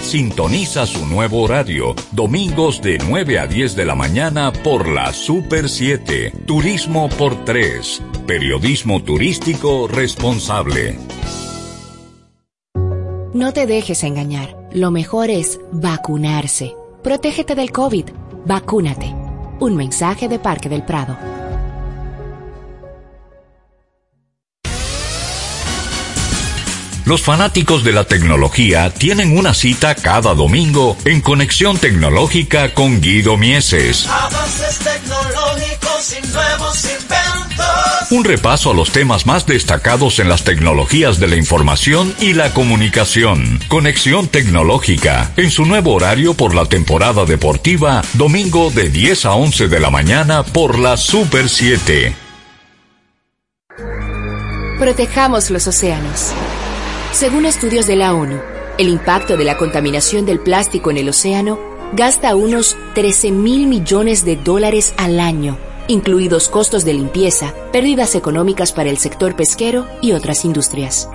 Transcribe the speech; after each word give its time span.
Sintoniza 0.00 0.86
su 0.86 1.04
nuevo 1.06 1.42
horario, 1.42 1.96
domingos 2.12 2.80
de 2.80 2.98
9 2.98 3.40
a 3.40 3.48
10 3.48 3.74
de 3.74 3.84
la 3.84 3.96
mañana 3.96 4.52
por 4.52 4.86
la 4.88 5.12
Super 5.12 5.68
7. 5.68 6.32
Turismo 6.46 7.08
por 7.08 7.44
3. 7.44 8.00
Periodismo 8.28 9.02
turístico 9.02 9.88
responsable. 9.88 10.96
No 13.34 13.52
te 13.52 13.66
dejes 13.66 14.04
engañar. 14.04 14.56
Lo 14.72 14.92
mejor 14.92 15.30
es 15.30 15.58
vacunarse. 15.72 16.76
Protégete 17.02 17.56
del 17.56 17.72
COVID. 17.72 18.04
Vacúnate. 18.44 19.12
Un 19.58 19.74
mensaje 19.74 20.28
de 20.28 20.38
Parque 20.38 20.68
del 20.68 20.84
Prado. 20.84 21.35
Los 27.06 27.22
fanáticos 27.22 27.84
de 27.84 27.92
la 27.92 28.02
tecnología 28.02 28.90
tienen 28.90 29.38
una 29.38 29.54
cita 29.54 29.94
cada 29.94 30.34
domingo 30.34 30.96
en 31.04 31.20
Conexión 31.20 31.78
Tecnológica 31.78 32.74
con 32.74 33.00
Guido 33.00 33.36
Mieses. 33.36 34.08
Avances 34.08 34.80
tecnológicos 34.80 36.16
y 36.18 36.26
nuevos 36.32 36.84
inventos. 36.84 38.10
Un 38.10 38.24
repaso 38.24 38.72
a 38.72 38.74
los 38.74 38.90
temas 38.90 39.24
más 39.24 39.46
destacados 39.46 40.18
en 40.18 40.28
las 40.28 40.42
tecnologías 40.42 41.20
de 41.20 41.28
la 41.28 41.36
información 41.36 42.12
y 42.20 42.32
la 42.32 42.52
comunicación. 42.52 43.60
Conexión 43.68 44.26
Tecnológica, 44.26 45.30
en 45.36 45.52
su 45.52 45.64
nuevo 45.64 45.94
horario 45.94 46.34
por 46.34 46.56
la 46.56 46.64
temporada 46.64 47.24
deportiva, 47.24 48.02
domingo 48.14 48.72
de 48.72 48.88
10 48.88 49.26
a 49.26 49.34
11 49.34 49.68
de 49.68 49.78
la 49.78 49.90
mañana 49.90 50.42
por 50.42 50.76
la 50.76 50.96
Super 50.96 51.48
7. 51.48 52.16
Protejamos 54.80 55.50
los 55.50 55.68
océanos. 55.68 56.32
Según 57.12 57.46
estudios 57.46 57.86
de 57.86 57.96
la 57.96 58.14
ONU, 58.14 58.38
el 58.78 58.88
impacto 58.88 59.36
de 59.36 59.44
la 59.44 59.56
contaminación 59.56 60.26
del 60.26 60.40
plástico 60.40 60.90
en 60.90 60.98
el 60.98 61.08
océano 61.08 61.58
gasta 61.92 62.34
unos 62.36 62.76
13 62.94 63.30
mil 63.30 63.66
millones 63.66 64.24
de 64.24 64.36
dólares 64.36 64.92
al 64.98 65.18
año, 65.18 65.56
incluidos 65.88 66.48
costos 66.48 66.84
de 66.84 66.92
limpieza, 66.92 67.54
pérdidas 67.72 68.14
económicas 68.14 68.72
para 68.72 68.90
el 68.90 68.98
sector 68.98 69.34
pesquero 69.34 69.86
y 70.02 70.12
otras 70.12 70.44
industrias. 70.44 71.08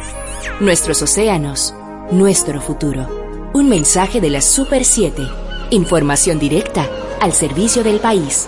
Nuestros 0.60 1.02
océanos, 1.02 1.76
nuestro 2.10 2.62
futuro. 2.62 3.08
Un 3.54 3.70
mensaje 3.70 4.22
de 4.22 4.30
la 4.30 4.42
Super 4.42 4.86
7. 4.86 5.22
Información 5.70 6.40
directa 6.40 6.90
al 7.20 7.34
servicio 7.34 7.84
del 7.84 8.00
país. 8.00 8.48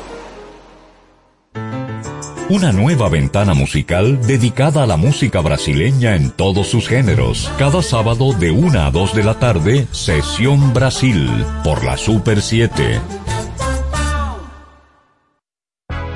Una 2.53 2.71
nueva 2.71 3.09
ventana 3.09 3.55
musical 3.55 4.21
dedicada 4.27 4.83
a 4.83 4.85
la 4.85 4.95
música 4.95 5.41
brasileña 5.41 6.15
en 6.15 6.29
todos 6.29 6.67
sus 6.67 6.87
géneros. 6.87 7.51
Cada 7.57 7.81
sábado 7.81 8.31
de 8.33 8.51
1 8.51 8.79
a 8.79 8.91
2 8.91 9.15
de 9.15 9.23
la 9.23 9.39
tarde, 9.39 9.87
Sesión 9.89 10.71
Brasil, 10.71 11.31
por 11.63 11.83
la 11.83 11.97
Super 11.97 12.43
7. 12.43 13.01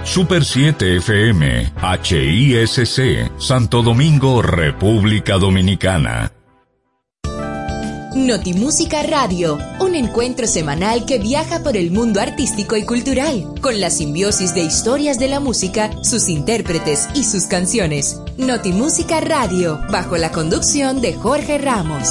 Super 0.03 0.45
7 0.45 0.97
FM, 0.97 1.73
HISC, 2.03 3.31
Santo 3.39 3.81
Domingo, 3.81 4.43
República 4.43 5.39
Dominicana. 5.39 6.36
Notimúsica 8.26 9.04
Radio, 9.04 9.60
un 9.80 9.94
encuentro 9.94 10.48
semanal 10.48 11.06
que 11.06 11.20
viaja 11.20 11.62
por 11.62 11.78
el 11.78 11.92
mundo 11.92 12.20
artístico 12.20 12.76
y 12.76 12.84
cultural, 12.84 13.46
con 13.62 13.80
la 13.80 13.92
simbiosis 13.92 14.56
de 14.56 14.62
historias 14.62 15.20
de 15.20 15.28
la 15.28 15.40
música, 15.40 15.92
sus 16.04 16.28
intérpretes 16.28 17.08
y 17.14 17.23
sus 17.23 17.44
canciones. 17.44 18.20
Notimúsica 18.38 19.22
Radio, 19.22 19.80
bajo 19.92 20.18
la 20.18 20.32
conducción 20.32 21.00
de 21.00 21.14
Jorge 21.14 21.60
Ramos. 21.60 22.08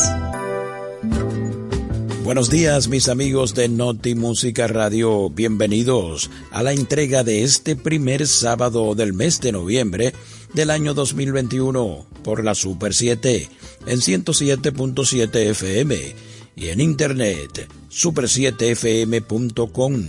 Buenos 2.26 2.50
días 2.50 2.88
mis 2.88 3.08
amigos 3.08 3.54
de 3.54 3.68
Noti 3.68 4.16
Música 4.16 4.66
Radio, 4.66 5.30
bienvenidos 5.30 6.28
a 6.50 6.64
la 6.64 6.72
entrega 6.72 7.22
de 7.22 7.44
este 7.44 7.76
primer 7.76 8.26
sábado 8.26 8.96
del 8.96 9.12
mes 9.12 9.40
de 9.40 9.52
noviembre 9.52 10.12
del 10.52 10.70
año 10.70 10.92
2021 10.92 12.04
por 12.24 12.42
la 12.42 12.56
Super 12.56 12.94
7 12.94 13.48
en 13.86 13.98
107.7 14.00 15.36
FM 15.36 16.16
y 16.56 16.70
en 16.70 16.80
internet 16.80 17.68
super7fm.com, 17.92 20.06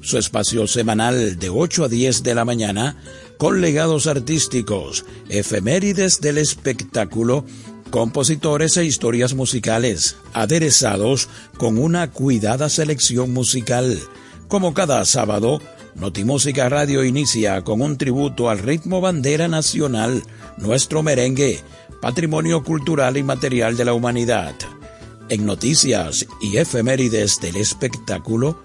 su 0.00 0.16
espacio 0.16 0.66
semanal 0.66 1.38
de 1.38 1.50
8 1.50 1.84
a 1.84 1.88
10 1.88 2.22
de 2.22 2.34
la 2.34 2.46
mañana 2.46 2.96
con 3.36 3.60
legados 3.60 4.06
artísticos, 4.06 5.04
efemérides 5.28 6.22
del 6.22 6.38
espectáculo, 6.38 7.44
compositores 7.90 8.76
e 8.76 8.84
historias 8.84 9.34
musicales, 9.34 10.16
aderezados 10.32 11.28
con 11.56 11.78
una 11.78 12.10
cuidada 12.10 12.68
selección 12.68 13.32
musical. 13.32 13.98
Como 14.48 14.74
cada 14.74 15.04
sábado, 15.04 15.60
Notimúsica 15.94 16.68
Radio 16.68 17.02
inicia 17.02 17.62
con 17.62 17.80
un 17.80 17.98
tributo 17.98 18.50
al 18.50 18.58
ritmo 18.60 19.00
bandera 19.00 19.48
nacional, 19.48 20.22
nuestro 20.56 21.02
merengue, 21.02 21.60
patrimonio 22.00 22.62
cultural 22.62 23.16
y 23.16 23.22
material 23.22 23.76
de 23.76 23.84
la 23.84 23.94
humanidad. 23.94 24.54
En 25.28 25.44
noticias 25.44 26.26
y 26.40 26.56
efemérides 26.56 27.40
del 27.40 27.56
espectáculo, 27.56 28.62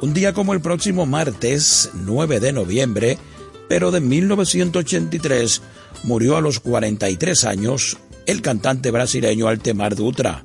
un 0.00 0.12
día 0.12 0.34
como 0.34 0.52
el 0.52 0.60
próximo 0.60 1.06
martes 1.06 1.90
9 1.94 2.40
de 2.40 2.52
noviembre, 2.52 3.18
pero 3.68 3.90
de 3.90 4.00
1983, 4.00 5.62
murió 6.02 6.36
a 6.36 6.42
los 6.42 6.60
43 6.60 7.44
años 7.44 7.96
el 8.26 8.42
cantante 8.42 8.90
brasileño 8.90 9.48
Altemar 9.48 9.94
Dutra. 9.94 10.44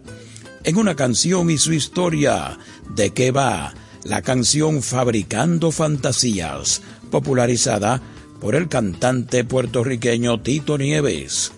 En 0.64 0.78
una 0.78 0.96
canción 0.96 1.50
y 1.50 1.58
su 1.58 1.74
historia, 1.74 2.58
¿de 2.96 3.12
qué 3.12 3.32
va? 3.32 3.74
La 4.04 4.22
canción 4.22 4.82
Fabricando 4.82 5.72
Fantasías, 5.72 6.82
popularizada 7.10 8.02
por 8.42 8.56
el 8.56 8.68
cantante 8.68 9.44
puertorriqueño 9.44 10.42
Tito 10.42 10.78
Nieves. 10.78 11.52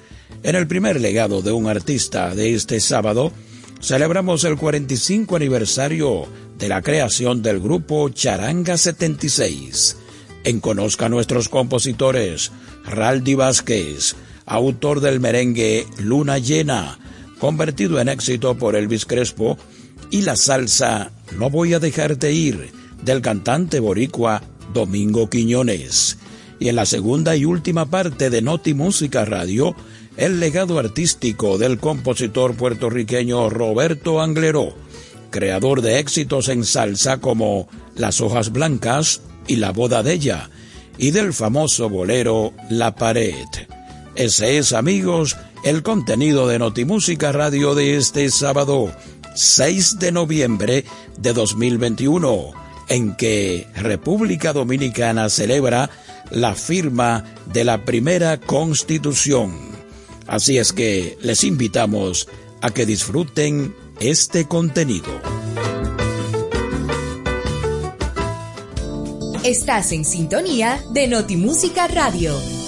En 0.44 0.56
el 0.56 0.68
primer 0.68 1.00
legado 1.00 1.42
de 1.42 1.52
un 1.52 1.68
artista 1.68 2.34
de 2.34 2.54
este 2.54 2.80
sábado, 2.80 3.32
celebramos 3.80 4.44
el 4.44 4.58
45 4.58 5.36
aniversario 5.36 6.28
de 6.58 6.68
la 6.68 6.82
creación 6.82 7.42
del 7.42 7.60
grupo 7.60 8.10
Charanga 8.10 8.78
76. 8.78 9.98
En 10.44 10.60
Conozca 10.60 11.06
a 11.08 11.10
nuestros 11.10 11.50
compositores, 11.50 12.52
Raldi 12.86 13.36
Vázquez, 13.36 14.16
autor 14.46 15.00
del 15.02 15.20
merengue 15.20 15.86
Luna 15.98 16.38
Llena, 16.38 17.00
convertido 17.40 18.00
en 18.00 18.10
éxito 18.10 18.58
por 18.58 18.76
Elvis 18.76 19.06
Crespo, 19.06 19.58
y 20.10 20.22
la 20.22 20.36
salsa 20.36 21.12
No 21.38 21.50
voy 21.50 21.74
a 21.74 21.80
dejarte 21.80 22.32
ir, 22.34 22.72
del 23.04 23.22
cantante 23.22 23.80
boricua 23.80 24.42
Domingo 24.74 25.30
Quiñones. 25.30 26.18
Y 26.60 26.70
en 26.70 26.76
la 26.76 26.86
segunda 26.86 27.36
y 27.36 27.46
última 27.46 27.88
parte 27.88 28.30
de 28.30 28.42
Noti 28.42 28.74
Música 28.74 29.26
Radio, 29.26 29.76
el 30.18 30.40
legado 30.40 30.78
artístico 30.78 31.58
del 31.58 31.80
compositor 31.80 32.56
puertorriqueño 32.56 33.50
Roberto 33.50 34.22
Angleró, 34.22 34.76
creador 35.32 35.82
de 35.82 36.00
éxitos 36.00 36.50
en 36.50 36.64
salsa 36.64 37.18
como 37.20 37.68
Las 37.96 38.22
hojas 38.22 38.52
blancas 38.52 39.22
y 39.48 39.56
La 39.56 39.72
boda 39.72 40.04
de 40.04 40.14
ella, 40.14 40.50
y 40.98 41.12
del 41.12 41.34
famoso 41.34 41.90
bolero 41.90 42.54
La 42.70 42.94
pared. 42.94 43.34
Ese 44.16 44.58
es, 44.58 44.74
amigos, 44.74 45.38
el 45.64 45.84
contenido 45.84 46.48
de 46.48 46.60
Notimúsica 46.60 47.32
Radio 47.32 47.76
de 47.76 47.96
este 47.96 48.30
sábado, 48.30 48.92
6 49.36 50.00
de 50.00 50.12
noviembre 50.12 50.86
de 51.18 51.34
2021, 51.34 52.52
en 52.90 53.16
que 53.16 53.68
República 53.76 54.52
Dominicana 54.52 55.30
celebra 55.30 55.90
la 56.30 56.56
firma 56.56 57.24
de 57.54 57.64
la 57.64 57.86
primera 57.86 58.38
constitución. 58.38 59.54
Así 60.28 60.58
es 60.58 60.74
que 60.74 61.18
les 61.22 61.44
invitamos 61.46 62.28
a 62.62 62.72
que 62.72 62.86
disfruten 62.86 63.74
este 64.02 64.46
contenido. 64.46 65.10
Estás 69.44 69.92
en 69.94 70.06
sintonía 70.06 70.84
de 70.94 71.08
Notimúsica 71.08 71.88
Radio. 71.88 72.61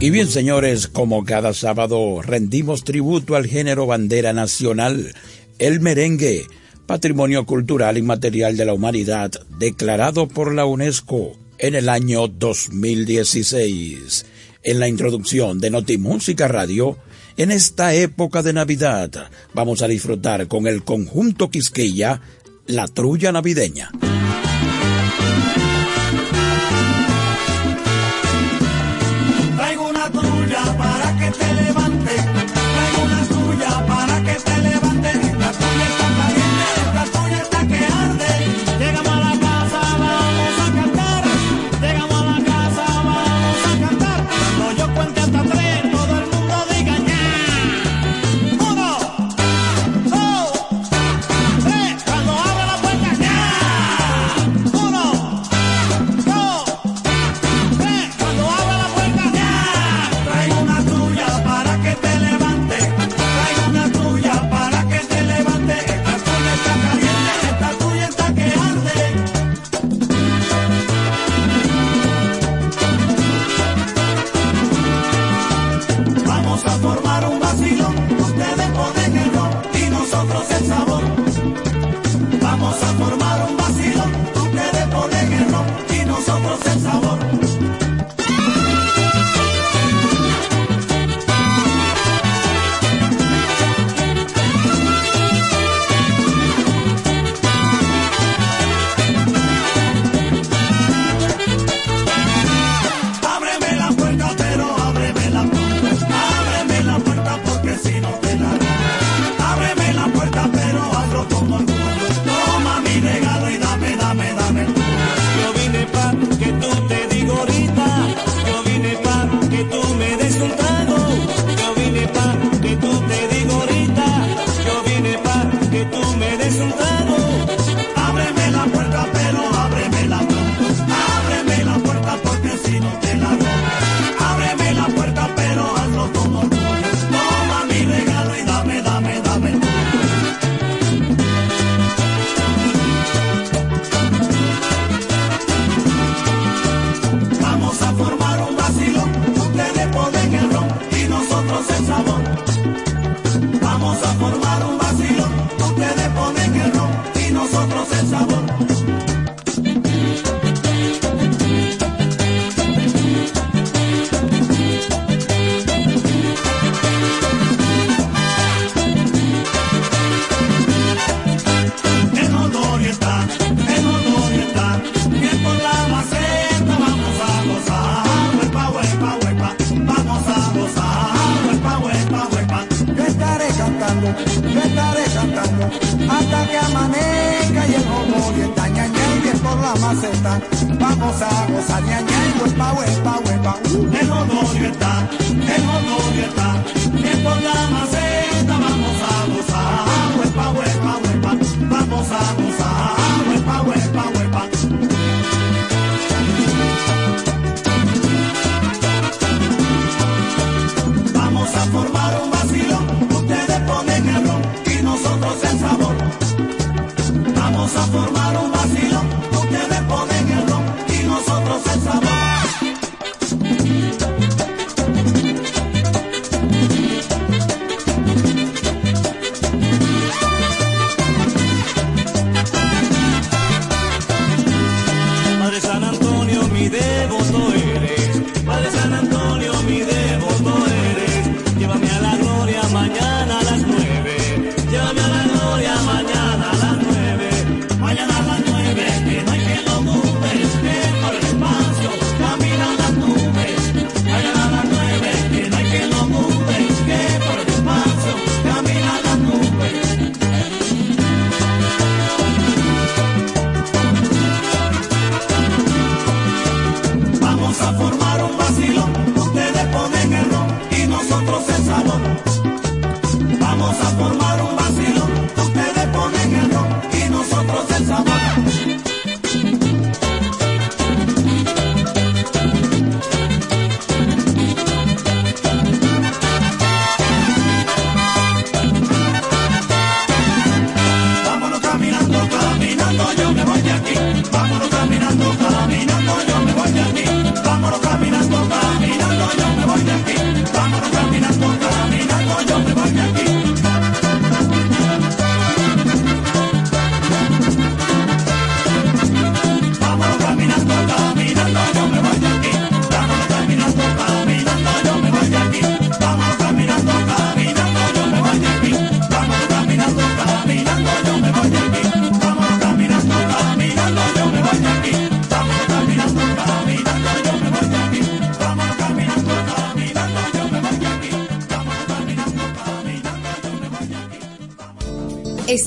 Y 0.00 0.10
bien, 0.10 0.28
señores, 0.28 0.88
como 0.88 1.24
cada 1.24 1.54
sábado 1.54 2.20
rendimos 2.20 2.84
tributo 2.84 3.36
al 3.36 3.46
género 3.46 3.86
bandera 3.86 4.32
nacional, 4.32 5.14
el 5.58 5.80
merengue, 5.80 6.46
patrimonio 6.86 7.46
cultural 7.46 7.96
y 7.96 8.02
material 8.02 8.56
de 8.56 8.64
la 8.64 8.74
humanidad, 8.74 9.30
declarado 9.58 10.28
por 10.28 10.52
la 10.52 10.66
UNESCO 10.66 11.32
en 11.58 11.74
el 11.74 11.88
año 11.88 12.28
2016 12.28 14.26
en 14.64 14.80
la 14.80 14.88
introducción 14.88 15.60
de 15.60 15.70
Notimúsica 15.70 16.48
Radio, 16.48 16.96
en 17.36 17.50
esta 17.50 17.94
época 17.94 18.42
de 18.42 18.52
Navidad 18.52 19.28
vamos 19.52 19.82
a 19.82 19.88
disfrutar 19.88 20.48
con 20.48 20.66
el 20.66 20.82
conjunto 20.84 21.50
Quisqueya 21.50 22.20
la 22.66 22.88
trulla 22.88 23.30
navideña. 23.30 23.90
Trulla 31.38 31.73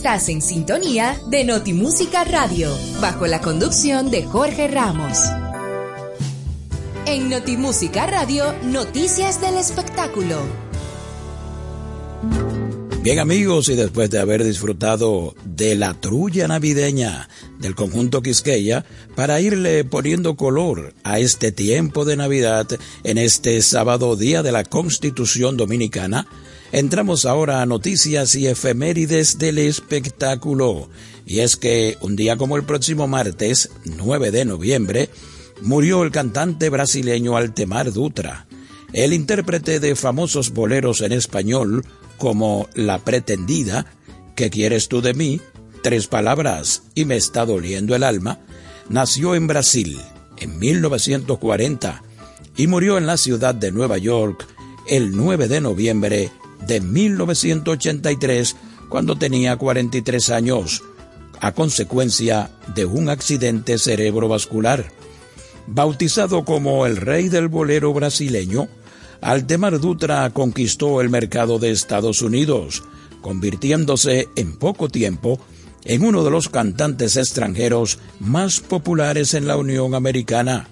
En 0.08 0.42
sintonía 0.42 1.20
de 1.30 1.44
Notimúsica 1.44 2.24
Radio, 2.24 2.74
bajo 3.02 3.28
la 3.28 3.42
conducción 3.42 4.10
de 4.10 4.24
Jorge 4.24 4.70
Ramos. 4.70 5.18
En 7.06 7.30
Notimúsica 7.30 8.08
Radio, 8.08 8.56
noticias 8.64 9.42
del 9.42 9.58
espectáculo. 9.58 10.38
Bien 13.04 13.20
amigos, 13.20 13.68
y 13.68 13.76
después 13.76 14.10
de 14.10 14.20
haber 14.20 14.46
disfrutado 14.46 15.36
de 15.44 15.76
la 15.76 15.94
trulla 15.94 16.48
navideña 16.48 17.28
del 17.60 17.76
conjunto 17.76 18.22
Quisqueya, 18.22 18.86
para 19.14 19.42
irle 19.42 19.84
poniendo 19.84 20.38
color 20.38 20.94
a 21.04 21.20
este 21.20 21.52
tiempo 21.52 22.06
de 22.06 22.16
Navidad 22.16 22.66
en 23.04 23.18
este 23.18 23.62
sábado 23.62 24.16
día 24.16 24.42
de 24.42 24.54
la 24.54 24.64
Constitución 24.64 25.58
Dominicana, 25.58 26.28
Entramos 26.72 27.26
ahora 27.26 27.62
a 27.62 27.66
noticias 27.66 28.36
y 28.36 28.48
efemérides 28.48 29.38
del 29.38 29.58
espectáculo. 29.58 30.90
Y 31.26 31.40
es 31.40 31.56
que 31.56 31.98
un 32.02 32.16
día 32.16 32.38
como 32.38 32.58
el 32.58 32.64
próximo 32.64 33.08
martes, 33.08 33.70
9 33.86 34.32
de 34.32 34.46
noviembre, 34.46 35.10
murió 35.62 36.04
el 36.04 36.12
cantante 36.12 36.70
brasileño 36.70 37.38
Altemar 37.38 37.92
Dutra, 37.92 38.48
el 38.94 39.14
intérprete 39.14 39.80
de 39.80 39.96
famosos 39.96 40.52
boleros 40.52 41.02
en 41.02 41.12
español 41.12 41.86
como 42.18 42.70
La 42.74 43.00
Pretendida 43.00 43.86
¿Qué 44.38 44.52
quieres 44.52 44.88
tú 44.88 45.02
de 45.02 45.16
mí? 45.16 45.42
Tres 45.82 46.06
palabras 46.06 46.84
y 46.94 47.06
me 47.06 47.16
está 47.16 47.44
doliendo 47.44 47.96
el 47.96 48.04
alma, 48.04 48.40
nació 48.88 49.34
en 49.34 49.48
Brasil 49.48 50.00
en 50.38 50.60
1940 50.60 52.04
y 52.56 52.68
murió 52.68 53.00
en 53.00 53.08
la 53.08 53.18
ciudad 53.18 53.56
de 53.56 53.72
Nueva 53.72 53.98
York 53.98 54.46
el 54.88 55.18
9 55.18 55.48
de 55.48 55.60
noviembre 55.60 56.32
de 56.68 56.82
1983 56.82 58.56
cuando 58.90 59.18
tenía 59.18 59.56
43 59.56 60.30
años 60.30 60.84
a 61.40 61.52
consecuencia 61.52 62.52
de 62.76 62.86
un 62.86 63.10
accidente 63.10 63.78
cerebrovascular. 63.78 64.92
Bautizado 65.68 66.46
como 66.46 66.86
el 66.86 66.98
rey 66.98 67.30
del 67.30 67.48
bolero 67.48 67.94
brasileño, 67.94 68.70
Aldemar 69.22 69.80
Dutra 69.80 70.30
conquistó 70.32 71.02
el 71.02 71.10
mercado 71.10 71.60
de 71.60 71.72
Estados 71.72 72.22
Unidos, 72.22 72.84
convirtiéndose 73.22 74.30
en 74.36 74.58
poco 74.58 74.90
tiempo 74.90 75.40
en 75.84 76.04
uno 76.04 76.24
de 76.24 76.32
los 76.32 76.50
cantantes 76.50 77.18
extranjeros 77.18 78.00
más 78.20 78.60
populares 78.60 79.34
en 79.34 79.48
la 79.48 79.58
Unión 79.58 79.96
Americana. 79.96 80.68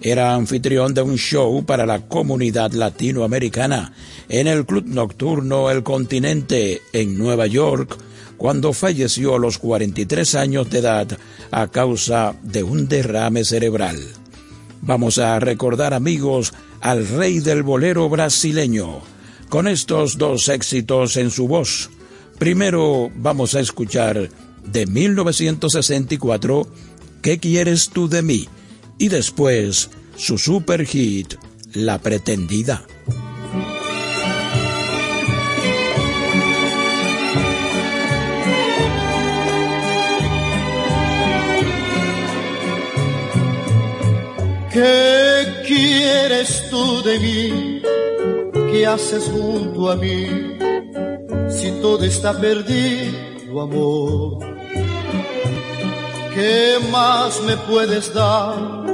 Era 0.00 0.34
anfitrión 0.34 0.94
de 0.94 1.02
un 1.02 1.16
show 1.16 1.64
para 1.64 1.84
la 1.84 2.06
comunidad 2.06 2.72
latinoamericana 2.72 3.92
en 4.28 4.46
el 4.46 4.64
Club 4.64 4.84
Nocturno 4.86 5.70
El 5.70 5.82
Continente 5.82 6.82
en 6.92 7.18
Nueva 7.18 7.46
York, 7.46 7.98
cuando 8.36 8.72
falleció 8.72 9.34
a 9.34 9.38
los 9.38 9.58
43 9.58 10.36
años 10.36 10.70
de 10.70 10.78
edad 10.78 11.18
a 11.50 11.66
causa 11.66 12.36
de 12.42 12.62
un 12.62 12.86
derrame 12.86 13.44
cerebral. 13.44 13.98
Vamos 14.82 15.18
a 15.18 15.40
recordar 15.40 15.92
amigos 15.92 16.54
al 16.80 17.08
rey 17.08 17.40
del 17.40 17.64
bolero 17.64 18.08
brasileño, 18.08 19.00
con 19.48 19.66
estos 19.66 20.16
dos 20.16 20.48
éxitos 20.48 21.16
en 21.16 21.32
su 21.32 21.48
voz. 21.48 21.90
Primero 22.38 23.10
vamos 23.16 23.56
a 23.56 23.60
escuchar 23.60 24.30
de 24.64 24.86
1964, 24.86 26.68
¿Qué 27.22 27.38
quieres 27.38 27.90
tú 27.90 28.08
de 28.08 28.22
mí? 28.22 28.48
Y 28.98 29.08
después 29.08 29.90
su 30.16 30.36
super 30.36 30.84
hit, 30.84 31.34
La 31.74 31.98
Pretendida. 31.98 32.84
¿Qué 44.72 45.46
quieres 45.66 46.68
tú 46.68 47.02
de 47.02 47.18
mí? 47.20 47.82
¿Qué 48.72 48.86
haces 48.86 49.24
junto 49.24 49.90
a 49.90 49.96
mí? 49.96 50.26
Si 51.48 51.70
todo 51.80 52.04
está 52.04 52.38
perdido, 52.38 53.60
amor. 53.60 54.38
¿Qué 56.34 56.78
más 56.92 57.40
me 57.42 57.56
puedes 57.56 58.12
dar 58.14 58.87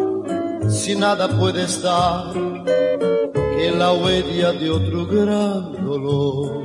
si 0.75 0.95
nada 0.97 1.29
puedes 1.29 1.81
dar 1.83 2.33
que 3.57 3.71
la 3.71 3.93
huella 3.93 4.53
de 4.53 4.71
otro 4.71 5.07
gran 5.07 5.85
dolor? 5.85 6.65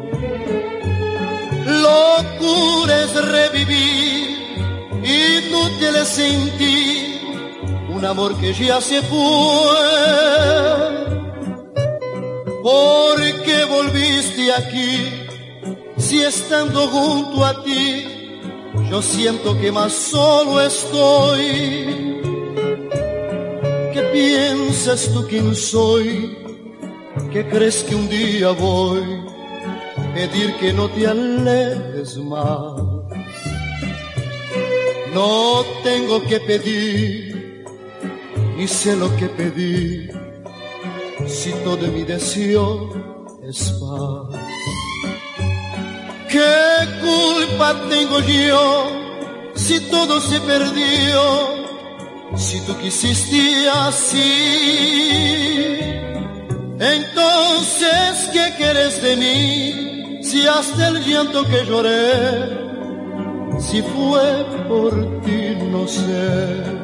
Locura 1.66 3.04
es 3.04 3.13
revivir, 3.25 4.38
inútil 5.04 5.96
es 6.01 6.08
sentir 6.08 7.22
un 7.89 8.04
amor 8.04 8.36
que 8.39 8.54
ya 8.54 8.82
se 8.82 9.01
fue. 9.04 9.20
¿Por 12.63 13.18
qué 13.44 13.66
volviste 13.66 14.51
aquí 14.54 15.25
si 15.98 16.22
estando 16.24 16.88
junto 16.88 17.46
a 17.46 17.63
ti 17.63 18.06
yo 18.89 19.01
siento 19.01 19.58
que 19.60 19.72
más 19.72 19.94
solo 19.94 20.60
estoy? 20.62 22.09
¿Qué 24.19 24.25
piensas 24.25 25.09
tú 25.13 25.25
quién 25.29 25.55
soy? 25.55 26.38
¿Qué 27.31 27.47
crees 27.47 27.83
que 27.83 27.95
un 27.95 28.09
día 28.09 28.51
voy 28.51 29.01
a 29.95 30.13
pedir 30.13 30.53
que 30.55 30.73
no 30.73 30.89
te 30.89 31.07
alejes 31.07 32.17
más? 32.17 32.81
No 35.13 35.63
tengo 35.83 36.21
que 36.23 36.38
pedir 36.41 37.63
y 38.57 38.67
sé 38.67 38.97
lo 38.97 39.15
que 39.15 39.27
pedí, 39.29 40.09
si 41.25 41.51
todo 41.63 41.88
mi 41.88 42.03
deseo 42.03 42.89
es 43.41 43.71
paz. 43.79 44.38
¿Qué 46.29 46.55
culpa 47.05 47.88
tengo 47.89 48.19
yo 48.19 48.91
si 49.55 49.79
todo 49.89 50.19
se 50.19 50.41
perdió? 50.41 51.59
Si 52.36 52.59
tú 52.62 52.77
quisiste 52.77 53.69
así, 53.69 54.21
entonces 56.79 58.29
¿qué 58.31 58.53
quieres 58.57 59.01
de 59.01 59.15
mí? 59.15 60.24
Si 60.24 60.45
hasta 60.48 60.89
el 60.89 61.03
llanto 61.05 61.43
que 61.45 61.65
lloré, 61.65 62.69
si 63.59 63.81
fue 63.81 64.45
por 64.67 65.21
ti, 65.21 65.55
no 65.71 65.88
sé. 65.88 66.78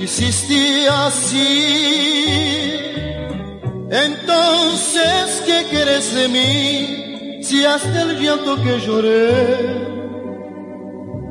Quisiste 0.00 0.88
así, 0.88 1.60
entonces 3.90 5.42
¿qué 5.44 5.66
quieres 5.68 6.14
de 6.14 6.28
mí? 6.28 7.42
Si 7.42 7.66
hasta 7.66 8.02
el 8.02 8.18
llanto 8.18 8.56
que 8.62 8.80
lloré, 8.80 9.30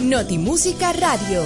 Notimúsica 0.00 0.92
Radio 0.94 1.42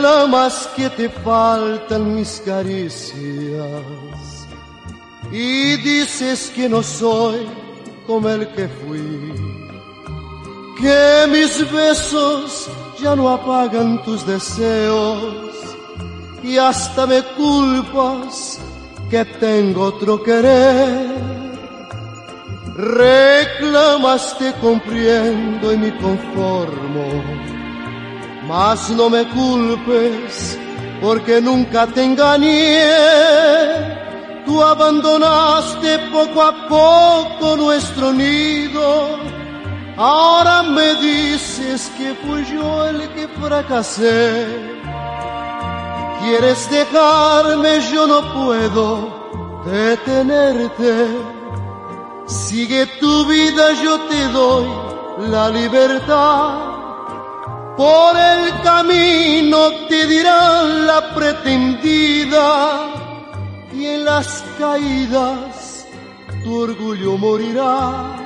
más 0.00 0.68
que 0.76 0.88
te 0.90 1.08
faltan 1.08 2.14
mis 2.14 2.42
caricias 2.44 3.60
y 5.30 5.76
dices 5.76 6.50
que 6.54 6.68
no 6.68 6.82
soy 6.82 7.46
como 8.06 8.28
el 8.30 8.48
que 8.48 8.68
fui, 8.68 9.34
que 10.80 11.26
mis 11.30 11.70
besos 11.70 12.68
ya 13.00 13.14
no 13.14 13.28
apagan 13.28 14.02
tus 14.02 14.26
deseos 14.26 15.54
y 16.42 16.56
hasta 16.56 17.06
me 17.06 17.22
culpas 17.36 18.58
que 19.10 19.24
tengo 19.24 19.84
otro 19.84 20.22
querer. 20.22 21.30
Reclamas 22.76 24.38
te 24.38 24.52
comprendo 24.54 25.72
y 25.72 25.76
me 25.76 25.98
conformo 25.98 27.59
mas 28.46 28.90
no 28.90 29.10
me 29.10 29.24
culpes 29.28 30.58
porque 31.00 31.40
nunca 31.40 31.86
te 31.86 32.04
engañé. 32.04 32.80
Tú 34.44 34.62
abandonaste 34.62 35.98
poco 36.10 36.42
a 36.42 36.68
poco 36.68 37.56
nuestro 37.56 38.12
nido. 38.12 39.18
Ahora 39.96 40.62
me 40.62 40.94
dices 40.94 41.90
que 41.96 42.14
fui 42.14 42.44
yo 42.46 42.86
el 42.86 43.08
que 43.10 43.28
fracasé. 43.28 44.46
Quieres 46.20 46.70
dejarme, 46.70 47.80
yo 47.92 48.06
no 48.06 48.20
puedo 48.34 49.62
detenerte. 49.66 51.06
Sigue 52.26 52.86
tu 53.00 53.26
vida, 53.26 53.72
yo 53.82 54.00
te 54.00 54.28
doy 54.28 54.68
la 55.28 55.48
libertad. 55.50 56.69
Por 57.80 58.14
el 58.14 58.60
camino 58.60 59.86
te 59.88 60.06
dirán 60.06 60.86
la 60.86 61.14
pretendida 61.14 62.90
y 63.72 63.86
en 63.86 64.04
las 64.04 64.44
caídas 64.58 65.86
tu 66.44 66.60
orgullo 66.60 67.16
morirá. 67.16 68.18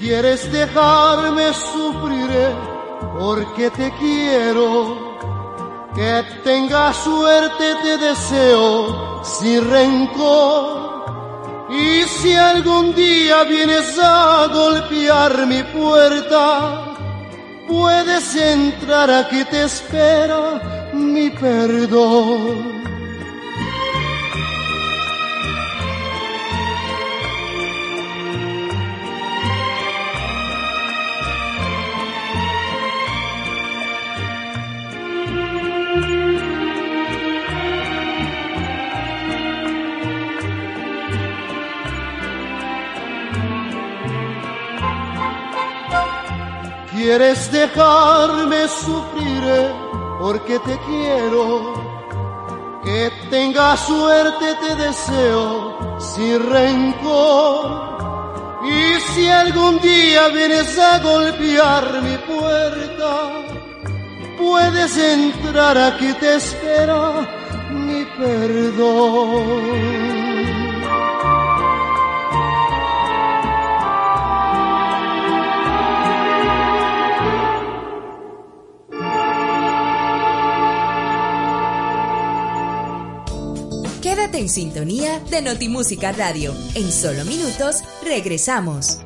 Quieres 0.00 0.50
dejarme 0.50 1.52
sufriré 1.54 2.48
porque 3.20 3.70
te 3.70 3.92
quiero. 4.00 5.16
Que 5.94 6.24
tengas 6.42 6.96
suerte 6.96 7.76
te 7.84 7.98
deseo 7.98 9.22
sin 9.22 9.70
rencor. 9.70 11.68
Y 11.70 12.02
si 12.02 12.34
algún 12.34 12.96
día 12.96 13.44
vienes 13.44 13.96
a 14.02 14.48
golpear 14.52 15.46
mi 15.46 15.62
puerta, 15.62 16.95
puedes 17.66 18.34
entrar 18.36 19.10
aquí 19.10 19.44
te 19.44 19.64
espera 19.64 20.90
mi 20.92 21.30
perdón. 21.30 23.05
Quieres 47.06 47.52
dejarme 47.52 48.66
sufrir 48.66 49.44
porque 50.18 50.58
te 50.58 50.76
quiero. 50.88 51.74
Que 52.82 53.12
tengas 53.30 53.78
suerte 53.86 54.46
te 54.62 54.74
deseo 54.74 55.98
sin 56.00 56.50
rencor. 56.50 57.86
Y 58.64 59.00
si 59.12 59.28
algún 59.28 59.80
día 59.80 60.28
vienes 60.28 60.76
a 60.78 60.98
golpear 60.98 62.02
mi 62.02 62.16
puerta, 62.32 63.12
puedes 64.36 64.96
entrar 64.96 65.78
aquí 65.78 66.12
te 66.14 66.34
espera 66.34 67.24
mi 67.70 68.04
perdón. 68.18 69.46
En 84.32 84.48
sintonía 84.50 85.20
de 85.30 85.40
Notimúsica 85.40 86.12
Radio. 86.12 86.52
En 86.74 86.90
solo 86.90 87.24
minutos 87.24 87.82
regresamos. 88.04 88.98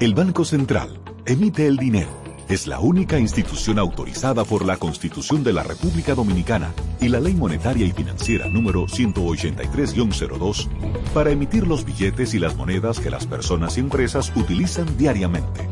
El 0.00 0.14
Banco 0.14 0.44
Central 0.44 0.98
emite 1.26 1.66
el 1.66 1.76
dinero. 1.76 2.08
Es 2.48 2.66
la 2.66 2.78
única 2.80 3.18
institución 3.18 3.78
autorizada 3.78 4.44
por 4.44 4.64
la 4.64 4.78
Constitución 4.78 5.44
de 5.44 5.52
la 5.52 5.62
República 5.62 6.14
Dominicana 6.14 6.72
y 7.00 7.08
la 7.08 7.20
Ley 7.20 7.34
Monetaria 7.34 7.84
y 7.84 7.92
Financiera 7.92 8.48
número 8.48 8.86
183-02 8.86 10.68
para 11.12 11.30
emitir 11.30 11.66
los 11.66 11.84
billetes 11.84 12.32
y 12.34 12.38
las 12.38 12.56
monedas 12.56 12.98
que 12.98 13.10
las 13.10 13.26
personas 13.26 13.76
y 13.76 13.80
empresas 13.80 14.32
utilizan 14.36 14.96
diariamente. 14.96 15.68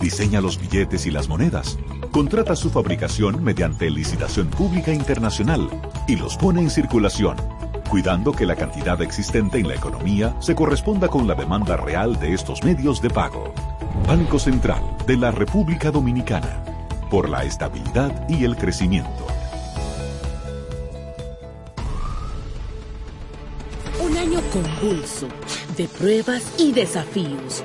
Diseña 0.00 0.40
los 0.40 0.60
billetes 0.60 1.06
y 1.06 1.10
las 1.10 1.28
monedas 1.28 1.76
contrata 2.12 2.54
su 2.54 2.70
fabricación 2.70 3.42
mediante 3.42 3.90
licitación 3.90 4.48
pública 4.48 4.92
internacional 4.92 5.68
y 6.06 6.16
los 6.16 6.36
pone 6.36 6.60
en 6.60 6.70
circulación, 6.70 7.36
cuidando 7.90 8.32
que 8.32 8.46
la 8.46 8.54
cantidad 8.54 9.00
existente 9.02 9.58
en 9.58 9.68
la 9.68 9.74
economía 9.74 10.36
se 10.40 10.54
corresponda 10.54 11.08
con 11.08 11.26
la 11.26 11.34
demanda 11.34 11.76
real 11.76 12.18
de 12.20 12.32
estos 12.32 12.62
medios 12.62 13.02
de 13.02 13.10
pago. 13.10 13.52
Banco 14.06 14.38
Central 14.38 14.82
de 15.06 15.16
la 15.16 15.32
República 15.32 15.90
Dominicana, 15.90 16.62
por 17.10 17.28
la 17.28 17.44
estabilidad 17.44 18.28
y 18.28 18.44
el 18.44 18.56
crecimiento. 18.56 19.26
Un 24.00 24.16
año 24.16 24.40
convulso 24.52 25.26
de 25.76 25.88
pruebas 25.88 26.54
y 26.58 26.72
desafíos 26.72 27.64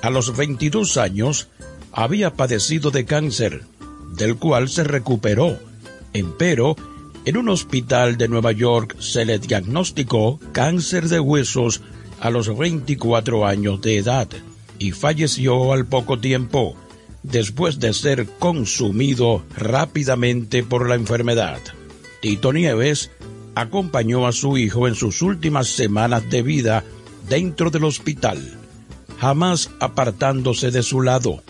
A 0.00 0.08
los 0.08 0.34
22 0.34 0.96
años 0.96 1.48
había 1.92 2.32
padecido 2.32 2.90
de 2.90 3.04
cáncer, 3.04 3.64
del 4.16 4.36
cual 4.36 4.70
se 4.70 4.82
recuperó. 4.82 5.58
Empero, 6.14 6.76
en 7.24 7.36
un 7.36 7.48
hospital 7.48 8.16
de 8.16 8.28
Nueva 8.28 8.52
York 8.52 8.96
se 9.00 9.24
le 9.24 9.40
diagnosticó 9.40 10.38
cáncer 10.52 11.08
de 11.08 11.18
huesos 11.18 11.82
a 12.20 12.30
los 12.30 12.56
24 12.56 13.44
años 13.44 13.80
de 13.80 13.98
edad 13.98 14.28
y 14.78 14.92
falleció 14.92 15.72
al 15.72 15.86
poco 15.86 16.20
tiempo, 16.20 16.76
después 17.24 17.80
de 17.80 17.92
ser 17.92 18.28
consumido 18.38 19.42
rápidamente 19.56 20.62
por 20.62 20.88
la 20.88 20.94
enfermedad. 20.94 21.58
Tito 22.20 22.52
Nieves 22.52 23.10
acompañó 23.56 24.28
a 24.28 24.32
su 24.32 24.56
hijo 24.56 24.86
en 24.86 24.94
sus 24.94 25.20
últimas 25.20 25.66
semanas 25.66 26.30
de 26.30 26.42
vida 26.42 26.84
dentro 27.28 27.70
del 27.70 27.82
hospital, 27.82 28.38
jamás 29.18 29.68
apartándose 29.80 30.70
de 30.70 30.84
su 30.84 31.02
lado. 31.02 31.42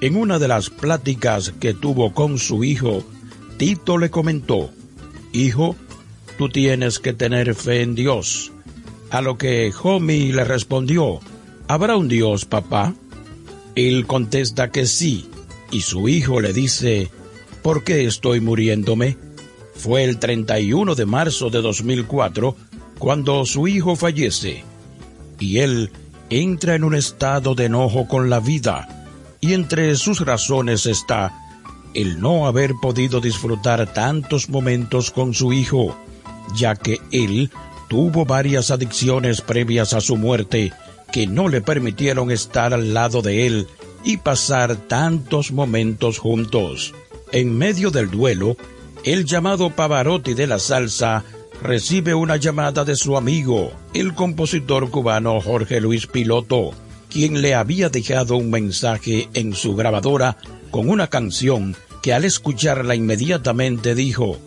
En 0.00 0.16
una 0.16 0.38
de 0.38 0.48
las 0.48 0.70
pláticas 0.70 1.52
que 1.60 1.74
tuvo 1.74 2.14
con 2.14 2.38
su 2.38 2.64
hijo, 2.64 3.04
Tito 3.56 3.96
le 3.96 4.10
comentó, 4.10 4.70
Hijo, 5.32 5.76
tú 6.36 6.48
tienes 6.48 6.98
que 6.98 7.12
tener 7.12 7.54
fe 7.54 7.82
en 7.82 7.94
Dios. 7.94 8.52
A 9.10 9.20
lo 9.22 9.38
que 9.38 9.72
Homie 9.82 10.32
le 10.32 10.44
respondió, 10.44 11.20
¿Habrá 11.68 11.96
un 11.96 12.08
Dios, 12.08 12.44
papá? 12.44 12.94
Él 13.74 14.06
contesta 14.06 14.70
que 14.70 14.86
sí, 14.86 15.28
y 15.70 15.80
su 15.80 16.08
hijo 16.08 16.40
le 16.40 16.52
dice, 16.52 17.10
¿por 17.62 17.82
qué 17.82 18.04
estoy 18.06 18.40
muriéndome? 18.40 19.16
Fue 19.74 20.04
el 20.04 20.18
31 20.18 20.94
de 20.94 21.06
marzo 21.06 21.50
de 21.50 21.60
2004 21.60 22.56
cuando 22.98 23.44
su 23.44 23.68
hijo 23.68 23.96
fallece, 23.96 24.64
y 25.38 25.58
él 25.58 25.90
entra 26.30 26.74
en 26.74 26.84
un 26.84 26.94
estado 26.94 27.54
de 27.54 27.66
enojo 27.66 28.06
con 28.06 28.30
la 28.30 28.40
vida, 28.40 29.06
y 29.40 29.52
entre 29.52 29.94
sus 29.96 30.20
razones 30.20 30.86
está 30.86 31.45
el 31.96 32.20
no 32.20 32.46
haber 32.46 32.74
podido 32.74 33.22
disfrutar 33.22 33.94
tantos 33.94 34.50
momentos 34.50 35.10
con 35.10 35.32
su 35.32 35.54
hijo, 35.54 35.96
ya 36.54 36.76
que 36.76 37.00
él 37.10 37.50
tuvo 37.88 38.26
varias 38.26 38.70
adicciones 38.70 39.40
previas 39.40 39.94
a 39.94 40.02
su 40.02 40.16
muerte 40.16 40.72
que 41.10 41.26
no 41.26 41.48
le 41.48 41.62
permitieron 41.62 42.30
estar 42.30 42.74
al 42.74 42.92
lado 42.92 43.22
de 43.22 43.46
él 43.46 43.66
y 44.04 44.18
pasar 44.18 44.76
tantos 44.76 45.52
momentos 45.52 46.18
juntos. 46.18 46.92
En 47.32 47.56
medio 47.56 47.90
del 47.90 48.10
duelo, 48.10 48.58
el 49.02 49.24
llamado 49.24 49.70
Pavarotti 49.70 50.34
de 50.34 50.46
la 50.46 50.58
salsa 50.58 51.24
recibe 51.62 52.14
una 52.14 52.36
llamada 52.36 52.84
de 52.84 52.96
su 52.96 53.16
amigo, 53.16 53.72
el 53.94 54.14
compositor 54.14 54.90
cubano 54.90 55.40
Jorge 55.40 55.80
Luis 55.80 56.06
Piloto, 56.06 56.72
quien 57.08 57.40
le 57.40 57.54
había 57.54 57.88
dejado 57.88 58.36
un 58.36 58.50
mensaje 58.50 59.30
en 59.32 59.54
su 59.54 59.74
grabadora 59.74 60.36
con 60.70 60.90
una 60.90 61.06
canción 61.06 61.74
que 62.06 62.14
al 62.14 62.24
escucharla 62.24 62.94
inmediatamente 62.94 63.96
dijo, 63.96 64.38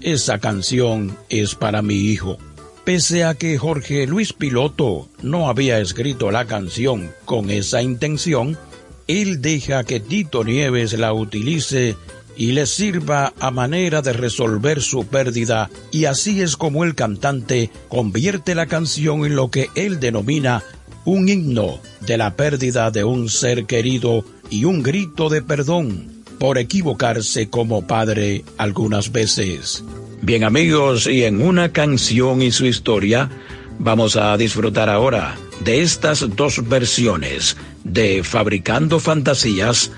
esa 0.00 0.40
canción 0.40 1.16
es 1.28 1.54
para 1.54 1.80
mi 1.80 1.94
hijo. 1.94 2.38
Pese 2.82 3.22
a 3.22 3.34
que 3.34 3.56
Jorge 3.56 4.08
Luis 4.08 4.32
Piloto 4.32 5.08
no 5.22 5.48
había 5.48 5.78
escrito 5.78 6.32
la 6.32 6.46
canción 6.46 7.12
con 7.24 7.50
esa 7.50 7.82
intención, 7.82 8.58
él 9.06 9.40
deja 9.40 9.84
que 9.84 10.00
Tito 10.00 10.42
Nieves 10.42 10.98
la 10.98 11.12
utilice 11.12 11.94
y 12.36 12.50
le 12.50 12.66
sirva 12.66 13.32
a 13.38 13.52
manera 13.52 14.02
de 14.02 14.12
resolver 14.12 14.82
su 14.82 15.06
pérdida 15.06 15.70
y 15.92 16.06
así 16.06 16.42
es 16.42 16.56
como 16.56 16.82
el 16.82 16.96
cantante 16.96 17.70
convierte 17.86 18.56
la 18.56 18.66
canción 18.66 19.24
en 19.24 19.36
lo 19.36 19.52
que 19.52 19.68
él 19.76 20.00
denomina 20.00 20.64
un 21.04 21.28
himno 21.28 21.78
de 22.00 22.18
la 22.18 22.34
pérdida 22.34 22.90
de 22.90 23.04
un 23.04 23.28
ser 23.28 23.66
querido 23.66 24.24
y 24.50 24.64
un 24.64 24.82
grito 24.82 25.28
de 25.28 25.42
perdón 25.42 26.13
por 26.38 26.58
equivocarse 26.58 27.48
como 27.48 27.86
padre 27.86 28.44
algunas 28.58 29.12
veces. 29.12 29.84
Bien 30.22 30.44
amigos, 30.44 31.06
y 31.06 31.24
en 31.24 31.42
una 31.42 31.72
canción 31.72 32.42
y 32.42 32.50
su 32.50 32.66
historia 32.66 33.30
vamos 33.78 34.16
a 34.16 34.36
disfrutar 34.36 34.88
ahora 34.88 35.36
de 35.60 35.82
estas 35.82 36.36
dos 36.36 36.68
versiones 36.68 37.56
de 37.84 38.22
Fabricando 38.22 39.00
Fantasías 39.00 39.90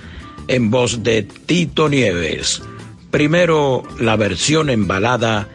en 0.48 0.70
voz 0.70 1.02
de 1.02 1.22
Tito 1.22 1.88
Nieves. 1.88 2.62
Primero 3.10 3.82
la 3.98 4.16
versión 4.16 4.70
en 4.70 4.86
balada 4.86 5.48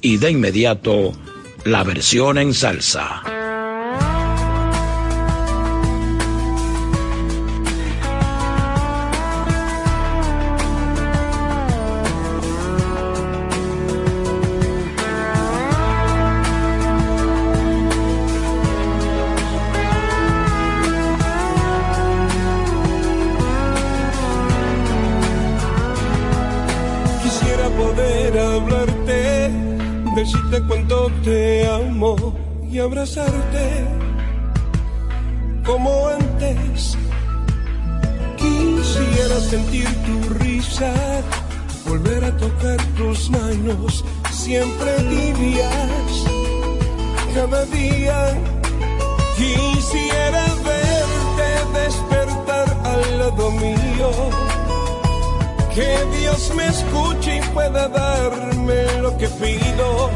y 0.00 0.16
de 0.16 0.30
inmediato 0.30 1.12
la 1.64 1.84
versión 1.84 2.38
en 2.38 2.54
salsa. 2.54 3.43
Abrazarte 32.84 33.86
como 35.64 36.08
antes. 36.08 36.96
Quisiera 38.36 39.40
sentir 39.40 39.88
tu 40.04 40.34
risa, 40.34 40.92
volver 41.86 42.24
a 42.24 42.36
tocar 42.36 42.76
tus 42.96 43.30
manos, 43.30 44.04
siempre 44.30 44.92
tibias, 45.10 46.12
cada 47.34 47.64
día. 47.66 48.38
Quisiera 49.36 50.44
verte 50.70 51.48
despertar 51.80 52.68
al 52.84 53.18
lado 53.18 53.50
mío, 53.52 54.10
que 55.74 56.18
Dios 56.18 56.52
me 56.54 56.66
escuche 56.66 57.36
y 57.36 57.40
pueda 57.52 57.88
darme 57.88 59.00
lo 59.02 59.16
que 59.16 59.28
pido 59.28 60.10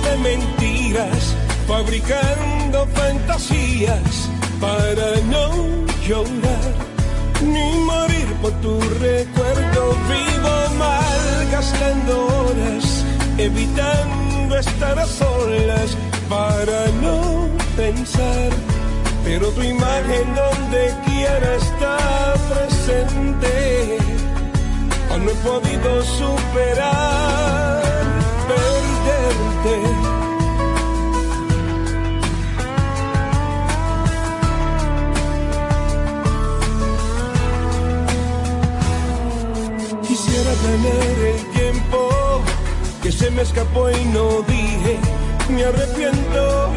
de 0.00 0.16
mentiras, 0.18 1.34
fabricando 1.66 2.86
fantasías 2.94 4.30
para 4.60 5.16
no 5.28 5.84
llorar 6.06 6.74
ni 7.42 7.72
morir 7.84 8.28
por 8.40 8.52
tu 8.60 8.80
recuerdo. 9.00 9.96
Vivo 10.08 10.78
mal 10.78 11.50
gastando 11.50 12.26
horas, 12.26 13.04
evitando 13.38 14.56
estar 14.56 14.98
a 14.98 15.06
solas 15.06 15.96
para 16.28 16.86
no 17.02 17.48
pensar. 17.76 18.69
Pero 19.24 19.48
tu 19.50 19.62
imagen 19.62 20.34
donde 20.34 20.94
quiera 21.06 21.54
está 21.56 22.34
presente. 22.48 23.98
Aún 25.10 25.24
no 25.24 25.30
he 25.30 25.34
podido 25.34 26.02
superar 26.02 27.60
Quisiera 40.08 40.52
tener 40.54 41.18
el 41.34 41.50
tiempo 41.50 42.42
que 43.02 43.12
se 43.12 43.30
me 43.30 43.42
escapó 43.42 43.90
y 43.90 44.04
no 44.06 44.40
dije, 44.42 44.98
me 45.50 45.64
arrepiento, 45.64 46.70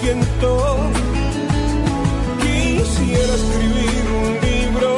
siento. 0.00 0.76
Quisiera 2.42 3.34
escribir 3.42 4.04
un 4.22 4.30
libro 4.48 4.96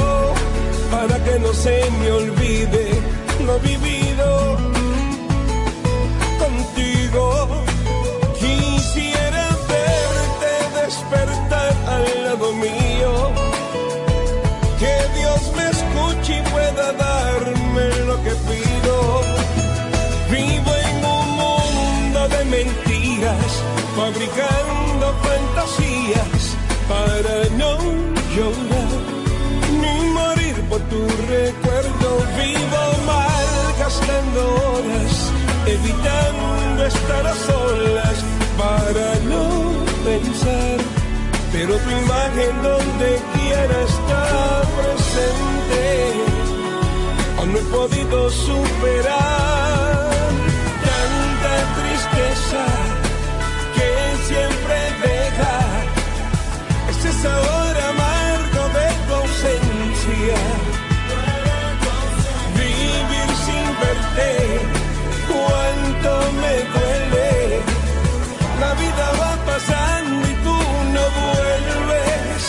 para 0.91 1.17
que 1.25 1.39
no 1.39 1.53
se 1.53 1.91
me 2.01 2.11
olvide 2.13 2.78
tu 30.91 31.01
recuerdo. 31.29 32.09
Vivo 32.37 32.83
mal 33.07 33.49
gastando 33.79 34.41
horas, 34.69 35.13
evitando 35.67 36.85
estar 36.85 37.27
a 37.27 37.35
solas 37.35 38.17
para 38.57 39.09
no 39.31 39.45
pensar. 40.05 40.79
Pero 41.53 41.77
tu 41.79 41.91
imagen 41.91 42.63
donde 42.63 43.09
quiera 43.35 43.77
está 43.91 44.63
presente. 44.79 45.85
Aún 47.39 47.53
no 47.53 47.59
he 47.59 47.63
podido 47.79 48.31
superar 48.31 50.11
tanta 50.89 51.53
tristeza 51.79 52.65
que 53.77 53.91
siempre 54.29 54.77
deja 55.09 55.57
ese 56.91 57.11
sabor 57.23 57.75
amargo 57.93 58.63
de 58.77 58.87
tu 59.07 59.13
ausencia. 59.15 60.48
Cuánto 65.31 66.11
me 66.43 66.55
duele. 66.75 67.61
La 68.61 68.73
vida 68.75 69.07
va 69.21 69.33
pasando 69.51 70.29
y 70.29 70.35
tú 70.47 70.57
no 70.95 71.05
vuelves. 71.21 72.43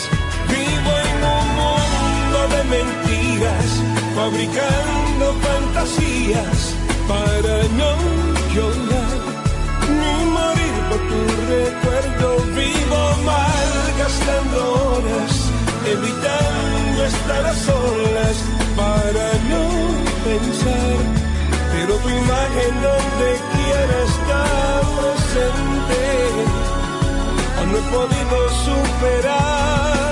Vivo 0.54 0.92
en 1.08 1.18
un 1.38 1.48
mundo 1.62 2.40
de 2.56 2.62
mentiras, 2.76 3.70
fabricando 4.16 5.26
fantasías 5.48 6.60
para 7.08 7.56
no 7.80 7.92
llorar 8.54 9.20
ni 10.00 10.26
morir 10.38 10.76
por 10.90 11.02
tu 11.10 11.20
recuerdo. 11.54 12.28
Vivo 12.56 13.02
mal 13.26 13.72
gastando 13.98 14.58
horas, 14.74 15.34
evitando 15.86 17.06
estar 17.06 17.46
a 17.46 17.56
solas 17.56 18.38
para 18.76 19.28
no 19.52 19.64
pensar. 20.24 21.19
Pero 21.80 21.96
tu 21.96 22.10
imagen 22.10 22.82
donde 22.82 23.30
quiera 23.54 24.04
está 24.04 24.44
presente. 25.00 26.02
Aún 27.58 27.72
no 27.72 27.78
he 27.78 27.82
podido 27.84 28.38
superar 28.66 30.09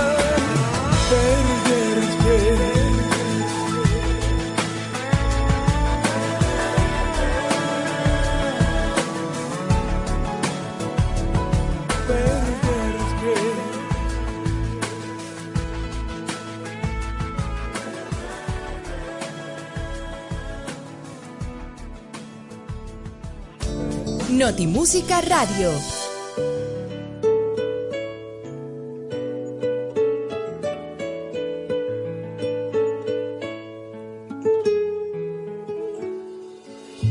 Notimúsica 24.48 25.20
Radio. 25.20 25.70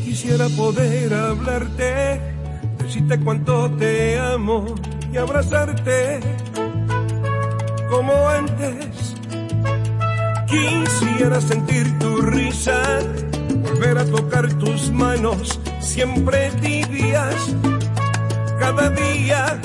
Quisiera 0.02 0.48
poder 0.56 1.12
hablarte, 1.12 2.22
decirte 2.78 3.20
cuánto 3.20 3.70
te 3.72 4.18
amo 4.18 4.74
y 5.12 5.18
abrazarte 5.18 6.20
como 7.90 8.30
antes. 8.30 9.14
Quisiera 10.48 11.42
sentir 11.42 11.98
tu 11.98 12.22
risa, 12.22 13.00
volver 13.62 13.98
a 13.98 14.06
tocar 14.06 14.50
tus 14.54 14.90
manos, 14.90 15.60
siempre 15.96 16.50
tibias, 16.60 17.56
cada 18.60 18.90
día. 18.90 19.58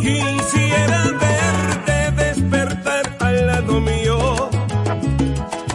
Quisiera 0.00 1.00
verte 1.24 1.96
despertar 2.24 3.04
al 3.20 3.46
lado 3.46 3.80
mío, 3.80 4.50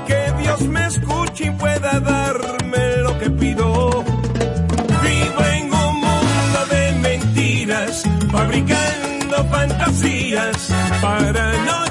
que 0.06 0.22
Dios 0.42 0.62
me 0.68 0.86
escuche 0.86 1.46
y 1.46 1.52
pueda 1.52 1.98
darme 2.02 2.84
lo 3.06 3.18
que 3.20 3.30
pido. 3.30 4.04
Vivo 5.06 5.42
en 5.56 5.66
un 5.86 5.96
mundo 6.06 6.60
de 6.74 6.84
mentiras, 7.08 8.04
fabricando 8.34 9.38
fantasías 9.50 10.58
para 11.02 11.54
no 11.68 11.89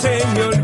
para 0.00 0.57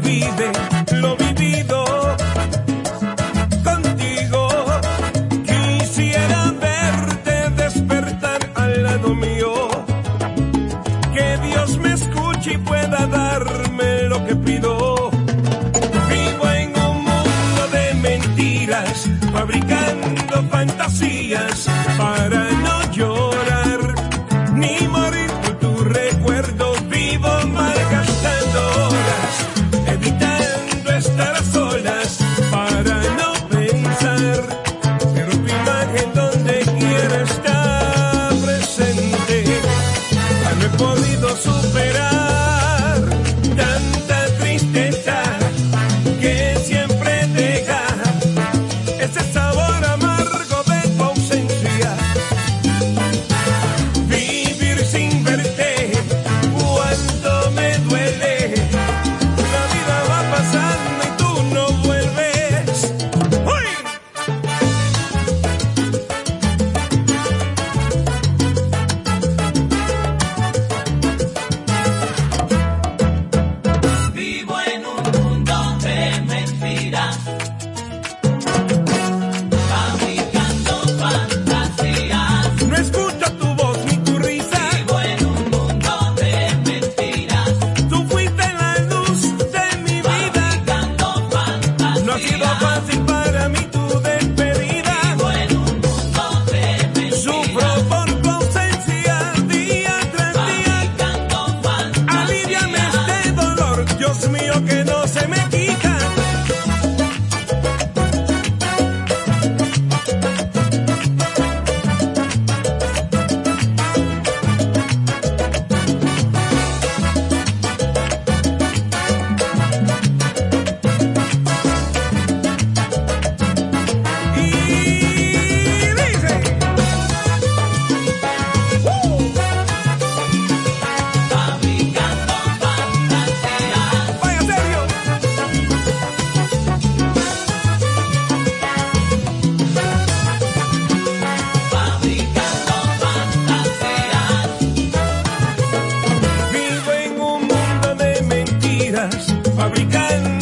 fabricante. 149.74 150.33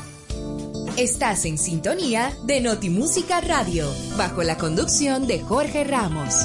Estás 0.97 1.45
en 1.45 1.59
sintonía 1.59 2.37
de 2.47 2.61
Notimúsica 2.61 3.41
Radio, 3.41 3.89
bajo 4.17 4.45
la 4.45 4.57
conducción 4.57 5.27
de 5.27 5.41
Jorge 5.41 5.83
Ramos. 5.83 6.37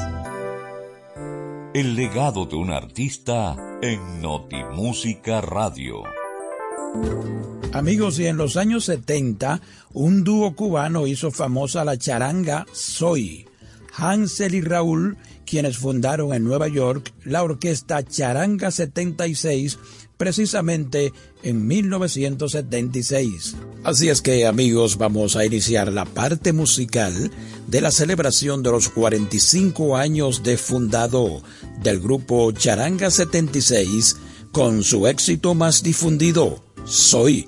El 1.76 1.96
legado 1.96 2.48
de 2.48 2.56
un 2.56 2.72
artista 2.72 3.56
en 3.84 4.24
Notimúsica 4.24 5.40
Radio. 5.40 6.02
Amigos, 7.74 8.18
y 8.20 8.26
en 8.26 8.38
los 8.38 8.58
años 8.58 8.86
70, 8.86 9.62
un 9.94 10.24
dúo 10.24 10.56
cubano 10.56 11.06
hizo 11.06 11.30
famosa 11.32 11.86
la 11.86 11.98
charanga 11.98 12.66
Soy. 12.72 13.46
Hansel 13.94 14.56
y 14.56 14.62
Raúl, 14.62 15.18
quienes 15.46 15.78
fundaron 15.78 16.34
en 16.34 16.44
Nueva 16.44 16.68
York 16.68 17.14
la 17.24 17.44
orquesta 17.44 18.04
Charanga 18.04 18.72
76, 18.72 19.80
precisamente 20.18 21.14
en 21.44 21.66
1976. 21.68 23.56
Así 23.84 24.10
es 24.10 24.22
que 24.22 24.46
amigos, 24.46 24.98
vamos 24.98 25.36
a 25.36 25.46
iniciar 25.46 25.92
la 25.92 26.06
parte 26.06 26.54
musical 26.54 27.32
de 27.68 27.82
la 27.82 27.92
celebración 27.92 28.62
de 28.64 28.72
los 28.72 28.90
45 28.90 29.98
años 29.98 30.44
de 30.44 30.58
fundado 30.58 31.42
del 31.82 32.00
grupo 32.00 32.52
Charanga 32.52 33.10
76 33.10 34.18
con 34.52 34.84
su 34.84 35.08
éxito 35.08 35.54
más 35.54 35.84
difundido, 35.84 36.64
Soy. 36.88 37.46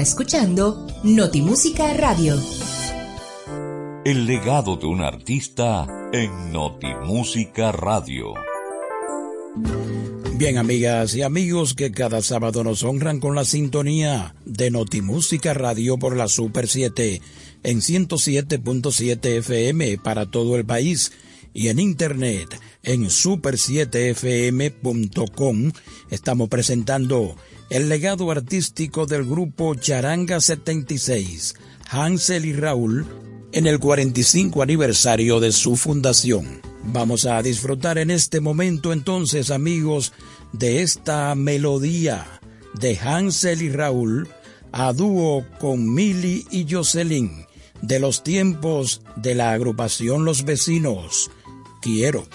Continúa 0.00 0.02
escuchando 0.02 0.86
Notimúsica 1.02 1.92
Radio. 1.92 2.34
El 4.04 4.26
legado 4.26 4.76
de 4.76 4.86
un 4.86 5.02
artista 5.02 5.86
en 6.12 6.52
Notimúsica 6.52 7.70
Radio. 7.70 8.32
Bien, 10.36 10.56
amigas 10.56 11.14
y 11.14 11.20
amigos 11.22 11.74
que 11.74 11.92
cada 11.92 12.22
sábado 12.22 12.64
nos 12.64 12.82
honran 12.82 13.20
con 13.20 13.34
la 13.34 13.44
sintonía 13.44 14.34
de 14.46 14.70
Notimúsica 14.70 15.52
Radio 15.52 15.98
por 15.98 16.16
la 16.16 16.28
Super 16.28 16.66
7 16.66 17.20
en 17.62 17.80
107.7 17.80 19.36
FM 19.38 19.98
para 19.98 20.30
todo 20.30 20.56
el 20.56 20.64
país 20.64 21.12
y 21.52 21.68
en 21.68 21.78
internet 21.78 22.58
en 22.82 23.04
super7fm.com 23.04 25.72
estamos 26.10 26.48
presentando 26.48 27.36
el 27.70 27.88
legado 27.88 28.30
artístico 28.32 29.06
del 29.06 29.24
grupo 29.24 29.76
Charanga 29.76 30.40
76, 30.40 31.54
Hansel 31.88 32.44
y 32.44 32.52
Raúl, 32.52 33.06
en 33.52 33.66
el 33.66 33.78
45 33.78 34.62
aniversario 34.62 35.38
de 35.40 35.52
su 35.52 35.76
fundación. 35.76 36.60
Vamos 36.84 37.26
a 37.26 37.40
disfrutar 37.42 37.98
en 37.98 38.10
este 38.10 38.40
momento 38.40 38.92
entonces, 38.92 39.50
amigos, 39.50 40.12
de 40.52 40.82
esta 40.82 41.34
melodía 41.36 42.40
de 42.74 42.98
Hansel 42.98 43.62
y 43.62 43.70
Raúl 43.70 44.28
a 44.72 44.92
dúo 44.92 45.46
con 45.58 45.92
Mili 45.92 46.46
y 46.50 46.66
Jocelyn 46.68 47.46
de 47.82 47.98
los 48.00 48.22
tiempos 48.22 49.02
de 49.16 49.34
la 49.34 49.52
agrupación 49.52 50.24
Los 50.24 50.44
Vecinos. 50.44 51.30
Quiero. 51.80 52.26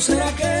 será 0.00 0.32
que 0.32 0.59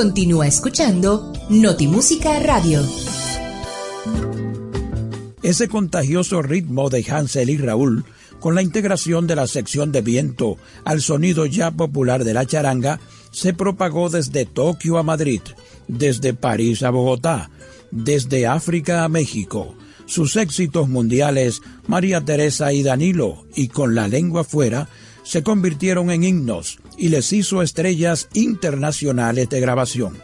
Continúa 0.00 0.46
escuchando 0.46 1.30
Notimúsica 1.50 2.40
Radio. 2.40 2.82
Ese 5.42 5.68
contagioso 5.68 6.40
ritmo 6.40 6.88
de 6.88 7.04
Hansel 7.06 7.50
y 7.50 7.58
Raúl, 7.58 8.06
con 8.38 8.54
la 8.54 8.62
integración 8.62 9.26
de 9.26 9.36
la 9.36 9.46
sección 9.46 9.92
de 9.92 10.00
viento 10.00 10.56
al 10.86 11.02
sonido 11.02 11.44
ya 11.44 11.70
popular 11.70 12.24
de 12.24 12.32
la 12.32 12.46
charanga, 12.46 12.98
se 13.30 13.52
propagó 13.52 14.08
desde 14.08 14.46
Tokio 14.46 14.96
a 14.96 15.02
Madrid, 15.02 15.42
desde 15.86 16.32
París 16.32 16.82
a 16.82 16.88
Bogotá, 16.88 17.50
desde 17.90 18.46
África 18.46 19.04
a 19.04 19.10
México. 19.10 19.74
Sus 20.06 20.36
éxitos 20.36 20.88
mundiales, 20.88 21.60
María 21.86 22.22
Teresa 22.22 22.72
y 22.72 22.82
Danilo, 22.82 23.44
y 23.54 23.68
con 23.68 23.94
la 23.94 24.08
lengua 24.08 24.44
fuera, 24.44 24.88
se 25.22 25.42
convirtieron 25.42 26.10
en 26.10 26.24
himnos 26.24 26.78
y 26.96 27.08
les 27.08 27.32
hizo 27.32 27.62
estrellas 27.62 28.28
internacionales 28.34 29.48
de 29.48 29.60
grabación. 29.60 30.18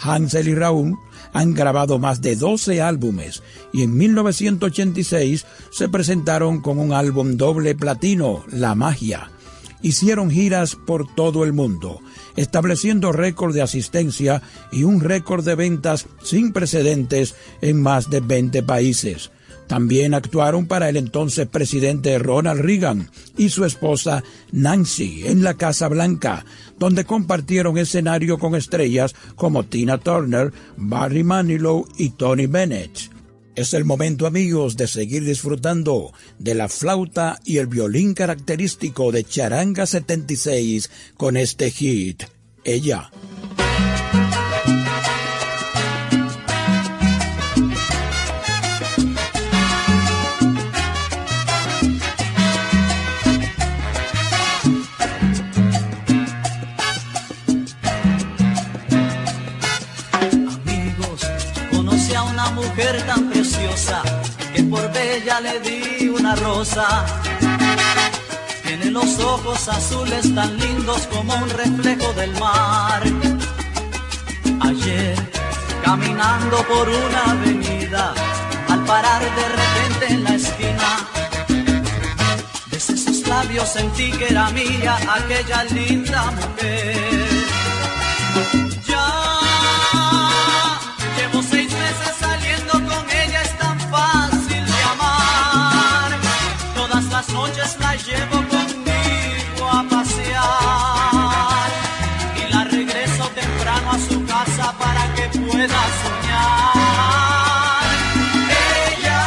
Hansel 0.00 0.48
y 0.48 0.54
Raúl 0.54 0.96
han 1.32 1.54
grabado 1.54 1.98
más 1.98 2.22
de 2.22 2.36
12 2.36 2.80
álbumes 2.80 3.42
y 3.72 3.82
en 3.82 3.96
1986 3.96 5.44
se 5.70 5.88
presentaron 5.88 6.60
con 6.60 6.78
un 6.78 6.92
álbum 6.92 7.36
doble 7.36 7.74
platino, 7.74 8.44
La 8.50 8.74
Magia. 8.74 9.30
Hicieron 9.82 10.30
giras 10.30 10.74
por 10.74 11.14
todo 11.14 11.44
el 11.44 11.52
mundo, 11.52 12.00
estableciendo 12.36 13.12
récord 13.12 13.54
de 13.54 13.62
asistencia 13.62 14.42
y 14.72 14.84
un 14.84 15.00
récord 15.00 15.44
de 15.44 15.54
ventas 15.54 16.06
sin 16.22 16.52
precedentes 16.52 17.34
en 17.60 17.82
más 17.82 18.08
de 18.08 18.20
20 18.20 18.62
países. 18.62 19.30
También 19.66 20.14
actuaron 20.14 20.66
para 20.66 20.88
el 20.88 20.96
entonces 20.96 21.46
presidente 21.48 22.18
Ronald 22.18 22.60
Reagan 22.60 23.10
y 23.36 23.48
su 23.48 23.64
esposa 23.64 24.22
Nancy 24.52 25.26
en 25.26 25.42
la 25.42 25.54
Casa 25.54 25.88
Blanca, 25.88 26.44
donde 26.78 27.04
compartieron 27.04 27.76
escenario 27.78 28.38
con 28.38 28.54
estrellas 28.54 29.14
como 29.34 29.64
Tina 29.64 29.98
Turner, 29.98 30.52
Barry 30.76 31.24
Manilow 31.24 31.86
y 31.98 32.10
Tony 32.10 32.46
Bennett. 32.46 33.10
Es 33.56 33.72
el 33.72 33.86
momento 33.86 34.26
amigos 34.26 34.76
de 34.76 34.86
seguir 34.86 35.24
disfrutando 35.24 36.12
de 36.38 36.54
la 36.54 36.68
flauta 36.68 37.40
y 37.42 37.56
el 37.56 37.66
violín 37.66 38.12
característico 38.12 39.10
de 39.10 39.24
Charanga 39.24 39.86
76 39.86 40.90
con 41.16 41.38
este 41.38 41.70
hit, 41.70 42.24
Ella. 42.64 43.10
Por 65.16 65.24
bella 65.24 65.40
le 65.40 65.60
di 65.60 66.08
una 66.08 66.34
rosa. 66.36 67.04
Tiene 68.62 68.90
los 68.90 69.18
ojos 69.20 69.68
azules 69.68 70.34
tan 70.34 70.56
lindos 70.58 71.06
como 71.12 71.34
un 71.34 71.50
reflejo 71.50 72.12
del 72.14 72.32
mar. 72.38 73.02
Ayer, 74.60 75.16
caminando 75.84 76.56
por 76.68 76.88
una 76.88 77.22
avenida, 77.30 78.14
al 78.68 78.84
parar 78.84 79.22
de 79.22 79.48
repente 79.60 80.06
en 80.14 80.24
la 80.24 80.34
esquina, 80.34 81.08
desde 82.70 82.96
sus 82.96 83.26
labios 83.26 83.68
sentí 83.68 84.10
que 84.12 84.28
era 84.28 84.50
mía 84.50 84.98
aquella 85.08 85.64
linda 85.64 86.30
mujer. 86.32 87.15
Pueda 105.66 105.82
soñar. 106.02 107.82
Ella 108.92 109.24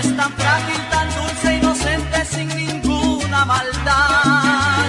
es 0.00 0.08
tan 0.16 0.32
frágil, 0.32 0.80
tan 0.90 1.08
dulce, 1.14 1.48
inocente, 1.56 2.24
sin 2.24 2.48
ninguna 2.48 3.44
maldad. 3.44 4.84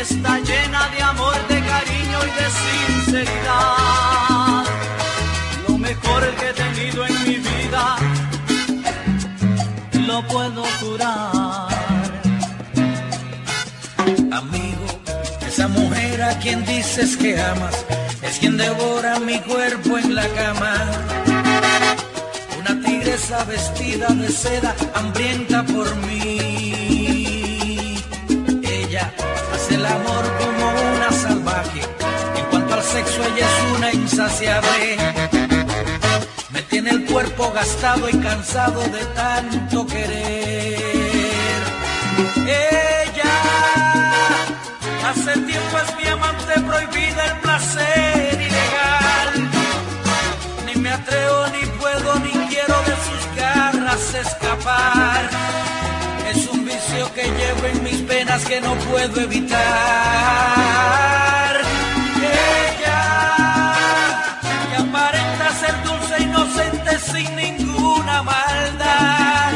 Está 0.00 0.38
llena 0.38 0.88
de 0.94 1.02
amor, 1.02 1.36
de 1.48 1.60
cariño 1.72 2.18
y 2.28 2.30
de 2.40 2.46
sinceridad. 2.62 4.64
Lo 5.68 5.74
mejor 5.78 6.22
que 6.36 6.44
he 6.48 6.52
tenido 6.52 7.06
en 7.06 7.24
mi 7.24 7.36
vida, 7.36 7.96
lo 10.06 10.22
puedo 10.28 10.62
curar. 10.80 11.68
Amigo, 14.32 14.86
esa 15.46 15.68
mujer 15.68 16.22
a 16.22 16.38
quien 16.38 16.64
dices 16.64 17.16
que 17.16 17.38
amas 17.40 17.84
es 18.30 18.38
quien 18.38 18.56
devora 18.56 19.18
mi 19.18 19.38
cuerpo 19.40 19.98
en 19.98 20.14
la 20.14 20.26
cama. 20.28 20.74
Una 22.58 22.80
tigresa 22.84 23.44
vestida 23.44 24.06
de 24.08 24.28
seda, 24.28 24.74
hambrienta 24.94 25.64
por 25.64 25.88
mí. 26.06 26.38
Ella 28.62 29.12
hace 29.52 29.74
el 29.74 29.84
amor 29.84 30.24
como 30.38 30.64
una 30.94 31.10
salvaje. 31.10 31.80
En 32.36 32.44
cuanto 32.50 32.74
al 32.74 32.82
sexo, 32.82 33.20
ella 33.24 33.46
es 33.52 33.76
una 33.76 33.92
insaciable. 33.92 34.96
Me 36.52 36.62
tiene 36.62 36.90
el 36.90 37.04
cuerpo 37.06 37.52
gastado 37.52 38.08
y 38.08 38.16
cansado 38.18 38.80
de 38.82 39.04
tanto 39.06 39.86
querer. 39.86 40.90
Hace 45.10 45.32
tiempo 45.40 45.78
es 45.78 45.96
mi 45.96 46.06
amante 46.08 46.60
prohibida 46.60 47.24
el 47.26 47.36
placer 47.40 48.34
ilegal. 48.34 49.50
Ni 50.66 50.74
me 50.80 50.90
atrevo, 50.90 51.46
ni 51.48 51.66
puedo, 51.78 52.14
ni 52.20 52.30
quiero 52.48 52.76
de 52.88 52.94
sus 53.06 53.22
garras 53.36 54.14
escapar. 54.14 55.22
Es 56.32 56.46
un 56.48 56.64
vicio 56.64 57.12
que 57.14 57.24
llevo 57.24 57.66
en 57.72 57.82
mis 57.82 58.00
penas 58.02 58.44
que 58.44 58.60
no 58.60 58.74
puedo 58.90 59.20
evitar. 59.20 59.60
Ella 62.68 63.02
que 64.70 64.76
aparenta 64.76 65.46
ser 65.60 65.74
dulce, 65.82 66.22
inocente, 66.22 66.98
sin 66.98 67.34
ninguna 67.34 68.22
maldad. 68.22 69.52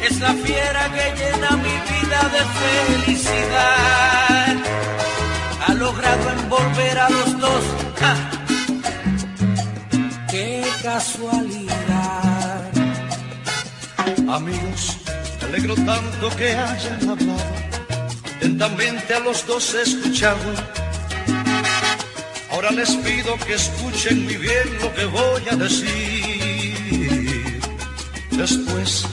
Es 0.00 0.18
la 0.20 0.32
fiera 0.32 0.88
que 0.94 1.04
llena 1.18 1.50
mi 1.66 1.76
vida 1.90 2.20
de 2.34 2.42
felicidad. 2.62 4.29
Logrado 5.90 6.30
envolver 6.30 6.98
a 7.00 7.10
los 7.10 7.40
dos. 7.40 7.64
¡Ja! 7.98 8.14
¡Qué 10.30 10.64
casualidad! 10.84 12.70
Amigos, 14.28 14.98
me 15.40 15.46
alegro 15.48 15.74
tanto 15.74 16.30
que 16.36 16.52
hayan 16.52 17.10
hablado. 17.10 17.42
Atentamente 18.36 19.14
a 19.14 19.18
los 19.18 19.44
dos 19.48 19.74
he 19.74 19.82
escuchado. 19.82 20.48
Ahora 22.52 22.70
les 22.70 22.90
pido 22.90 23.36
que 23.44 23.54
escuchen 23.54 24.26
muy 24.26 24.36
bien 24.36 24.68
lo 24.80 24.94
que 24.94 25.06
voy 25.06 25.42
a 25.50 25.56
decir. 25.56 26.70
Después, 28.30 29.06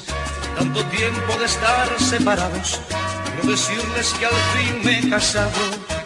tanto 0.55 0.85
tiempo 0.85 1.39
de 1.39 1.45
estar 1.45 1.87
separados, 1.99 2.79
quiero 3.25 3.49
decirles 3.49 4.13
que 4.19 4.25
al 4.27 4.39
fin 4.53 4.85
me 4.85 4.99
he 4.99 5.09
casado 5.09 5.96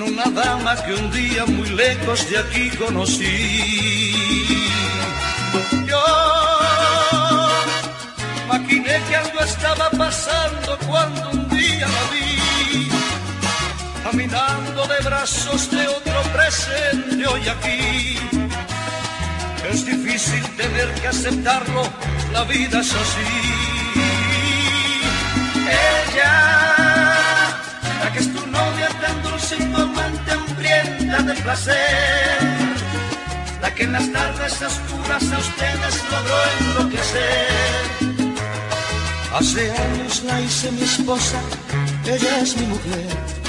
con 0.00 0.12
una 0.12 0.24
dama 0.24 0.76
que 0.84 0.94
un 0.94 1.10
día 1.10 1.44
muy 1.46 1.68
lejos 1.70 2.28
de 2.30 2.38
aquí 2.38 2.70
conocí. 2.70 4.12
Yo 5.86 6.04
maquiné 8.48 9.00
que 9.08 9.16
algo 9.16 9.40
estaba 9.40 9.90
pasando 9.90 10.78
cuando 10.86 11.30
un 11.30 11.48
día 11.48 11.86
la 11.96 12.04
vi, 12.12 12.88
caminando 14.04 14.86
de 14.86 15.04
brazos 15.04 15.70
de 15.70 15.88
otro 15.88 16.22
presente 16.32 17.26
hoy 17.26 17.48
aquí. 17.48 18.18
Es 19.70 19.84
difícil 19.84 20.42
tener 20.56 20.88
que 21.00 21.08
aceptarlo, 21.08 21.82
la 22.32 22.44
vida 22.44 22.80
es 22.80 22.92
así. 22.92 23.30
Ella, 26.06 26.79
la 28.00 28.12
que 28.12 28.18
es 28.18 28.32
tu 28.32 28.46
novia 28.46 28.88
tan 29.02 29.22
dulce 29.22 29.56
amante 29.56 30.30
hambrienta 30.32 31.22
de 31.22 31.34
placer, 31.42 32.38
la 33.60 33.74
que 33.74 33.82
en 33.84 33.92
las 33.92 34.10
tardes 34.12 34.62
oscuras 34.62 35.24
a 35.32 35.38
ustedes 35.38 35.94
logró 36.10 36.38
enloquecer. 36.60 37.90
Hace 39.38 39.70
años 39.70 40.24
la 40.24 40.40
hice 40.40 40.72
mi 40.72 40.82
esposa, 40.82 41.40
ella 42.04 42.40
es 42.40 42.56
mi 42.56 42.66
mujer. 42.66 43.39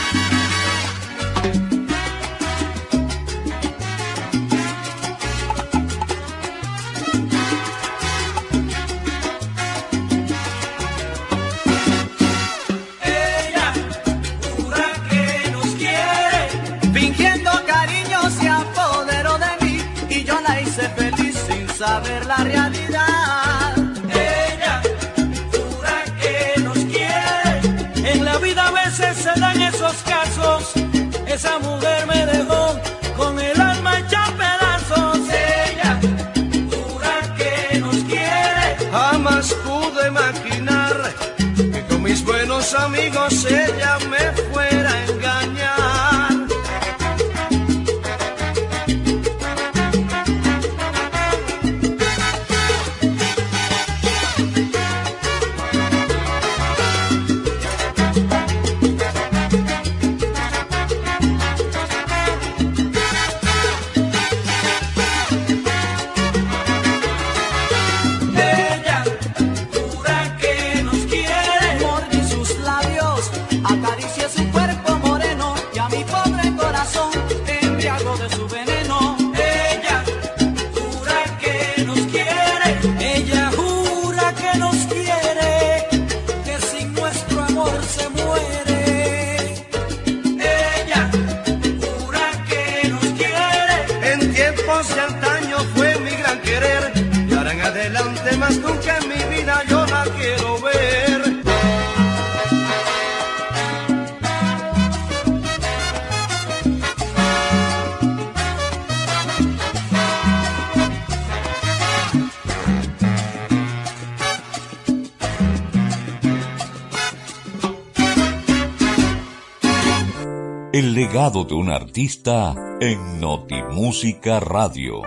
Un 121.52 121.70
artista 121.70 122.56
en 122.80 123.20
Notimúsica 123.20 124.40
Radio. 124.40 125.02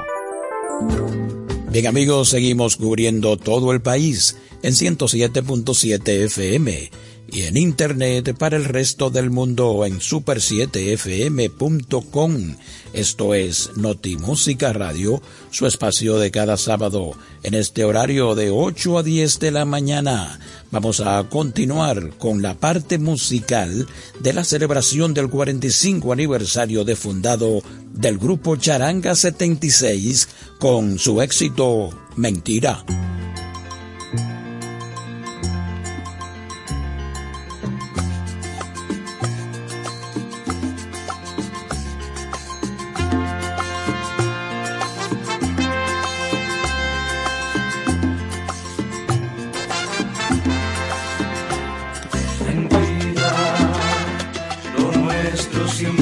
Bien 1.71 1.87
amigos, 1.87 2.29
seguimos 2.29 2.77
cubriendo 2.77 3.37
todo 3.37 3.73
el 3.73 3.81
país 3.81 4.37
en 4.63 4.75
107.7 4.75 6.25
FM 6.25 6.91
y 7.33 7.43
en 7.43 7.57
internet 7.57 8.37
para 8.37 8.57
el 8.57 8.65
resto 8.65 9.11
del 9.11 9.31
mundo 9.31 9.87
en 9.87 10.01
super7fm.com. 10.01 12.57
Esto 12.93 13.35
es 13.35 13.71
Notimúsica 13.77 14.73
Radio, 14.73 15.23
su 15.51 15.67
espacio 15.67 16.19
de 16.19 16.31
cada 16.31 16.57
sábado 16.57 17.13
en 17.43 17.55
este 17.55 17.85
horario 17.85 18.35
de 18.35 18.51
8 18.51 18.99
a 18.99 19.03
10 19.03 19.41
de 19.41 19.51
la 19.51 19.65
mañana. 19.65 20.39
Vamos 20.75 20.99
a 20.99 21.23
continuar 21.29 22.19
con 22.19 22.43
la 22.43 22.55
parte 22.55 22.99
musical 22.99 23.87
de 24.19 24.33
la 24.33 24.43
celebración 24.43 25.15
del 25.15 25.31
45 25.31 26.13
aniversario 26.13 26.83
de 26.83 26.97
fundado 26.97 27.63
del 27.93 28.19
grupo 28.19 28.57
Charanga 28.57 29.15
76 29.15 30.29
con 30.59 30.99
su 30.99 31.23
éxito 31.23 31.91
Mentira. 32.17 32.85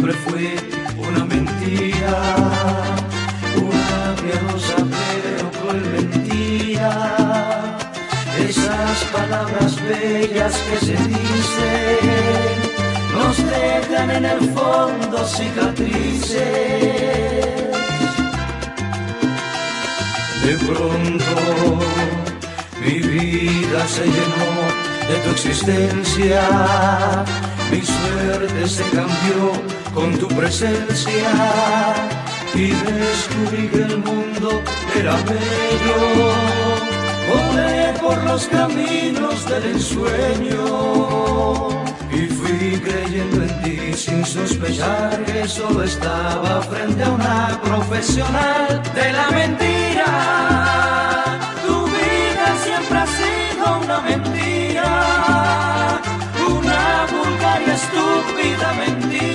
Siempre 0.03 0.21
fue 0.25 0.57
una 0.99 1.25
mentira, 1.25 2.15
una 3.57 4.17
piadosa 4.21 4.77
pero 5.23 5.51
cruel 5.53 5.83
mentira. 5.93 6.91
Esas 8.49 9.05
palabras 9.13 9.77
bellas 9.83 10.55
que 10.57 10.87
se 10.87 10.97
dicen 10.97 12.55
nos 13.15 13.37
dejan 13.37 14.11
en 14.11 14.25
el 14.25 14.41
fondo 14.51 15.25
cicatrices. 15.25 16.41
De 20.45 20.55
pronto 20.67 21.79
mi 22.85 22.99
vida 22.99 23.87
se 23.87 24.05
llenó 24.05 24.51
de 25.09 25.17
tu 25.25 25.31
existencia, 25.31 26.43
mi 27.71 27.81
suerte 27.81 28.69
se 28.69 28.83
cambió 28.91 29.72
con 29.95 30.19
tu 30.19 30.29
presencia 30.29 31.31
y 32.55 32.69
descubrí 32.69 33.69
que 33.69 33.83
el 33.83 33.99
mundo 33.99 34.63
era 34.95 35.17
bello. 35.17 36.33
Volé 37.33 37.93
por 38.01 38.23
los 38.25 38.47
caminos 38.47 39.49
del 39.49 39.65
ensueño 39.75 40.63
y 42.11 42.27
fui 42.27 42.81
creyendo 42.81 43.43
en 43.43 43.63
ti 43.63 43.95
sin 43.95 44.25
sospechar 44.25 45.25
que 45.25 45.47
solo 45.49 45.83
estaba 45.85 46.63
frente 46.63 47.03
a 47.03 47.11
una 47.11 47.61
profesional 47.63 48.83
de 48.95 49.13
la 49.13 49.31
mentira. 49.31 50.11
Tu 51.67 51.85
vida 51.87 52.47
siempre 52.65 52.99
ha 52.99 53.07
sido 53.07 53.79
una 53.85 54.01
mentira, 54.01 54.89
una 56.49 57.07
vulgar 57.11 57.63
y 57.67 57.71
estúpida 57.71 58.73
mentira. 58.75 59.32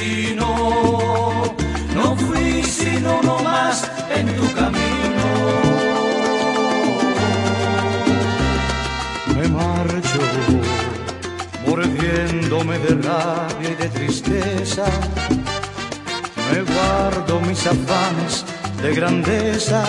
destino. 0.00 1.54
No 1.94 2.16
fui 2.16 2.62
sino 2.62 3.20
uno 3.20 3.38
más 3.40 3.90
en 4.14 4.26
tu 4.36 4.52
camino. 4.52 5.24
Me 9.36 9.48
marcho, 9.48 10.20
mordiéndome 11.66 12.78
de 12.78 12.94
rabia 13.02 13.70
y 13.70 13.74
de 13.74 13.88
tristeza. 13.88 14.84
Me 16.52 16.62
guardo 16.62 17.40
mis 17.40 17.66
afanes 17.66 18.44
de 18.82 18.94
grandeza. 18.94 19.84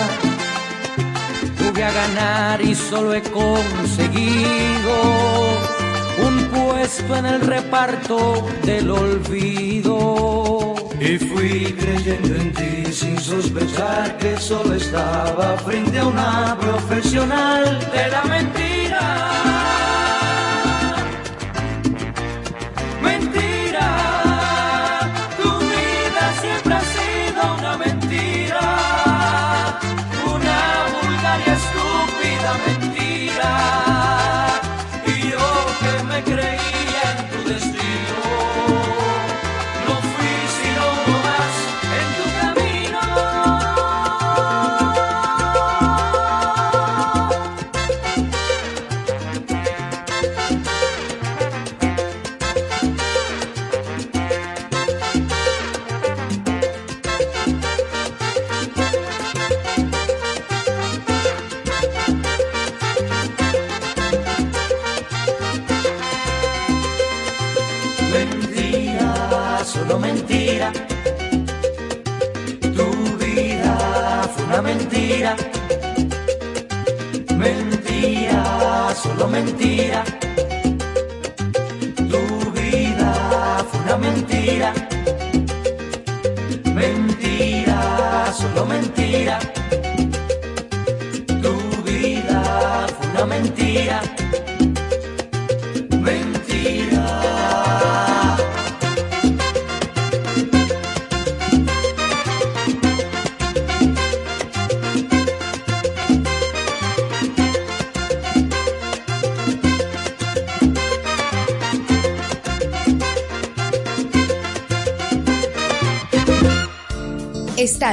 Tuve 1.57 1.83
a 1.83 1.91
ganar 1.91 2.61
y 2.61 2.75
solo 2.75 3.13
he 3.13 3.21
conseguido 3.21 4.61
puesto 6.91 7.15
en 7.15 7.25
el 7.25 7.41
reparto 7.41 8.47
del 8.63 8.91
olvido. 8.91 10.75
Y 10.99 11.17
fui 11.17 11.73
creyendo 11.79 12.35
en 12.35 12.51
ti 12.53 12.91
sin 12.91 13.17
sospechar 13.19 14.17
que 14.17 14.37
solo 14.37 14.75
estaba 14.75 15.57
frente 15.59 15.99
a 15.99 16.05
una 16.07 16.57
profesional 16.59 17.79
de 17.91 18.09
la 18.09 18.23
mentira. 18.23 18.80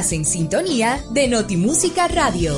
En 0.01 0.25
sintonía 0.25 1.03
de 1.11 1.27
Notimúsica 1.27 2.07
Radio. 2.07 2.55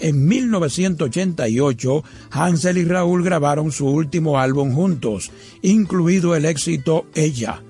En 0.00 0.26
1988, 0.26 2.02
Hansel 2.30 2.78
y 2.78 2.84
Raúl 2.86 3.22
grabaron 3.22 3.72
su 3.72 3.88
último 3.88 4.38
álbum 4.38 4.72
juntos, 4.72 5.32
incluido 5.60 6.34
el 6.34 6.46
éxito 6.46 7.04
Ella. 7.14 7.62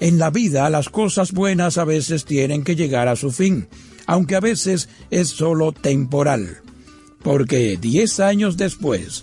En 0.00 0.18
la 0.18 0.28
vida 0.28 0.68
las 0.68 0.90
cosas 0.90 1.32
buenas 1.32 1.78
a 1.78 1.86
veces 1.86 2.26
tienen 2.26 2.62
que 2.62 2.76
llegar 2.76 3.08
a 3.08 3.16
su 3.16 3.30
fin, 3.30 3.68
aunque 4.04 4.36
a 4.36 4.40
veces 4.40 4.90
es 5.10 5.28
solo 5.28 5.72
temporal. 5.72 6.58
Porque 7.22 7.78
10 7.80 8.20
años 8.20 8.58
después, 8.58 9.22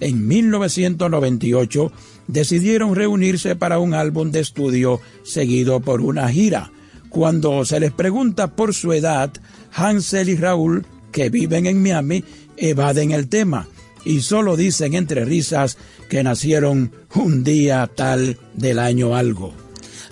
en 0.00 0.26
1998, 0.26 1.92
decidieron 2.26 2.94
reunirse 2.94 3.54
para 3.54 3.80
un 3.80 3.92
álbum 3.92 4.30
de 4.30 4.40
estudio 4.40 5.02
seguido 5.24 5.80
por 5.80 6.00
una 6.00 6.30
gira. 6.30 6.72
Cuando 7.08 7.64
se 7.64 7.80
les 7.80 7.92
pregunta 7.92 8.54
por 8.54 8.74
su 8.74 8.92
edad, 8.92 9.32
Hansel 9.72 10.28
y 10.28 10.36
Raúl, 10.36 10.86
que 11.12 11.30
viven 11.30 11.66
en 11.66 11.82
Miami, 11.82 12.24
evaden 12.56 13.12
el 13.12 13.28
tema 13.28 13.68
y 14.04 14.20
solo 14.20 14.56
dicen 14.56 14.94
entre 14.94 15.24
risas 15.24 15.76
que 16.08 16.22
nacieron 16.22 16.92
un 17.14 17.42
día 17.42 17.90
tal 17.92 18.38
del 18.54 18.78
año 18.78 19.16
algo. 19.16 19.52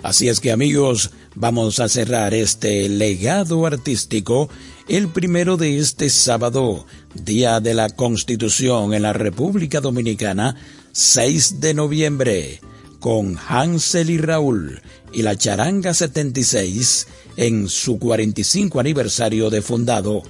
Así 0.03 0.27
es 0.27 0.39
que 0.39 0.51
amigos, 0.51 1.11
vamos 1.33 1.79
a 1.79 1.89
cerrar 1.89 2.33
este 2.33 2.89
legado 2.89 3.65
artístico 3.65 4.49
el 4.87 5.07
primero 5.07 5.57
de 5.57 5.79
este 5.79 6.09
sábado, 6.09 6.85
Día 7.15 7.59
de 7.59 7.73
la 7.73 7.89
Constitución 7.89 8.93
en 8.93 9.01
la 9.01 9.13
República 9.13 9.81
Dominicana, 9.81 10.55
6 10.91 11.59
de 11.59 11.73
noviembre, 11.73 12.61
con 13.05 13.37
Hansel 13.37 14.09
y 14.09 14.17
Raúl 14.17 14.81
y 15.13 15.21
la 15.21 15.37
Charanga 15.37 15.93
76 15.93 17.05
en 17.37 17.69
su 17.69 17.99
45 17.99 18.79
aniversario 18.79 19.51
de 19.51 19.61
fundado, 19.61 20.23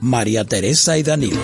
María 0.00 0.44
Teresa 0.44 0.98
y 0.98 1.04
Danilo. 1.04 1.38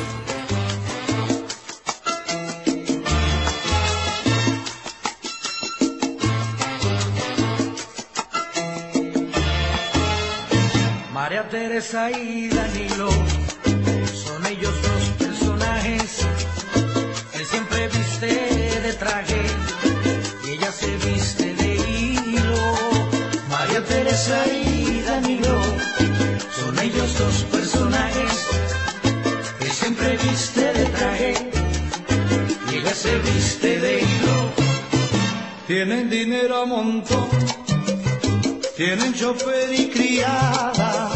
María 11.13 11.49
Teresa 11.49 12.11
y 12.11 12.49
Danilo 12.49 12.94
se 33.05 33.19
viste 33.19 33.81
de 33.81 34.01
hilo. 34.01 34.39
Tienen 35.67 36.09
dinero 36.09 36.63
a 36.63 36.65
montón, 36.65 37.29
tienen 38.77 39.13
chofer 39.13 39.69
y 39.79 39.89
criadas, 39.89 41.13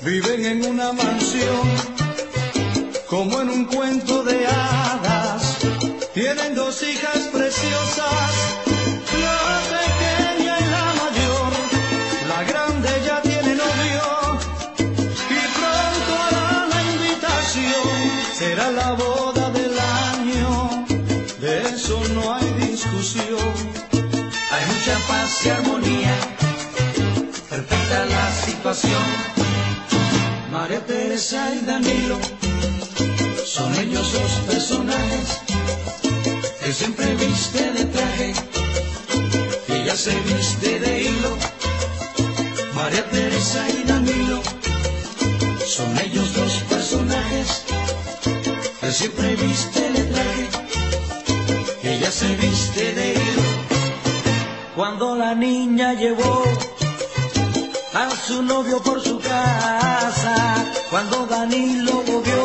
viven 0.00 0.44
en 0.52 0.58
una 0.72 0.92
mansión, 0.92 1.66
como 3.06 3.40
en 3.42 3.50
un 3.50 3.64
cuento 3.66 4.22
de 4.22 4.46
hadas. 4.46 5.58
Tienen 6.14 6.54
dos 6.54 6.82
hijas 6.82 7.20
preciosas, 7.32 8.30
paz 25.42 25.46
armonía, 25.46 26.14
perfecta 27.48 28.04
la 28.06 28.32
situación. 28.44 29.02
María 30.50 30.84
Teresa 30.84 31.54
y 31.54 31.64
Danilo 31.64 32.18
son 33.46 33.74
ellos 33.76 34.12
dos 34.12 34.32
personajes 34.46 35.38
que 36.62 36.72
siempre 36.72 37.14
viste 37.14 37.72
de 37.72 37.84
traje 37.86 38.34
y 39.68 39.72
ella 39.72 39.96
se 39.96 40.18
viste 40.20 40.78
de 40.80 41.02
hilo. 41.04 41.36
María 42.74 43.08
Teresa 43.10 43.66
y 43.70 43.86
Danilo 43.86 44.42
son 45.66 45.98
ellos 45.98 46.34
dos 46.34 46.52
personajes 46.68 47.64
que 48.80 48.92
siempre 48.92 49.36
viste 49.36 49.80
de 49.92 50.02
traje 50.04 50.39
Cuando 54.80 55.14
la 55.14 55.34
niña 55.34 55.92
llevó 55.92 56.42
a 57.92 58.10
su 58.26 58.42
novio 58.42 58.82
por 58.82 58.98
su 59.02 59.18
casa, 59.18 60.64
cuando 60.88 61.26
Danilo 61.26 62.02
lo 62.06 62.22
vio, 62.22 62.44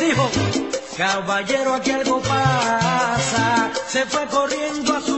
dijo, 0.00 0.30
Caballero, 0.96 1.74
aquí 1.74 1.90
algo 1.90 2.22
pasa. 2.22 3.70
Se 3.88 4.06
fue 4.06 4.24
corriendo 4.28 4.96
a 4.96 5.02
su 5.02 5.15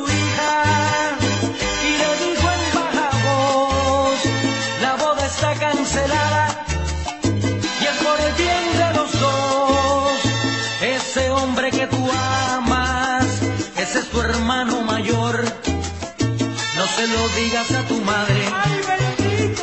se 16.99 17.07
lo 17.07 17.29
digas 17.29 17.71
a 17.71 17.83
tu 17.87 18.01
madre 18.01 18.43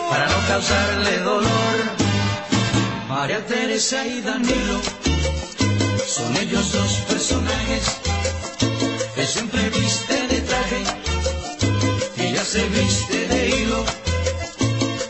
para 0.10 0.26
no 0.30 0.48
causarle 0.48 1.18
dolor. 1.20 1.76
María 3.10 3.46
Teresa 3.46 4.06
y 4.08 4.22
Danilo 4.22 4.80
son 6.08 6.38
ellos 6.38 6.72
dos 6.72 6.94
personajes 7.10 7.84
que 9.16 9.26
siempre 9.28 9.70
viste 9.70 10.28
de 10.32 10.40
traje 10.50 10.82
y 12.18 12.22
ella 12.22 12.46
se 12.46 12.64
viste 12.70 13.28
de 13.28 13.50
hilo. 13.50 13.84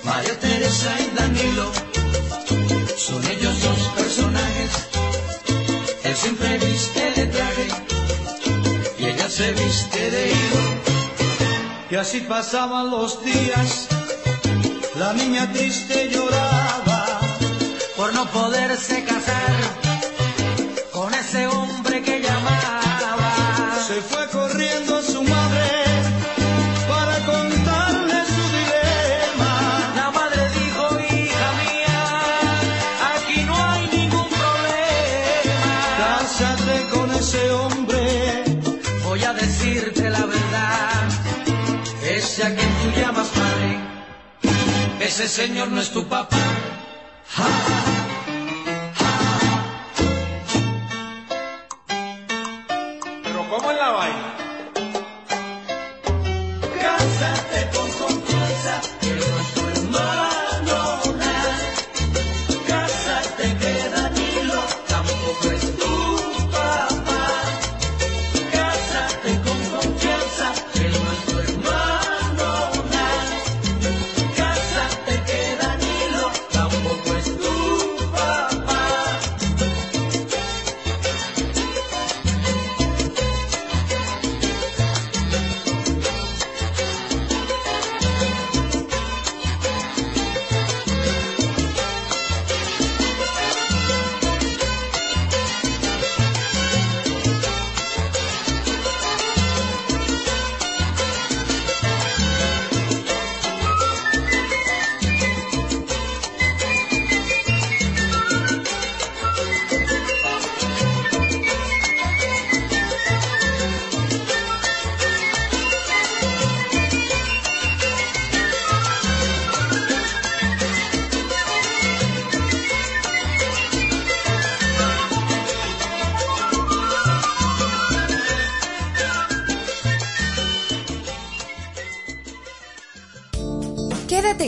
María 0.03 0.39
Teresa 0.39 0.91
y 1.05 1.15
Danilo 1.15 1.71
son 2.97 3.21
ellos 3.33 3.55
dos 3.61 3.81
personajes 3.99 4.71
él 6.05 6.15
siempre 6.15 6.57
viste 6.57 7.03
de 7.17 7.27
traje 7.27 7.67
y 8.97 9.05
ella 9.05 9.29
se 9.29 9.51
viste 9.51 10.09
de 10.09 10.31
hilo. 10.31 10.94
Y 11.89 11.95
así 11.95 12.21
pasaban 12.21 12.89
los 12.89 13.23
días, 13.23 13.87
la 14.95 15.13
niña 15.13 15.51
triste 15.53 16.09
lloraba 16.09 17.19
por 17.95 18.13
no 18.13 18.25
poderse 18.31 19.03
casar 19.03 19.55
con 20.91 21.13
ese 21.13 21.47
hombre 21.47 21.74
Ese 42.35 42.43
a 42.43 42.53
quien 42.53 42.69
tú 42.69 42.99
llamas 42.99 43.29
padre, 43.29 43.79
ese 44.99 45.25
señor 45.25 45.69
no 45.69 45.79
es 45.79 45.89
tu 45.89 46.05
papá. 46.05 46.35
Pero 47.37 47.94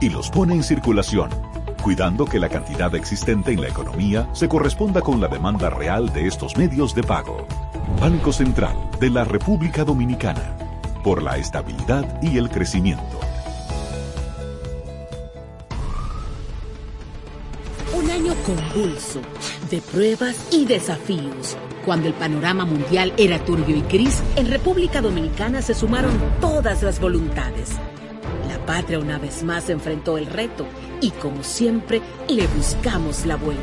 y 0.00 0.10
los 0.10 0.30
pone 0.30 0.54
en 0.54 0.62
circulación, 0.62 1.30
cuidando 1.82 2.24
que 2.24 2.38
la 2.38 2.48
cantidad 2.48 2.94
existente 2.94 3.52
en 3.52 3.60
la 3.60 3.68
economía 3.68 4.28
se 4.32 4.48
corresponda 4.48 5.00
con 5.00 5.20
la 5.20 5.28
demanda 5.28 5.70
real 5.70 6.12
de 6.12 6.26
estos 6.26 6.56
medios 6.56 6.94
de 6.94 7.02
pago. 7.02 7.46
Banco 8.00 8.32
Central 8.32 8.76
de 9.00 9.10
la 9.10 9.24
República 9.24 9.84
Dominicana, 9.84 10.56
por 11.02 11.22
la 11.22 11.36
estabilidad 11.36 12.22
y 12.22 12.38
el 12.38 12.48
crecimiento. 12.50 13.20
Un 17.96 18.10
año 18.10 18.34
convulso 18.44 19.20
de 19.70 19.80
pruebas 19.80 20.36
y 20.50 20.64
desafíos. 20.64 21.56
Cuando 21.84 22.08
el 22.08 22.14
panorama 22.14 22.64
mundial 22.64 23.12
era 23.18 23.38
turbio 23.44 23.76
y 23.76 23.82
gris, 23.82 24.22
en 24.36 24.50
República 24.50 25.02
Dominicana 25.02 25.60
se 25.60 25.74
sumaron 25.74 26.18
todas 26.40 26.82
las 26.82 26.98
voluntades. 26.98 27.78
Patria 28.74 28.98
una 28.98 29.18
vez 29.18 29.44
más 29.44 29.70
enfrentó 29.70 30.18
el 30.18 30.26
reto 30.26 30.66
y 31.00 31.12
como 31.12 31.44
siempre 31.44 32.02
le 32.28 32.48
buscamos 32.48 33.24
la 33.24 33.36
vuelta. 33.36 33.62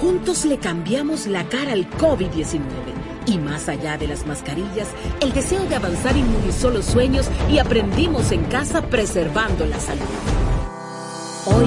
Juntos 0.00 0.46
le 0.46 0.56
cambiamos 0.56 1.26
la 1.26 1.46
cara 1.46 1.72
al 1.72 1.90
COVID-19 1.90 2.62
y 3.26 3.36
más 3.36 3.68
allá 3.68 3.98
de 3.98 4.08
las 4.08 4.26
mascarillas, 4.26 4.88
el 5.20 5.34
deseo 5.34 5.62
de 5.66 5.76
avanzar 5.76 6.16
inmunizó 6.16 6.70
los 6.70 6.86
sueños 6.86 7.28
y 7.50 7.58
aprendimos 7.58 8.32
en 8.32 8.44
casa 8.44 8.80
preservando 8.80 9.66
la 9.66 9.78
salud. 9.78 10.00
Hoy, 11.44 11.66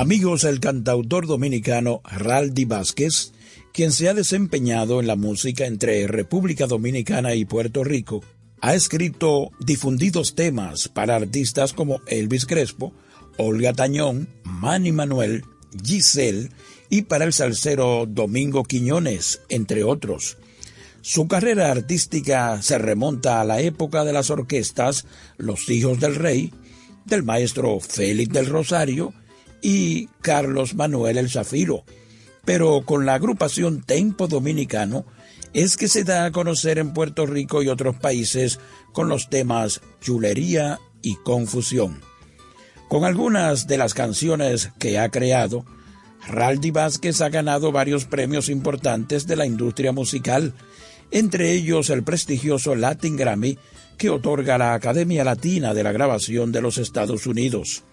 Amigos, 0.00 0.44
el 0.44 0.60
cantautor 0.60 1.26
dominicano 1.26 2.00
Raldi 2.04 2.64
Vázquez, 2.64 3.34
quien 3.74 3.92
se 3.92 4.08
ha 4.08 4.14
desempeñado 4.14 4.98
en 4.98 5.06
la 5.06 5.14
música 5.14 5.66
entre 5.66 6.06
República 6.06 6.66
Dominicana 6.66 7.34
y 7.34 7.44
Puerto 7.44 7.84
Rico, 7.84 8.24
ha 8.62 8.74
escrito 8.74 9.50
difundidos 9.60 10.34
temas 10.34 10.88
para 10.88 11.16
artistas 11.16 11.74
como 11.74 12.00
Elvis 12.06 12.46
Crespo, 12.46 12.94
Olga 13.36 13.74
Tañón, 13.74 14.26
Manny 14.42 14.90
Manuel, 14.90 15.44
Giselle 15.84 16.48
y 16.88 17.02
para 17.02 17.26
el 17.26 17.34
salsero 17.34 18.06
Domingo 18.08 18.64
Quiñones, 18.64 19.42
entre 19.50 19.84
otros. 19.84 20.38
Su 21.02 21.28
carrera 21.28 21.70
artística 21.70 22.62
se 22.62 22.78
remonta 22.78 23.38
a 23.38 23.44
la 23.44 23.60
época 23.60 24.06
de 24.06 24.14
las 24.14 24.30
orquestas 24.30 25.04
Los 25.36 25.68
Hijos 25.68 26.00
del 26.00 26.14
Rey, 26.14 26.54
del 27.04 27.22
maestro 27.22 27.80
Félix 27.80 28.32
del 28.32 28.46
Rosario 28.46 29.12
y 29.62 30.06
Carlos 30.20 30.74
Manuel 30.74 31.18
el 31.18 31.30
Zafiro, 31.30 31.84
pero 32.44 32.82
con 32.84 33.06
la 33.06 33.14
agrupación 33.14 33.82
Tempo 33.82 34.26
Dominicano 34.26 35.04
es 35.52 35.76
que 35.76 35.88
se 35.88 36.04
da 36.04 36.24
a 36.24 36.30
conocer 36.30 36.78
en 36.78 36.92
Puerto 36.92 37.26
Rico 37.26 37.62
y 37.62 37.68
otros 37.68 37.96
países 37.96 38.60
con 38.92 39.08
los 39.08 39.28
temas 39.28 39.80
Chulería 40.00 40.78
y 41.02 41.16
Confusión. 41.16 42.00
Con 42.88 43.04
algunas 43.04 43.66
de 43.66 43.78
las 43.78 43.94
canciones 43.94 44.70
que 44.78 44.98
ha 44.98 45.10
creado, 45.10 45.64
Raldi 46.26 46.70
Vázquez 46.70 47.20
ha 47.20 47.28
ganado 47.28 47.72
varios 47.72 48.04
premios 48.04 48.48
importantes 48.48 49.26
de 49.26 49.36
la 49.36 49.46
industria 49.46 49.92
musical, 49.92 50.54
entre 51.10 51.52
ellos 51.52 51.90
el 51.90 52.02
prestigioso 52.02 52.74
Latin 52.74 53.16
Grammy 53.16 53.58
que 53.96 54.10
otorga 54.10 54.58
la 54.58 54.74
Academia 54.74 55.24
Latina 55.24 55.74
de 55.74 55.82
la 55.82 55.92
Grabación 55.92 56.52
de 56.52 56.62
los 56.62 56.78
Estados 56.78 57.26
Unidos. 57.26 57.84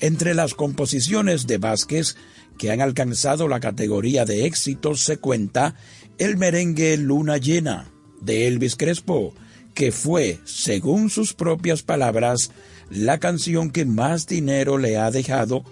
Entre 0.00 0.34
las 0.34 0.54
composiciones 0.54 1.46
de 1.46 1.58
Vázquez 1.58 2.16
que 2.58 2.70
han 2.70 2.80
alcanzado 2.80 3.48
la 3.48 3.60
categoría 3.60 4.24
de 4.24 4.46
éxitos 4.46 5.02
se 5.02 5.18
cuenta 5.18 5.74
el 6.18 6.36
merengue 6.36 6.96
Luna 6.96 7.38
Llena 7.38 7.90
de 8.20 8.46
Elvis 8.46 8.76
Crespo, 8.76 9.34
que 9.74 9.92
fue, 9.92 10.38
según 10.44 11.10
sus 11.10 11.34
propias 11.34 11.82
palabras, 11.82 12.50
la 12.90 13.18
canción 13.18 13.70
que 13.70 13.84
más 13.84 14.26
dinero 14.26 14.78
le 14.78 14.96
ha 14.96 15.10
dejado 15.10 15.64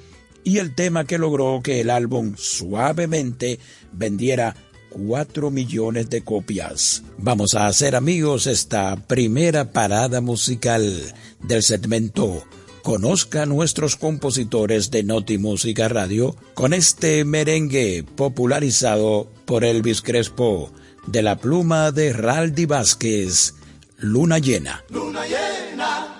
y 0.44 0.58
el 0.58 0.74
tema 0.74 1.04
que 1.04 1.18
logró 1.18 1.60
que 1.62 1.80
el 1.80 1.90
álbum 1.90 2.34
suavemente 2.36 3.60
vendiera 3.92 4.56
4 4.90 5.50
millones 5.50 6.10
de 6.10 6.22
copias. 6.22 7.02
Vamos 7.16 7.54
a 7.54 7.66
hacer 7.66 7.96
amigos 7.96 8.46
esta 8.46 8.96
primera 8.96 9.72
parada 9.72 10.20
musical 10.20 11.14
del 11.40 11.62
segmento 11.62 12.44
Conozca 12.82 13.42
a 13.42 13.46
nuestros 13.46 13.94
compositores 13.94 14.90
de 14.90 15.04
Noti 15.04 15.38
Música 15.38 15.88
Radio 15.88 16.34
con 16.54 16.74
este 16.74 17.24
merengue 17.24 18.04
popularizado 18.16 19.30
por 19.44 19.64
Elvis 19.64 20.02
Crespo 20.02 20.72
de 21.06 21.22
la 21.22 21.36
pluma 21.36 21.92
de 21.92 22.12
Raldi 22.12 22.66
Vázquez, 22.66 23.54
Luna 23.98 24.40
Llena. 24.40 24.82
Luna 24.90 25.24
llena, 25.26 26.11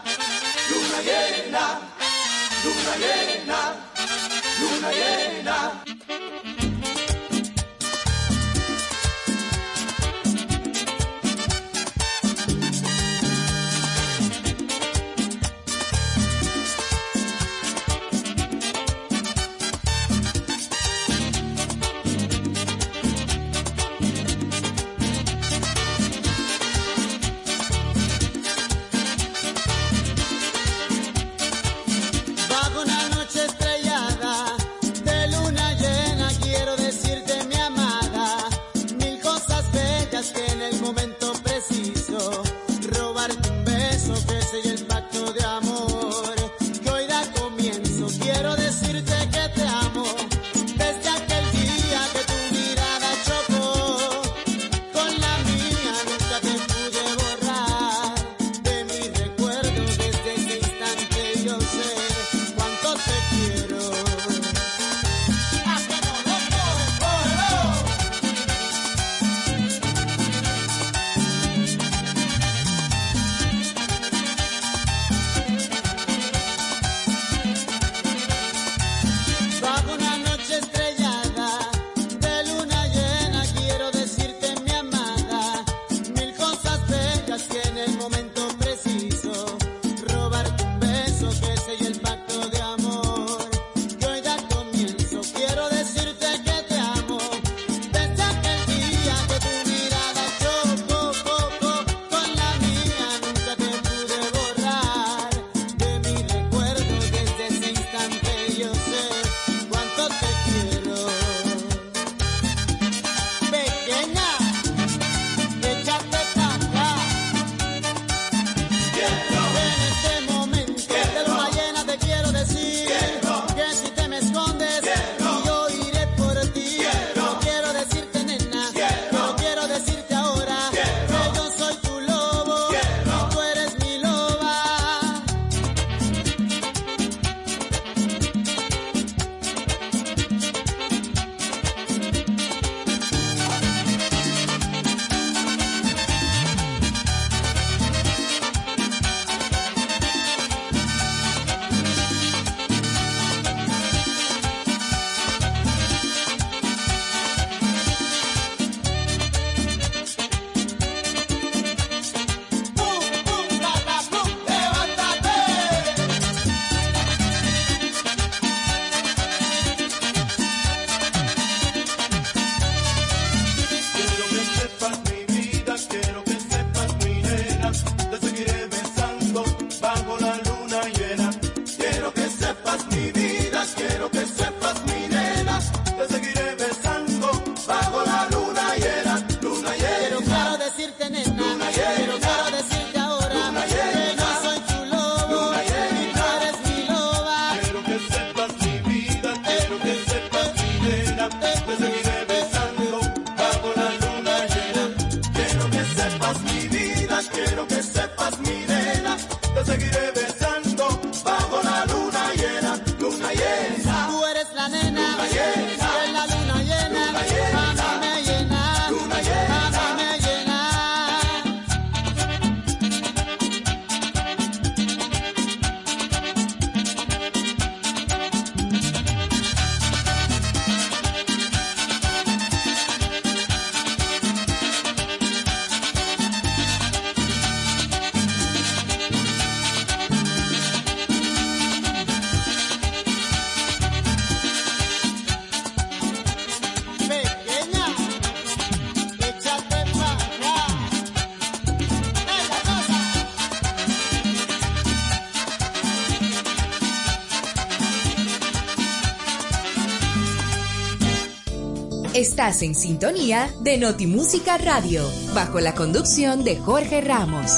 En 262.43 262.75
sintonía 262.75 263.55
de 263.61 263.79
Notimúsica 263.79 264.59
Radio, 264.59 265.09
bajo 265.33 265.61
la 265.61 265.77
conducción 265.77 266.43
de 266.43 266.57
Jorge 266.57 267.01
Ramos. 267.01 267.53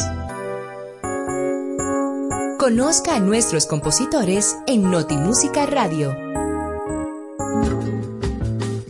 Conozca 2.58 3.16
a 3.16 3.18
nuestros 3.18 3.64
compositores 3.64 4.54
en 4.66 4.90
Notimúsica 4.90 5.64
Radio. 5.64 6.14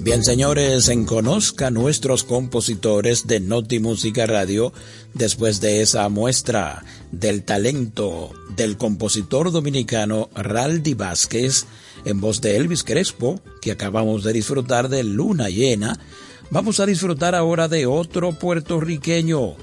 Bien, 0.00 0.24
señores, 0.24 0.88
en 0.88 1.04
Conozca 1.04 1.70
nuestros 1.70 2.24
compositores 2.24 3.28
de 3.28 3.38
Noti 3.38 3.78
Música 3.78 4.26
Radio, 4.26 4.72
después 5.14 5.60
de 5.60 5.80
esa 5.80 6.08
muestra 6.08 6.84
del 7.12 7.44
talento 7.44 8.32
del 8.56 8.76
compositor 8.76 9.52
dominicano 9.52 10.28
Raldi 10.34 10.94
Vázquez, 10.94 11.66
en 12.04 12.20
voz 12.20 12.40
de 12.40 12.56
Elvis 12.56 12.82
Crespo, 12.82 13.40
que 13.64 13.72
acabamos 13.72 14.22
de 14.24 14.34
disfrutar 14.34 14.90
de 14.90 15.02
Luna 15.02 15.48
Llena, 15.48 15.98
vamos 16.50 16.80
a 16.80 16.86
disfrutar 16.86 17.34
ahora 17.34 17.66
de 17.66 17.86
otro 17.86 18.38
puertorriqueño 18.38 19.54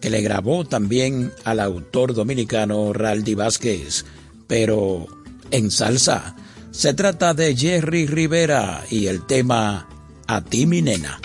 que 0.00 0.08
le 0.08 0.22
grabó 0.22 0.64
también 0.64 1.30
al 1.44 1.60
autor 1.60 2.14
dominicano 2.14 2.94
Raldi 2.94 3.34
Vázquez, 3.34 4.06
pero 4.46 5.06
en 5.50 5.70
salsa. 5.70 6.36
Se 6.70 6.94
trata 6.94 7.34
de 7.34 7.54
Jerry 7.54 8.06
Rivera 8.06 8.82
y 8.90 9.08
el 9.08 9.26
tema 9.26 9.86
A 10.26 10.42
ti 10.42 10.64
mi 10.64 10.80
nena. 10.80 11.19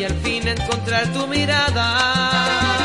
Y 0.00 0.04
al 0.04 0.14
fin 0.22 0.48
encontrar 0.48 1.12
tu 1.12 1.26
mirada. 1.26 2.79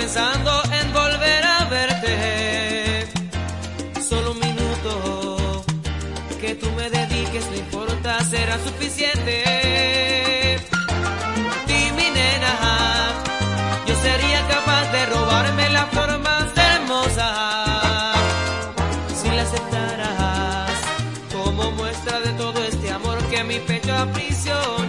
Pensando 0.00 0.62
en 0.80 0.92
volver 0.92 1.44
a 1.44 1.64
verte. 1.64 3.08
Solo 4.08 4.30
un 4.30 4.38
minuto 4.38 5.64
que 6.40 6.54
tú 6.54 6.70
me 6.76 6.88
dediques, 6.88 7.44
no 7.50 7.56
importa, 7.56 8.10
será 8.24 8.56
suficiente. 8.68 9.34
Ti, 11.66 11.80
mi 11.98 12.08
nena, 12.18 12.52
yo 13.88 13.94
sería 14.06 14.40
capaz 14.54 14.84
de 14.92 15.06
robarme 15.06 15.68
la 15.70 15.86
flor 15.86 16.18
más 16.20 16.46
hermosa 16.56 17.28
si 19.20 19.28
la 19.36 19.42
aceptaras 19.42 20.78
como 21.32 21.72
muestra 21.72 22.20
de 22.20 22.32
todo 22.42 22.58
este 22.64 22.90
amor 22.92 23.18
que 23.30 23.42
mi 23.42 23.58
pecho 23.58 23.94
aprisiona. 23.96 24.87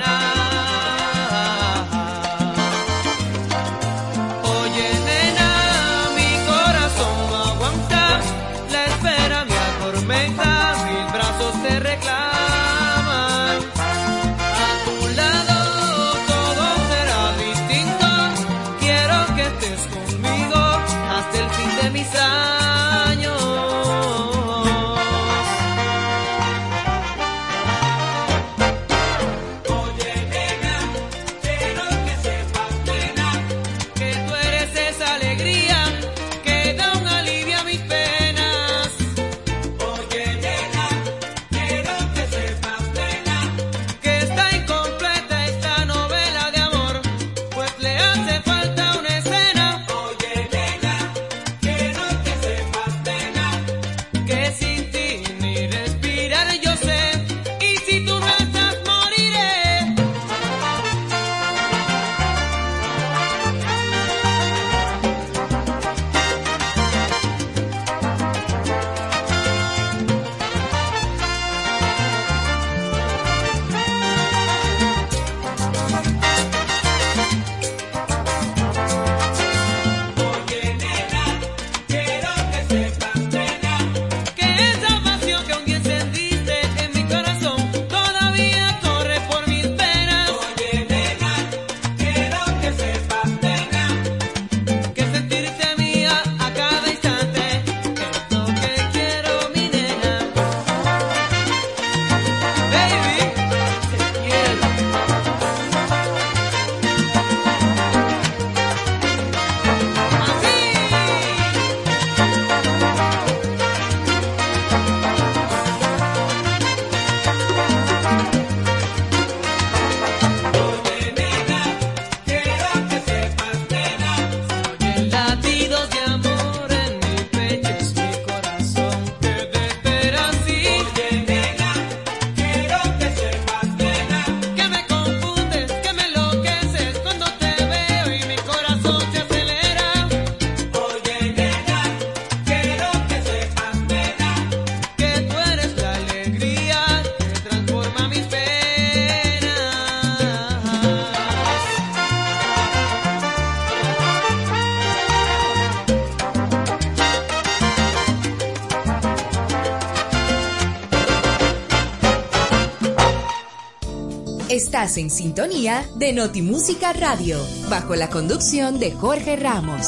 Estás 164.80 164.98
en 164.98 165.10
sintonía 165.10 165.86
de 165.98 166.14
Notimúsica 166.14 166.94
Radio, 166.94 167.38
bajo 167.70 167.98
la 167.98 168.10
conducción 168.10 168.80
de 168.80 168.94
Jorge 168.94 169.36
Ramos. 169.36 169.86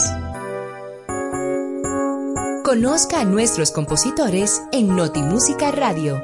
Conozca 2.66 3.22
a 3.22 3.24
nuestros 3.24 3.72
compositores 3.72 4.62
en 4.74 4.94
Notimúsica 4.94 5.72
Radio. 5.72 6.22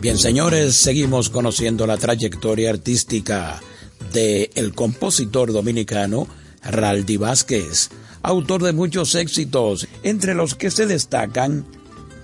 Bien, 0.00 0.16
señores, 0.16 0.76
seguimos 0.76 1.28
conociendo 1.28 1.86
la 1.86 1.98
trayectoria 1.98 2.70
artística 2.70 3.60
de 4.14 4.50
el 4.54 4.72
compositor 4.72 5.52
dominicano 5.52 6.28
Raldi 6.62 7.18
Vázquez, 7.18 7.90
autor 8.22 8.62
de 8.62 8.72
muchos 8.72 9.14
éxitos, 9.14 9.86
entre 10.02 10.32
los 10.32 10.54
que 10.54 10.70
se 10.70 10.86
destacan 10.86 11.66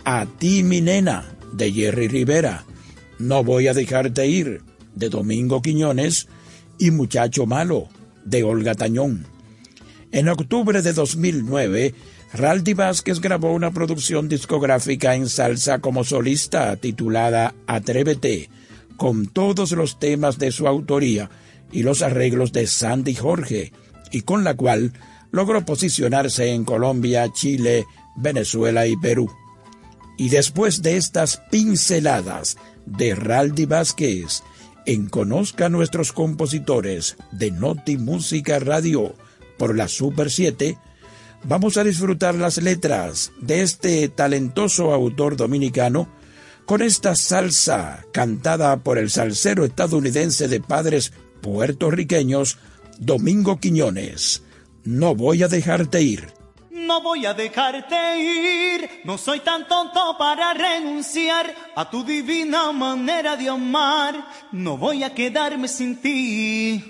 A 0.07 0.25
ti 0.39 0.63
mi 0.63 0.81
nena, 0.81 1.37
de 1.53 1.71
Jerry 1.73 2.09
Rivera, 2.09 2.65
No 3.19 3.45
voy 3.45 3.69
a 3.69 3.75
dejarte 3.75 4.27
ir, 4.27 4.63
de 4.95 5.09
Domingo 5.09 5.63
Quiñones, 5.63 6.29
y 6.79 6.91
Muchacho 6.91 7.47
Malo, 7.47 7.89
de 8.25 8.45
Olga 8.45 8.75
Tañón. 8.75 9.27
En 10.13 10.29
octubre 10.29 10.83
de 10.83 10.93
2009, 10.93 11.95
Raldi 12.33 12.75
Vázquez 12.75 13.21
grabó 13.21 13.53
una 13.53 13.71
producción 13.71 14.29
discográfica 14.29 15.15
en 15.15 15.29
salsa 15.29 15.79
como 15.79 16.05
solista 16.05 16.77
titulada 16.77 17.55
Atrévete, 17.67 18.51
con 18.97 19.27
todos 19.27 19.73
los 19.73 19.99
temas 19.99 20.39
de 20.39 20.53
su 20.53 20.67
autoría 20.67 21.31
y 21.73 21.83
los 21.83 22.03
arreglos 22.03 22.53
de 22.53 22.67
Sandy 22.67 23.15
Jorge, 23.15 23.73
y 24.11 24.23
con 24.23 24.45
la 24.45 24.55
cual 24.55 24.93
logró 25.31 25.65
posicionarse 25.65 26.53
en 26.53 26.65
Colombia, 26.65 27.33
Chile, 27.33 27.85
Venezuela 28.17 28.87
y 28.87 28.97
Perú. 28.97 29.31
Y 30.19 30.31
después 30.31 30.83
de 30.83 30.97
estas 30.97 31.43
pinceladas 31.51 32.57
de 32.87 33.15
Raldi 33.15 33.67
Vázquez, 33.67 34.43
en 34.87 35.09
Conozca 35.09 35.67
a 35.67 35.69
nuestros 35.69 36.13
compositores 36.13 37.17
de 37.33 37.51
Noti 37.51 37.99
Música 37.99 38.59
Radio 38.59 39.15
por 39.59 39.77
la 39.77 39.89
Super 39.89 40.31
7, 40.31 40.79
vamos 41.45 41.77
a 41.77 41.85
disfrutar 41.85 42.35
las 42.35 42.63
letras 42.63 43.33
de 43.41 43.63
este 43.63 44.09
talentoso 44.09 44.93
autor 44.93 45.37
dominicano 45.37 46.09
con 46.65 46.83
esta 46.83 47.15
salsa 47.15 48.05
cantada 48.13 48.77
por 48.79 48.99
el 48.99 49.11
salsero 49.11 49.65
estadounidense 49.65 50.49
de 50.49 50.61
padres 50.61 51.13
puertorriqueños 51.41 52.59
Domingo 52.99 53.61
Quiñones. 53.61 54.43
No 54.85 55.15
voy 55.15 55.43
a 55.43 55.49
dejarte 55.49 56.03
ir. 56.03 56.36
No 56.77 57.01
voy 57.01 57.25
a 57.25 57.33
dejarte 57.33 58.19
ir, 58.19 59.01
no 59.05 59.17
soy 59.17 59.41
tan 59.41 59.67
tonto 59.67 60.19
para 60.19 60.53
renunciar 60.53 61.55
a 61.75 61.89
tu 61.89 62.05
divina 62.05 62.71
manera 62.71 63.35
de 63.35 63.49
amar. 63.49 64.15
No 64.53 64.77
voy 64.77 65.03
a 65.03 65.15
quedarme 65.15 65.69
sin 65.69 65.97
ti. 66.03 66.85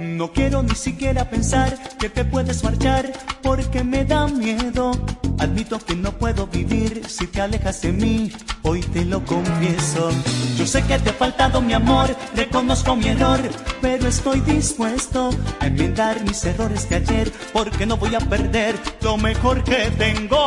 No 0.00 0.32
quiero 0.32 0.62
ni 0.62 0.74
siquiera 0.74 1.28
pensar 1.28 1.78
que 1.98 2.08
te 2.08 2.24
puedes 2.24 2.64
marchar 2.64 3.12
porque 3.42 3.84
me 3.84 4.04
da 4.06 4.26
miedo. 4.26 4.92
Admito 5.38 5.78
que 5.78 5.94
no 5.94 6.12
puedo 6.12 6.46
vivir 6.46 7.02
si 7.06 7.26
te 7.26 7.42
alejas 7.42 7.82
de 7.82 7.92
mí, 7.92 8.32
hoy 8.62 8.80
te 8.80 9.04
lo 9.04 9.22
confieso. 9.24 10.10
Yo 10.56 10.66
sé 10.66 10.82
que 10.84 10.98
te 10.98 11.10
ha 11.10 11.12
faltado 11.12 11.60
mi 11.60 11.74
amor, 11.74 12.14
reconozco 12.34 12.96
mi 12.96 13.08
error, 13.08 13.40
pero 13.82 14.08
estoy 14.08 14.40
dispuesto 14.40 15.30
a 15.60 15.66
enmendar 15.66 16.22
mis 16.24 16.44
errores 16.44 16.88
de 16.88 16.96
ayer 16.96 17.32
porque 17.52 17.84
no 17.84 17.98
voy 17.98 18.14
a 18.14 18.20
perder 18.20 18.76
lo 19.02 19.18
mejor 19.18 19.62
que 19.64 19.90
tengo. 19.98 20.38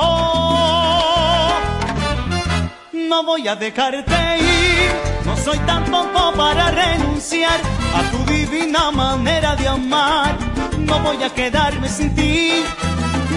No 2.94 3.24
voy 3.24 3.48
a 3.48 3.56
dejarte 3.56 4.38
ir, 4.38 4.92
no 5.26 5.36
soy 5.36 5.58
tan 5.66 5.84
tonto 5.90 6.32
para 6.38 6.70
renunciar 6.70 7.60
a 7.96 8.12
tu 8.12 8.32
divina 8.32 8.92
manera 8.92 9.56
de 9.56 9.68
amar. 9.68 10.38
No 10.78 11.00
voy 11.00 11.24
a 11.24 11.30
quedarme 11.32 11.90
sin 11.90 12.14
ti, 12.14 12.64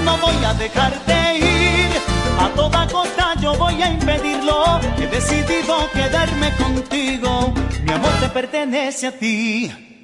no 0.04 0.18
voy 0.18 0.44
a 0.44 0.52
dejarte 0.52 1.38
ir. 1.38 1.90
A 2.38 2.48
toda 2.54 2.86
costa 2.88 3.34
yo 3.40 3.54
voy 3.54 3.80
a 3.80 3.90
impedirlo. 3.90 4.78
He 4.98 5.06
decidido 5.06 5.90
quedarme 5.90 6.52
contigo. 6.56 7.54
Mi 7.82 7.92
amor 7.92 8.12
te 8.20 8.28
pertenece 8.28 9.06
a 9.06 9.12
ti. 9.12 9.95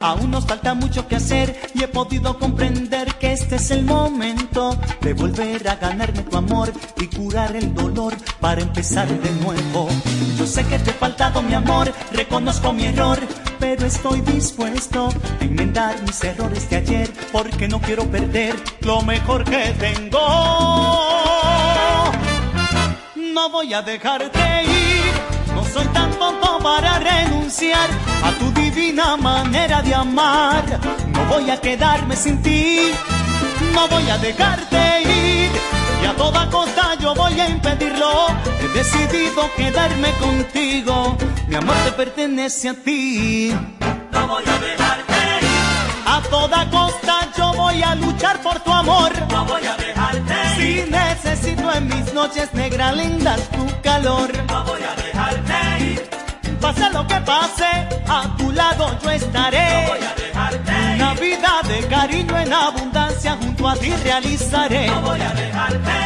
Aún 0.00 0.30
nos 0.30 0.46
falta 0.46 0.74
mucho 0.74 1.08
que 1.08 1.16
hacer 1.16 1.58
y 1.74 1.82
he 1.82 1.88
podido 1.88 2.38
comprender 2.38 3.14
que 3.14 3.32
este 3.32 3.56
es 3.56 3.70
el 3.70 3.84
momento 3.84 4.76
de 5.00 5.14
volver 5.14 5.68
a 5.68 5.76
ganarme 5.76 6.22
tu 6.22 6.36
amor 6.36 6.72
y 7.00 7.06
curar 7.06 7.56
el 7.56 7.74
dolor 7.74 8.14
para 8.40 8.60
empezar 8.60 9.08
de 9.08 9.30
nuevo. 9.42 9.88
Yo 10.38 10.46
sé 10.46 10.64
que 10.66 10.78
te 10.78 10.90
he 10.90 10.94
faltado 10.94 11.42
mi 11.42 11.54
amor, 11.54 11.92
reconozco 12.12 12.72
mi 12.72 12.84
error, 12.84 13.18
pero 13.58 13.86
estoy 13.86 14.20
dispuesto 14.20 15.08
a 15.40 15.44
enmendar 15.44 16.00
mis 16.02 16.22
errores 16.24 16.68
de 16.68 16.76
ayer 16.76 17.12
porque 17.32 17.66
no 17.68 17.80
quiero 17.80 18.04
perder 18.10 18.54
lo 18.80 19.02
mejor 19.02 19.44
que 19.44 19.74
tengo. 19.78 20.20
No 23.16 23.50
voy 23.50 23.74
a 23.74 23.82
dejarte 23.82 24.64
ir, 24.64 25.12
soy 25.76 25.86
tan 25.88 26.10
tonto 26.18 26.58
para 26.62 26.98
renunciar 26.98 27.88
a 28.24 28.30
tu 28.38 28.50
divina 28.60 29.16
manera 29.16 29.82
de 29.82 29.94
amar. 29.94 30.64
No 31.12 31.24
voy 31.26 31.50
a 31.50 31.60
quedarme 31.60 32.16
sin 32.16 32.40
ti, 32.42 32.92
no 33.74 33.86
voy 33.88 34.08
a 34.08 34.16
dejarte 34.16 35.02
ir. 35.02 35.50
Y 36.02 36.06
a 36.06 36.14
toda 36.16 36.48
costa 36.48 36.94
yo 36.98 37.14
voy 37.14 37.38
a 37.40 37.48
impedirlo. 37.48 38.10
He 38.60 38.68
decidido 38.78 39.42
quedarme 39.56 40.10
contigo. 40.12 41.16
Mi 41.48 41.56
amor 41.56 41.76
te 41.84 41.92
pertenece 41.92 42.70
a 42.70 42.74
ti. 42.74 43.54
No 44.12 44.28
voy 44.28 44.44
a 44.54 44.58
dejarte 44.68 45.18
ir. 45.42 45.48
A 46.06 46.20
toda 46.30 46.70
costa 46.70 47.14
yo 47.36 47.52
voy 47.52 47.82
a 47.82 47.94
luchar 47.96 48.40
por 48.40 48.58
tu 48.60 48.72
amor. 48.72 49.12
No 49.30 49.44
voy 49.44 49.66
a 49.66 49.76
dejarte 49.76 50.34
ir. 50.58 50.84
Si 50.84 50.90
necesito 50.90 51.70
en 51.70 51.88
mis 51.88 52.14
noches 52.14 52.54
negras 52.54 52.96
lindas 52.96 53.40
tu 53.50 53.66
calor. 53.82 54.30
No 54.48 54.64
voy 54.64 54.82
a. 54.82 55.05
Pase 56.60 56.90
lo 56.90 57.06
que 57.06 57.20
pase, 57.20 57.64
a 58.08 58.36
tu 58.36 58.50
lado 58.52 58.98
yo 59.02 59.10
estaré. 59.10 59.82
No 59.82 59.88
voy 59.88 59.98
a 60.04 60.14
dejarte. 60.14 60.72
Una 60.94 61.14
vida 61.14 61.60
de 61.68 61.86
cariño 61.86 62.38
en 62.38 62.52
abundancia 62.52 63.36
junto 63.40 63.68
a 63.68 63.76
ti 63.76 63.92
realizaré. 64.02 64.86
No 64.86 65.02
voy 65.02 65.20
a 65.20 65.32
dejarte 65.34 65.96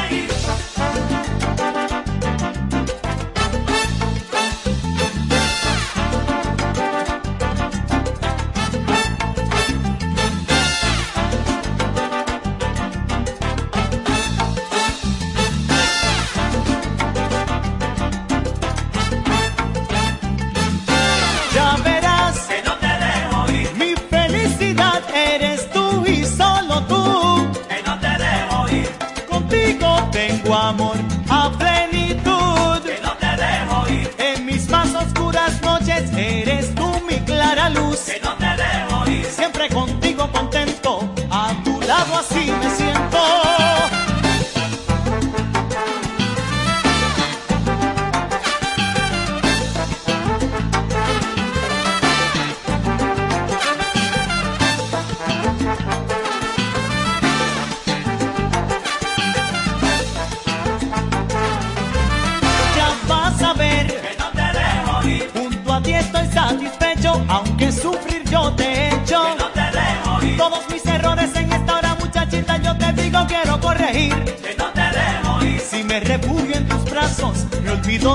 Amor 30.52 30.96
a 31.28 31.50
plenitud. 31.50 32.82
Que 32.82 33.00
no 33.02 33.12
te 33.18 33.36
dejo 33.36 33.88
ir. 33.88 34.10
En 34.18 34.46
mis 34.46 34.68
más 34.68 34.92
oscuras 34.94 35.62
noches 35.62 36.10
eres 36.16 36.74
tú 36.74 36.90
mi 37.08 37.18
clara 37.20 37.70
luz. 37.70 38.00
Que 38.00 38.20
no 38.20 38.34
te 38.34 38.46
dejo 38.46 39.10
ir. 39.10 39.24
Siempre 39.26 39.68
contigo 39.68 40.28
contento. 40.32 41.08
A 41.30 41.52
tu 41.62 41.80
lado 41.82 42.18
así 42.18 42.52
me 42.60 42.70
siento. 42.70 42.89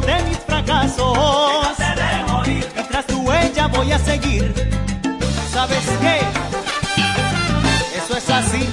De 0.06 0.24
mis 0.30 0.38
fracasos, 0.38 1.18
mientras 2.46 3.06
tú 3.08 3.32
ella 3.32 3.68
voy 3.68 3.92
a 3.92 4.00
seguir. 4.00 4.54
¿Sabes 5.52 5.84
qué? 6.02 6.20
Eso 7.98 8.18
es 8.18 8.30
así. 8.30 8.70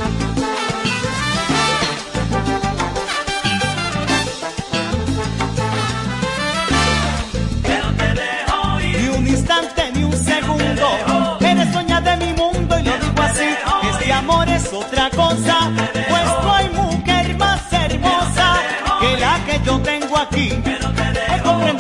Ni 9.01 9.09
un 9.09 9.27
instante, 9.27 9.91
ni 9.95 10.05
un 10.05 10.13
segundo. 10.13 11.39
Me 11.41 11.55
deseña 11.55 12.01
de 12.01 12.17
mi 12.19 12.33
mundo 12.35 12.79
y 12.79 12.83
lo 12.83 12.99
digo 12.99 13.23
así. 13.23 13.49
Este 13.91 14.13
amor 14.13 14.49
es 14.49 14.73
otra 14.73 15.09
cosa. 15.11 15.71
Puesto 16.09 16.53
hay 16.53 16.69
mujer 16.71 17.37
más 17.39 17.61
hermosa 17.73 18.61
que 19.01 19.17
la 19.19 19.45
que 19.47 19.61
yo 19.65 19.81
tengo 19.81 20.19
aquí. 20.19 20.53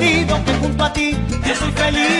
Comprendido 0.02 0.44
que 0.44 0.52
junto 0.54 0.84
a 0.84 0.92
ti 0.92 1.16
yo 1.46 1.54
soy 1.54 1.72
feliz. 1.72 2.10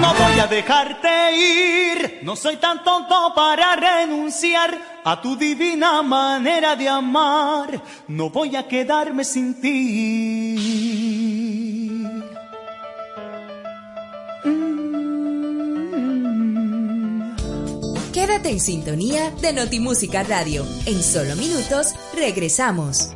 No 0.00 0.14
voy 0.14 0.38
a 0.38 0.46
dejarte 0.46 1.08
ir, 1.34 2.20
no 2.22 2.36
soy 2.36 2.56
tan 2.56 2.84
tonto 2.84 3.32
para 3.34 3.74
renunciar 3.74 4.78
a 5.04 5.20
tu 5.20 5.36
divina 5.36 6.02
manera 6.02 6.76
de 6.76 6.88
amar. 6.88 7.82
No 8.06 8.30
voy 8.30 8.54
a 8.54 8.68
quedarme 8.68 9.24
sin 9.24 9.60
ti. 9.60 10.56
Quédate 18.12 18.50
en 18.50 18.60
sintonía 18.60 19.32
de 19.42 19.52
Notimúsica 19.52 20.22
Radio. 20.22 20.64
En 20.86 21.02
solo 21.02 21.34
minutos 21.34 21.94
regresamos. 22.14 23.10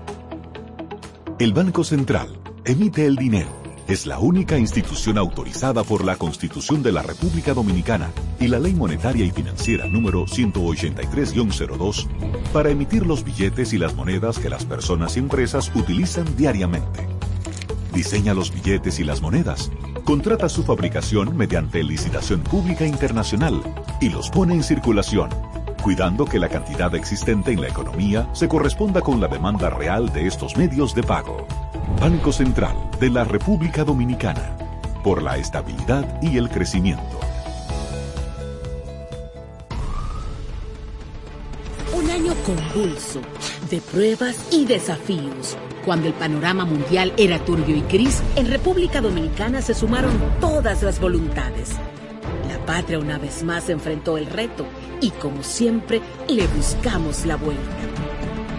El 1.41 1.55
Banco 1.55 1.83
Central 1.85 2.39
emite 2.67 3.07
el 3.07 3.17
dinero. 3.17 3.49
Es 3.89 4.05
la 4.05 4.19
única 4.19 4.59
institución 4.59 5.17
autorizada 5.17 5.85
por 5.85 6.05
la 6.05 6.17
Constitución 6.17 6.83
de 6.83 6.93
la 6.93 7.01
República 7.01 7.55
Dominicana 7.55 8.11
y 8.39 8.49
la 8.49 8.59
Ley 8.59 8.75
Monetaria 8.75 9.25
y 9.25 9.31
Financiera 9.31 9.87
número 9.87 10.27
183-02 10.27 12.09
para 12.53 12.69
emitir 12.69 13.07
los 13.07 13.25
billetes 13.25 13.73
y 13.73 13.79
las 13.79 13.95
monedas 13.95 14.39
que 14.39 14.51
las 14.51 14.67
personas 14.67 15.17
y 15.17 15.21
empresas 15.21 15.73
utilizan 15.75 16.27
diariamente. 16.37 17.09
Diseña 17.95 18.35
los 18.35 18.53
billetes 18.53 19.01
y 19.01 19.05
las 19.05 19.23
monedas, 19.23 19.73
contrata 20.05 20.51
su 20.51 20.63
fabricación 20.63 21.35
mediante 21.39 21.83
licitación 21.83 22.43
pública 22.43 22.85
internacional 22.85 23.63
y 24.03 24.11
los 24.11 24.29
pone 24.29 24.53
en 24.53 24.63
circulación, 24.63 25.31
cuidando 25.81 26.25
que 26.25 26.39
la 26.39 26.49
cantidad 26.49 26.95
existente 26.95 27.53
en 27.53 27.61
la 27.61 27.69
economía 27.69 28.29
se 28.33 28.49
corresponda 28.49 29.01
con 29.01 29.21
la 29.21 29.29
demanda 29.29 29.71
real 29.71 30.13
de 30.13 30.27
estos 30.27 30.57
medios 30.57 30.95
de 30.95 31.03
pago. 31.03 31.47
Banco 32.01 32.33
Central 32.33 32.77
de 32.99 33.11
la 33.11 33.25
República 33.25 33.85
Dominicana, 33.85 34.57
por 35.03 35.23
la 35.23 35.37
estabilidad 35.37 36.21
y 36.23 36.37
el 36.39 36.49
crecimiento. 36.49 37.21
Un 41.95 42.11
año 42.11 42.35
convulso 42.45 43.21
de 43.71 43.81
pruebas 43.81 44.37
y 44.53 44.65
desafíos. 44.65 45.57
Cuando 45.85 46.09
el 46.09 46.15
panorama 46.15 46.65
mundial 46.65 47.13
era 47.17 47.39
turbio 47.39 47.77
y 47.77 47.83
gris, 47.83 48.23
en 48.37 48.49
República 48.51 49.01
Dominicana 49.01 49.63
se 49.63 49.75
sumaron 49.75 50.13
todas 50.41 50.83
las 50.83 51.01
voluntades. 51.01 51.71
La 52.49 52.65
patria 52.67 52.99
una 52.99 53.19
vez 53.19 53.43
más 53.43 53.69
enfrentó 53.71 54.19
el 54.19 54.27
reto 54.27 54.67
y 55.01 55.11
como 55.11 55.43
siempre 55.43 56.01
le 56.29 56.47
buscamos 56.49 57.27
la 57.27 57.37
vuelta. 57.37 57.63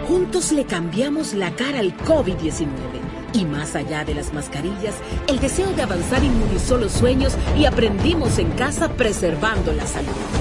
Juntos 0.08 0.52
le 0.52 0.66
cambiamos 0.66 1.34
la 1.34 1.56
cara 1.56 1.80
al 1.80 1.96
COVID-19 1.98 2.68
y 3.34 3.46
más 3.46 3.76
allá 3.76 4.04
de 4.04 4.14
las 4.14 4.34
mascarillas, 4.34 4.96
el 5.28 5.40
deseo 5.40 5.72
de 5.72 5.84
avanzar 5.84 6.24
inmunizó 6.24 6.78
los 6.78 6.92
sueños 6.92 7.34
y 7.58 7.66
aprendimos 7.66 8.38
en 8.40 8.52
casa 8.52 8.90
preservando 8.90 9.72
la 9.72 9.88
salud. 9.88 10.41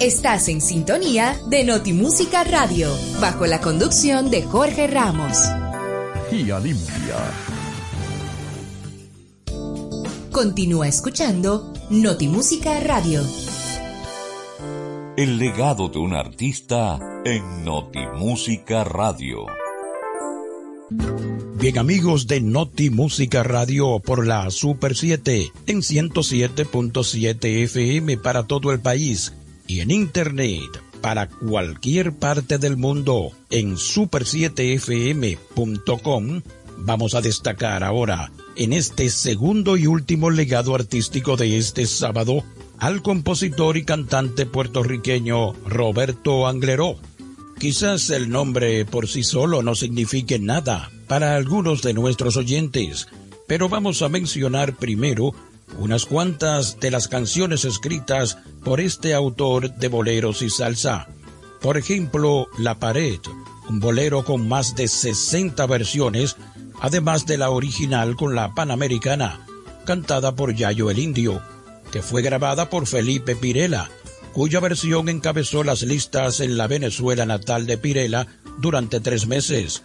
Estás 0.00 0.48
en 0.48 0.60
sintonía 0.60 1.36
de 1.48 1.64
Notimúsica 1.64 2.44
Radio, 2.44 2.88
bajo 3.20 3.46
la 3.46 3.60
conducción 3.60 4.30
de 4.30 4.42
Jorge 4.42 4.86
Ramos. 4.86 5.38
Guía 6.30 6.60
limpia. 6.60 7.16
Continúa 10.30 10.86
escuchando 10.86 11.72
Notimúsica 11.90 12.78
Radio. 12.78 13.22
El 15.18 15.38
legado 15.38 15.88
de 15.88 15.98
un 15.98 16.14
artista 16.14 17.00
en 17.24 17.64
Notimúsica 17.64 18.84
Radio. 18.84 19.46
Bien 21.56 21.76
amigos 21.76 22.28
de 22.28 22.40
Noti 22.40 22.90
Música 22.90 23.42
Radio 23.42 23.98
por 23.98 24.24
la 24.24 24.48
Super 24.52 24.94
7 24.94 25.50
en 25.66 25.78
107.7 25.78 27.64
FM 27.64 28.18
para 28.18 28.44
todo 28.44 28.70
el 28.70 28.78
país 28.78 29.32
y 29.66 29.80
en 29.80 29.90
Internet 29.90 30.80
para 31.00 31.28
cualquier 31.28 32.12
parte 32.12 32.58
del 32.58 32.76
mundo 32.76 33.32
en 33.50 33.74
super7fm.com 33.74 36.42
vamos 36.76 37.16
a 37.16 37.20
destacar 37.20 37.82
ahora 37.82 38.30
en 38.54 38.72
este 38.72 39.10
segundo 39.10 39.76
y 39.76 39.88
último 39.88 40.30
legado 40.30 40.76
artístico 40.76 41.36
de 41.36 41.56
este 41.56 41.86
sábado 41.86 42.44
al 42.80 43.02
compositor 43.02 43.76
y 43.76 43.84
cantante 43.84 44.46
puertorriqueño 44.46 45.54
Roberto 45.66 46.46
Angleró. 46.46 46.96
Quizás 47.58 48.10
el 48.10 48.30
nombre 48.30 48.84
por 48.84 49.08
sí 49.08 49.24
solo 49.24 49.62
no 49.62 49.74
signifique 49.74 50.38
nada 50.38 50.90
para 51.08 51.34
algunos 51.34 51.82
de 51.82 51.92
nuestros 51.92 52.36
oyentes, 52.36 53.08
pero 53.48 53.68
vamos 53.68 54.02
a 54.02 54.08
mencionar 54.08 54.76
primero 54.76 55.34
unas 55.78 56.06
cuantas 56.06 56.78
de 56.78 56.90
las 56.90 57.08
canciones 57.08 57.64
escritas 57.64 58.38
por 58.64 58.80
este 58.80 59.12
autor 59.12 59.74
de 59.74 59.88
boleros 59.88 60.42
y 60.42 60.50
salsa. 60.50 61.08
Por 61.60 61.76
ejemplo, 61.76 62.46
La 62.58 62.78
Pared, 62.78 63.18
un 63.68 63.80
bolero 63.80 64.24
con 64.24 64.46
más 64.46 64.76
de 64.76 64.86
60 64.86 65.66
versiones, 65.66 66.36
además 66.80 67.26
de 67.26 67.38
la 67.38 67.50
original 67.50 68.14
con 68.14 68.36
la 68.36 68.54
Panamericana, 68.54 69.44
cantada 69.84 70.36
por 70.36 70.54
Yayo 70.54 70.90
el 70.90 71.00
Indio 71.00 71.42
que 71.90 72.02
fue 72.02 72.22
grabada 72.22 72.70
por 72.70 72.86
Felipe 72.86 73.36
Pirela, 73.36 73.90
cuya 74.32 74.60
versión 74.60 75.08
encabezó 75.08 75.64
las 75.64 75.82
listas 75.82 76.40
en 76.40 76.56
la 76.56 76.66
Venezuela 76.66 77.26
natal 77.26 77.66
de 77.66 77.78
Pirela 77.78 78.26
durante 78.58 79.00
tres 79.00 79.26
meses. 79.26 79.82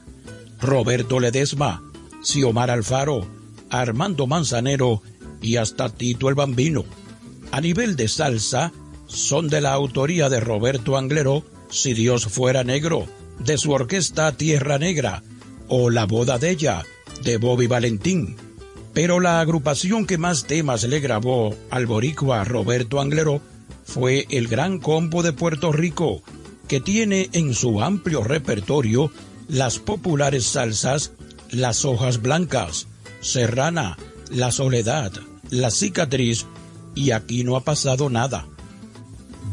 Roberto 0.61 1.19
Ledesma, 1.19 1.83
Xiomar 2.23 2.69
Alfaro, 2.69 3.27
Armando 3.69 4.27
Manzanero 4.27 5.01
y 5.41 5.57
hasta 5.57 5.89
Tito 5.89 6.29
el 6.29 6.35
Bambino. 6.35 6.85
A 7.51 7.61
nivel 7.61 7.95
de 7.95 8.07
salsa, 8.07 8.71
son 9.07 9.47
de 9.47 9.61
la 9.61 9.73
autoría 9.73 10.29
de 10.29 10.39
Roberto 10.39 10.97
Angleró, 10.97 11.43
Si 11.69 11.93
Dios 11.93 12.25
fuera 12.25 12.63
negro, 12.63 13.07
de 13.39 13.57
su 13.57 13.71
orquesta 13.71 14.31
Tierra 14.31 14.77
Negra, 14.77 15.23
o 15.67 15.89
La 15.89 16.05
boda 16.05 16.37
de 16.37 16.51
ella, 16.51 16.85
de 17.23 17.37
Bobby 17.37 17.67
Valentín. 17.67 18.35
Pero 18.93 19.19
la 19.19 19.39
agrupación 19.39 20.05
que 20.05 20.17
más 20.17 20.45
temas 20.45 20.83
le 20.83 20.99
grabó 20.99 21.55
al 21.71 21.87
boricua 21.87 22.43
Roberto 22.43 23.01
Angleró 23.01 23.41
fue 23.83 24.27
el 24.29 24.47
Gran 24.47 24.79
Combo 24.79 25.23
de 25.23 25.33
Puerto 25.33 25.71
Rico, 25.71 26.21
que 26.67 26.79
tiene 26.79 27.29
en 27.33 27.53
su 27.53 27.81
amplio 27.81 28.23
repertorio 28.23 29.11
las 29.47 29.79
populares 29.79 30.45
salsas 30.45 31.11
Las 31.49 31.85
Hojas 31.85 32.21
Blancas, 32.21 32.87
Serrana, 33.19 33.97
La 34.29 34.51
Soledad, 34.51 35.11
La 35.49 35.71
Cicatriz 35.71 36.45
y 36.95 37.11
Aquí 37.11 37.43
no 37.43 37.55
ha 37.55 37.63
pasado 37.63 38.09
nada. 38.09 38.47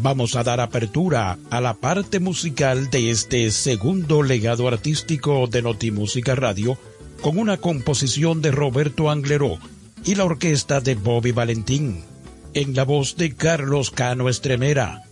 Vamos 0.02 0.36
a 0.36 0.44
dar 0.44 0.60
apertura 0.60 1.38
a 1.50 1.60
la 1.60 1.74
parte 1.74 2.20
musical 2.20 2.88
de 2.90 3.10
este 3.10 3.50
segundo 3.50 4.22
legado 4.22 4.68
artístico 4.68 5.46
de 5.46 5.62
Notimúsica 5.62 6.34
Radio 6.34 6.78
con 7.20 7.38
una 7.38 7.58
composición 7.58 8.40
de 8.42 8.50
Roberto 8.50 9.10
Angleró 9.10 9.58
y 10.04 10.14
la 10.14 10.24
orquesta 10.24 10.80
de 10.80 10.94
Bobby 10.94 11.32
Valentín, 11.32 12.02
en 12.54 12.74
la 12.74 12.84
voz 12.84 13.16
de 13.16 13.34
Carlos 13.34 13.90
Cano 13.90 14.28
Estremera, 14.28 15.04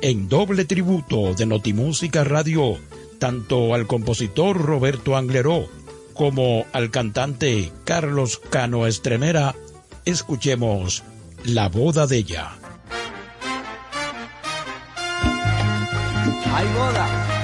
en 0.00 0.28
doble 0.28 0.64
tributo 0.64 1.34
de 1.34 1.46
Notimúsica 1.46 2.24
Radio, 2.24 2.78
tanto 3.18 3.74
al 3.74 3.86
compositor 3.86 4.56
Roberto 4.56 5.16
Angleró 5.16 5.68
como 6.14 6.66
al 6.72 6.90
cantante 6.90 7.70
Carlos 7.84 8.40
Cano 8.50 8.86
Estremera, 8.86 9.54
escuchemos 10.04 11.02
La 11.44 11.68
boda 11.68 12.06
de 12.06 12.16
ella. 12.18 12.52
¡Hay 16.52 16.66
boda! 16.74 17.39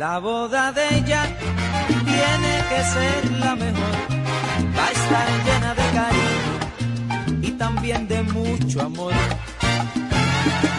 La 0.00 0.18
boda 0.18 0.72
de 0.72 0.96
ella 0.96 1.22
tiene 2.06 2.52
que 2.70 2.80
ser 2.94 3.30
la 3.32 3.54
mejor. 3.54 3.96
Va 4.74 4.86
a 4.86 4.92
estar 4.92 5.26
llena 5.44 5.74
de 5.74 5.86
cariño 5.98 6.54
y 7.42 7.50
también 7.50 8.08
de 8.08 8.22
mucho 8.22 8.80
amor. 8.80 9.12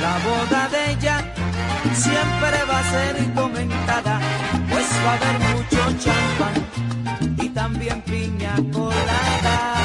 La 0.02 0.18
boda 0.28 0.68
de 0.70 0.94
ella 0.94 1.18
siempre 1.94 2.64
va 2.68 2.80
a 2.80 2.84
ser 2.96 3.34
comentada, 3.36 4.20
pues 4.72 4.88
va 5.06 5.12
a 5.12 5.16
haber 5.18 5.38
mucho 5.54 5.80
champán 6.04 7.36
y 7.38 7.50
también 7.50 8.02
piña 8.02 8.56
colada. 8.74 9.76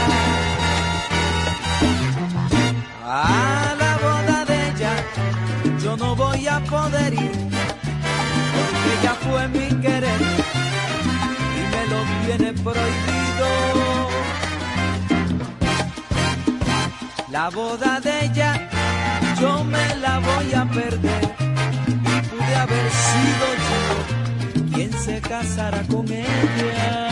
Ah. 3.05 3.66
tiene 12.37 12.53
prohibido 12.53 13.49
la 17.31 17.49
boda 17.51 18.01
de 18.01 18.27
ella. 18.27 18.69
Yo 19.41 19.65
me 19.65 19.97
la 19.97 20.19
voy 20.19 20.55
a 20.55 20.65
perder 20.65 21.25
y 21.85 22.27
pude 22.29 22.55
haber 22.55 22.91
sido 22.91 23.47
yo 23.67 24.75
quien 24.75 24.93
se 24.93 25.21
casara 25.21 25.83
con 25.91 26.07
ella. 26.11 27.09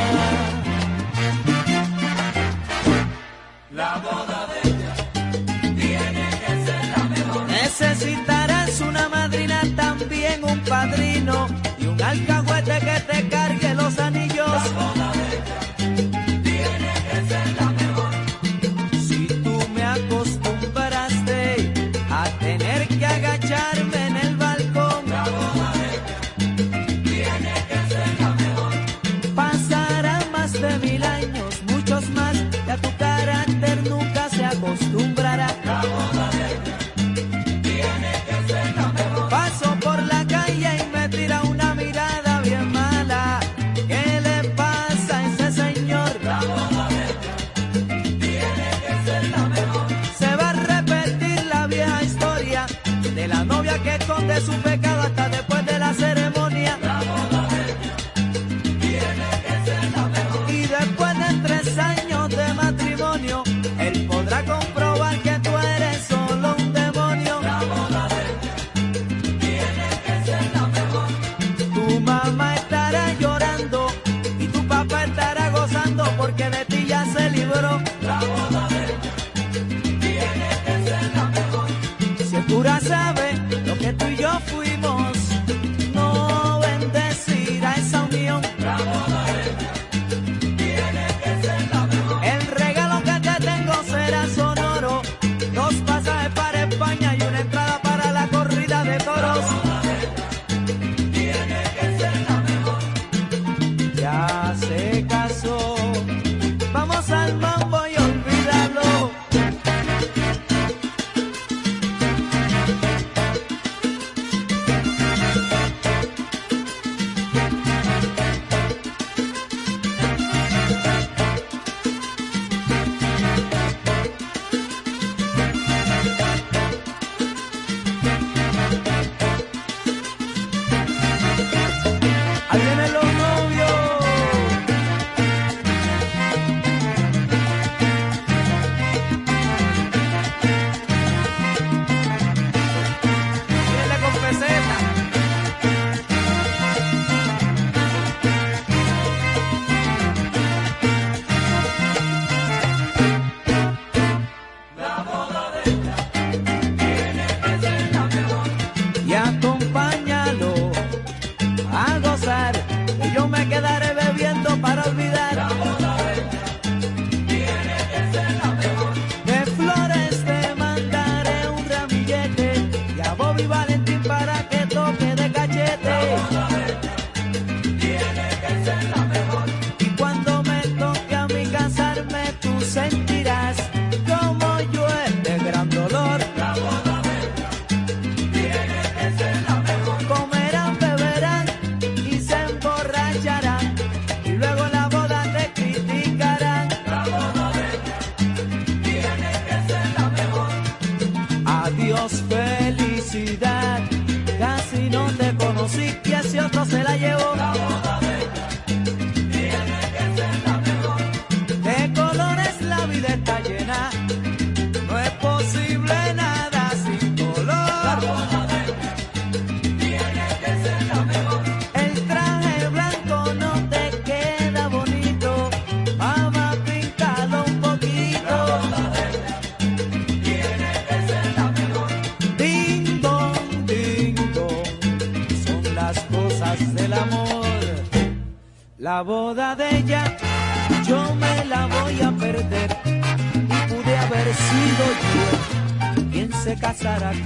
La 3.73 3.97
boda 3.97 4.47
de 4.51 4.69
ella 4.71 4.95
tiene 5.75 6.29
que 6.41 6.53
ser 6.67 6.83
la 6.97 7.05
mejor. 7.05 7.47
Necesita 7.49 8.34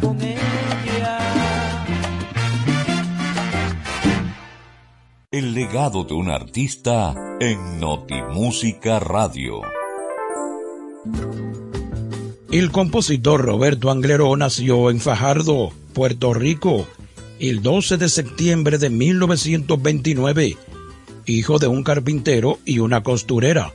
con 0.00 0.22
ella. 0.22 1.18
El 5.32 5.52
legado 5.52 6.04
de 6.04 6.14
un 6.14 6.30
artista 6.30 7.12
en 7.40 7.80
Notimúsica 7.80 9.00
Radio. 9.00 9.62
El 12.52 12.70
compositor 12.70 13.44
Roberto 13.44 13.90
Angleró 13.90 14.36
nació 14.36 14.90
en 14.90 15.00
Fajardo, 15.00 15.72
Puerto 15.92 16.34
Rico, 16.34 16.86
el 17.40 17.60
12 17.60 17.96
de 17.96 18.08
septiembre 18.08 18.78
de 18.78 18.90
1929, 18.90 20.56
hijo 21.26 21.58
de 21.58 21.66
un 21.66 21.82
carpintero 21.82 22.60
y 22.64 22.78
una 22.78 23.02
costurera. 23.02 23.74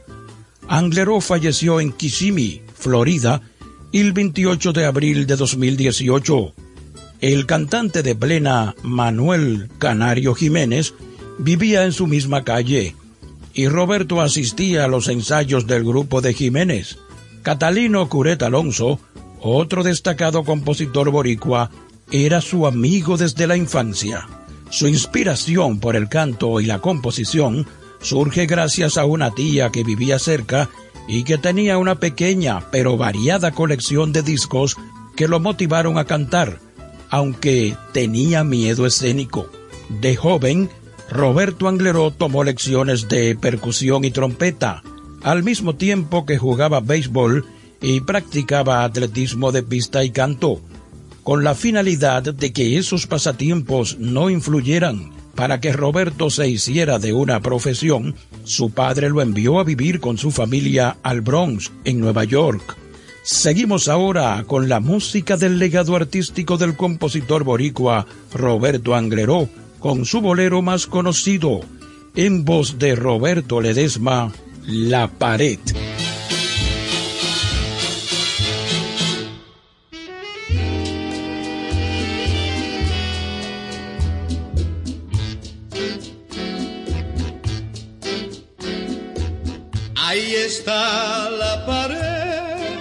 Angleró 0.69 1.19
falleció 1.19 1.81
en 1.81 1.91
Kissimmee, 1.91 2.63
Florida, 2.73 3.41
el 3.99 4.11
28 4.11 4.73
de 4.73 4.85
abril 4.85 5.27
de 5.27 5.35
2018. 5.35 6.53
El 7.21 7.45
cantante 7.45 8.01
de 8.01 8.15
plena 8.15 8.75
Manuel 8.81 9.69
Canario 9.77 10.33
Jiménez 10.33 10.95
vivía 11.37 11.83
en 11.83 11.91
su 11.91 12.07
misma 12.07 12.43
calle 12.43 12.95
y 13.53 13.67
Roberto 13.67 14.19
asistía 14.19 14.85
a 14.85 14.87
los 14.87 15.09
ensayos 15.09 15.67
del 15.67 15.83
grupo 15.83 16.21
de 16.21 16.33
Jiménez. 16.33 16.97
Catalino 17.43 18.09
Curet 18.09 18.41
Alonso, 18.41 18.99
otro 19.39 19.83
destacado 19.83 20.43
compositor 20.43 21.11
boricua, 21.11 21.69
era 22.11 22.41
su 22.41 22.65
amigo 22.65 23.15
desde 23.15 23.45
la 23.45 23.57
infancia. 23.57 24.27
Su 24.71 24.87
inspiración 24.87 25.79
por 25.79 25.95
el 25.95 26.09
canto 26.09 26.59
y 26.59 26.65
la 26.65 26.79
composición 26.79 27.67
surge 28.01 28.47
gracias 28.47 28.97
a 28.97 29.05
una 29.05 29.31
tía 29.31 29.69
que 29.69 29.83
vivía 29.83 30.17
cerca 30.17 30.69
y 31.07 31.23
que 31.23 31.37
tenía 31.37 31.77
una 31.77 31.95
pequeña 31.95 32.61
pero 32.71 32.97
variada 32.97 33.51
colección 33.51 34.13
de 34.13 34.21
discos 34.21 34.77
que 35.15 35.27
lo 35.27 35.39
motivaron 35.39 35.97
a 35.97 36.05
cantar, 36.05 36.59
aunque 37.09 37.75
tenía 37.91 38.43
miedo 38.43 38.85
escénico. 38.85 39.49
De 40.01 40.15
joven, 40.15 40.69
Roberto 41.09 41.67
Angleró 41.67 42.11
tomó 42.11 42.43
lecciones 42.43 43.07
de 43.09 43.35
percusión 43.35 44.05
y 44.05 44.11
trompeta, 44.11 44.81
al 45.21 45.43
mismo 45.43 45.75
tiempo 45.75 46.25
que 46.25 46.37
jugaba 46.37 46.79
béisbol 46.79 47.45
y 47.81 48.01
practicaba 48.01 48.83
atletismo 48.83 49.51
de 49.51 49.61
pista 49.61 50.03
y 50.03 50.09
canto, 50.09 50.61
con 51.21 51.43
la 51.43 51.53
finalidad 51.53 52.23
de 52.23 52.51
que 52.51 52.77
esos 52.77 53.07
pasatiempos 53.07 53.97
no 53.99 54.29
influyeran 54.29 55.11
para 55.35 55.59
que 55.59 55.73
Roberto 55.73 56.29
se 56.29 56.47
hiciera 56.47 56.99
de 56.99 57.13
una 57.13 57.41
profesión, 57.41 58.15
su 58.43 58.71
padre 58.71 59.09
lo 59.09 59.21
envió 59.21 59.59
a 59.59 59.63
vivir 59.63 59.99
con 59.99 60.17
su 60.17 60.31
familia 60.31 60.97
al 61.03 61.21
Bronx, 61.21 61.71
en 61.85 61.99
Nueva 61.99 62.23
York. 62.23 62.77
Seguimos 63.23 63.87
ahora 63.87 64.43
con 64.45 64.67
la 64.67 64.79
música 64.79 65.37
del 65.37 65.57
legado 65.57 65.95
artístico 65.95 66.57
del 66.57 66.75
compositor 66.75 67.43
boricua 67.43 68.05
Roberto 68.33 68.95
Angleró, 68.95 69.49
con 69.79 70.05
su 70.05 70.21
bolero 70.21 70.61
más 70.61 70.87
conocido, 70.87 71.61
en 72.15 72.45
voz 72.45 72.77
de 72.79 72.95
Roberto 72.95 73.61
Ledesma, 73.61 74.31
La 74.65 75.07
Pared. 75.07 75.59
Está 90.63 91.29
la 91.29 91.65
pared 91.65 92.79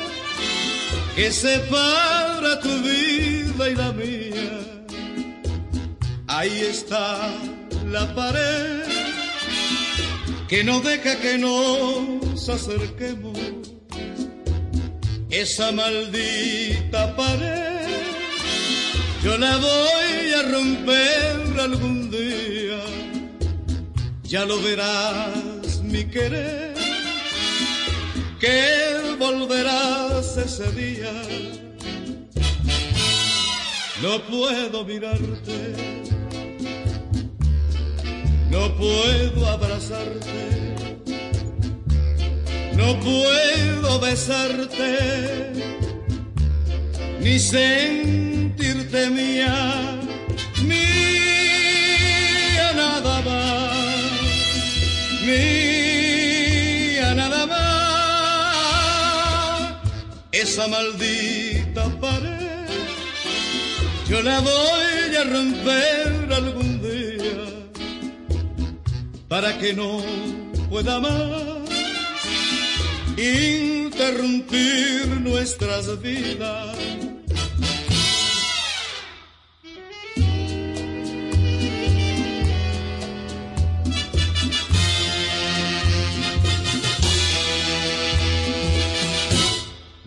que 1.17 1.33
separa 1.33 2.61
tu 2.61 2.75
vida 2.81 3.71
y 3.71 3.75
la 3.75 3.93
mía. 3.93 4.55
Ahí 6.29 6.61
está 6.61 7.29
la 7.91 8.15
pared 8.15 8.85
que 10.47 10.63
no 10.63 10.81
deja 10.81 11.17
que 11.17 11.39
nos 11.39 12.49
acerquemos. 12.49 13.37
Esa 15.29 15.73
maldita 15.73 17.17
pared, 17.17 17.89
yo 19.25 19.37
la 19.39 19.57
voy 19.57 20.33
a 20.39 20.43
romper 20.55 21.61
algún 21.61 22.11
día. 22.13 22.81
Ya 24.23 24.45
lo 24.45 24.63
verás, 24.63 25.83
mi 25.83 26.05
querer, 26.05 26.82
que 28.43 29.17
volverás 29.19 30.37
ese 30.37 30.71
día. 30.73 31.13
No 34.03 34.21
puedo 34.23 34.85
mirarte 34.85 36.03
no 38.53 38.77
puedo 38.77 39.49
abrazarte, 39.49 40.75
no 42.77 43.01
puedo 43.01 43.99
besarte, 43.99 45.53
ni 47.21 47.39
sentirte 47.39 49.09
mía, 49.09 49.99
mía 50.67 52.73
nada 52.77 53.23
más, 53.23 53.73
mía 55.27 55.92
Esa 60.43 60.67
maldita 60.67 61.85
pared, 62.01 62.67
yo 64.09 64.21
la 64.23 64.41
voy 64.41 65.17
a 65.17 65.23
romper 65.23 66.33
algún 66.33 66.83
día 66.83 67.45
para 69.29 69.57
que 69.59 69.73
no 69.73 70.03
pueda 70.69 70.99
más 70.99 71.71
interrumpir 73.17 75.07
nuestras 75.21 76.03
vidas. 76.03 76.77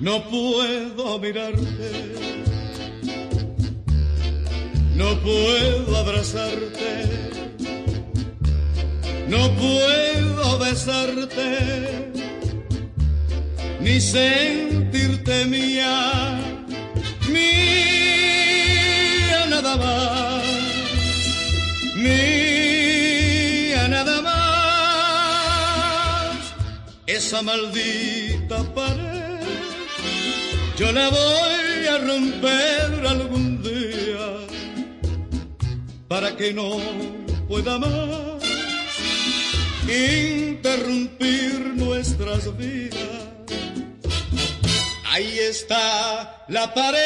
No 0.06 0.16
puedo 0.30 1.18
mirarte, 1.18 1.92
no 4.94 5.20
puedo 5.26 5.98
abrazarte. 5.98 6.92
No 9.28 9.50
puedo 9.56 10.60
besarte. 10.60 12.12
Ni 13.80 14.00
sentirte 14.00 15.46
mía, 15.46 16.40
mía 17.28 18.28
nada 19.50 19.76
más, 19.76 20.44
mía 21.96 23.88
nada 23.88 24.22
más. 24.22 25.66
Esa 27.08 27.42
maldita 27.42 28.58
pared, 28.76 29.05
yo 30.78 30.92
la 30.92 31.10
voy 31.10 31.88
a 31.88 31.98
romper 32.00 33.08
algún 33.08 33.64
día 33.64 34.48
para 36.08 36.36
que 36.36 36.54
no 36.54 36.78
pueda 37.48 37.80
más 37.80 38.44
interrumpir 39.88 41.74
nuestras 41.76 42.58
vidas. 42.58 43.00
Ahí 45.12 45.38
está 45.40 46.46
la 46.50 46.74
pared. 46.74 47.00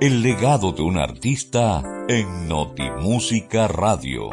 El 0.00 0.22
legado 0.22 0.72
de 0.72 0.82
un 0.82 0.98
artista 0.98 1.82
en 2.08 2.48
Notimúsica 2.48 3.68
Radio. 3.68 4.30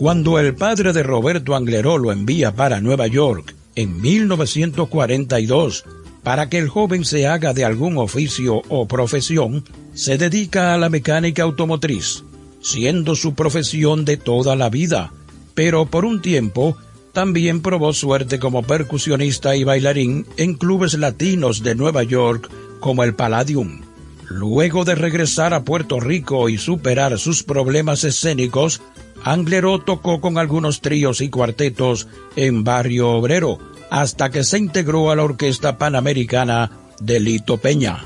Cuando 0.00 0.38
el 0.38 0.54
padre 0.54 0.94
de 0.94 1.02
Roberto 1.02 1.54
Angleró 1.54 1.98
lo 1.98 2.10
envía 2.10 2.54
para 2.54 2.80
Nueva 2.80 3.06
York 3.06 3.54
en 3.74 4.00
1942 4.00 5.84
para 6.22 6.48
que 6.48 6.56
el 6.56 6.70
joven 6.70 7.04
se 7.04 7.26
haga 7.26 7.52
de 7.52 7.66
algún 7.66 7.98
oficio 7.98 8.62
o 8.70 8.88
profesión, 8.88 9.62
se 9.92 10.16
dedica 10.16 10.72
a 10.72 10.78
la 10.78 10.88
mecánica 10.88 11.42
automotriz, 11.42 12.24
siendo 12.62 13.14
su 13.14 13.34
profesión 13.34 14.06
de 14.06 14.16
toda 14.16 14.56
la 14.56 14.70
vida, 14.70 15.12
pero 15.54 15.84
por 15.84 16.06
un 16.06 16.22
tiempo 16.22 16.78
también 17.12 17.60
probó 17.60 17.92
suerte 17.92 18.38
como 18.38 18.62
percusionista 18.62 19.54
y 19.54 19.64
bailarín 19.64 20.24
en 20.38 20.54
clubes 20.54 20.94
latinos 20.94 21.62
de 21.62 21.74
Nueva 21.74 22.04
York 22.04 22.50
como 22.80 23.04
el 23.04 23.14
Palladium. 23.14 23.82
Luego 24.30 24.84
de 24.84 24.94
regresar 24.94 25.52
a 25.52 25.64
Puerto 25.64 26.00
Rico 26.00 26.48
y 26.48 26.56
superar 26.56 27.18
sus 27.18 27.42
problemas 27.42 28.04
escénicos, 28.04 28.80
Angleró 29.24 29.80
tocó 29.80 30.20
con 30.20 30.38
algunos 30.38 30.80
tríos 30.80 31.20
y 31.20 31.28
cuartetos 31.28 32.08
en 32.36 32.64
Barrio 32.64 33.10
Obrero, 33.10 33.58
hasta 33.90 34.30
que 34.30 34.44
se 34.44 34.58
integró 34.58 35.10
a 35.10 35.16
la 35.16 35.24
Orquesta 35.24 35.78
Panamericana 35.78 36.70
de 37.00 37.20
Lito 37.20 37.58
Peña. 37.58 38.04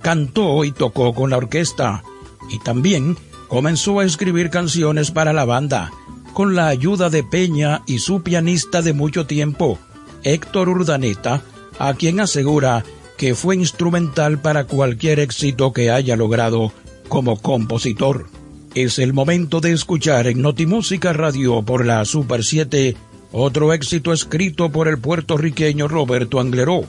Cantó 0.00 0.64
y 0.64 0.72
tocó 0.72 1.14
con 1.14 1.30
la 1.30 1.38
orquesta, 1.38 2.02
y 2.50 2.58
también 2.60 3.16
comenzó 3.48 4.00
a 4.00 4.04
escribir 4.04 4.50
canciones 4.50 5.10
para 5.10 5.32
la 5.32 5.44
banda, 5.44 5.90
con 6.32 6.54
la 6.54 6.68
ayuda 6.68 7.10
de 7.10 7.22
Peña 7.22 7.82
y 7.86 7.98
su 7.98 8.22
pianista 8.22 8.82
de 8.82 8.92
mucho 8.92 9.26
tiempo, 9.26 9.78
Héctor 10.22 10.68
Urdaneta, 10.68 11.42
a 11.78 11.94
quien 11.94 12.20
asegura 12.20 12.84
que 13.16 13.34
fue 13.34 13.56
instrumental 13.56 14.40
para 14.40 14.64
cualquier 14.64 15.20
éxito 15.20 15.72
que 15.72 15.90
haya 15.90 16.16
logrado 16.16 16.72
como 17.08 17.36
compositor. 17.40 18.26
Es 18.74 18.98
el 18.98 19.12
momento 19.12 19.60
de 19.60 19.72
escuchar 19.72 20.26
en 20.26 20.42
Notimúsica 20.42 21.12
Radio 21.12 21.62
por 21.62 21.86
la 21.86 22.04
Super 22.04 22.42
7 22.42 22.96
otro 23.30 23.72
éxito 23.72 24.12
escrito 24.12 24.70
por 24.70 24.88
el 24.88 24.98
puertorriqueño 24.98 25.86
Roberto 25.86 26.40
Angleró, 26.40 26.80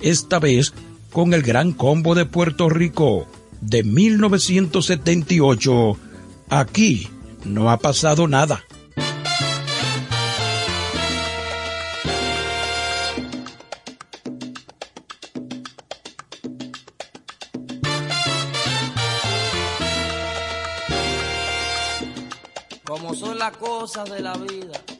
esta 0.00 0.40
vez 0.40 0.74
con 1.12 1.34
el 1.34 1.42
Gran 1.42 1.70
Combo 1.72 2.16
de 2.16 2.24
Puerto 2.24 2.68
Rico 2.68 3.28
de 3.60 3.84
1978. 3.84 5.96
Aquí 6.48 7.06
no 7.44 7.70
ha 7.70 7.78
pasado 7.78 8.26
nada. 8.26 8.64
Cosas 23.88 24.10
de 24.10 24.20
la 24.20 24.34
vida. 24.36 24.97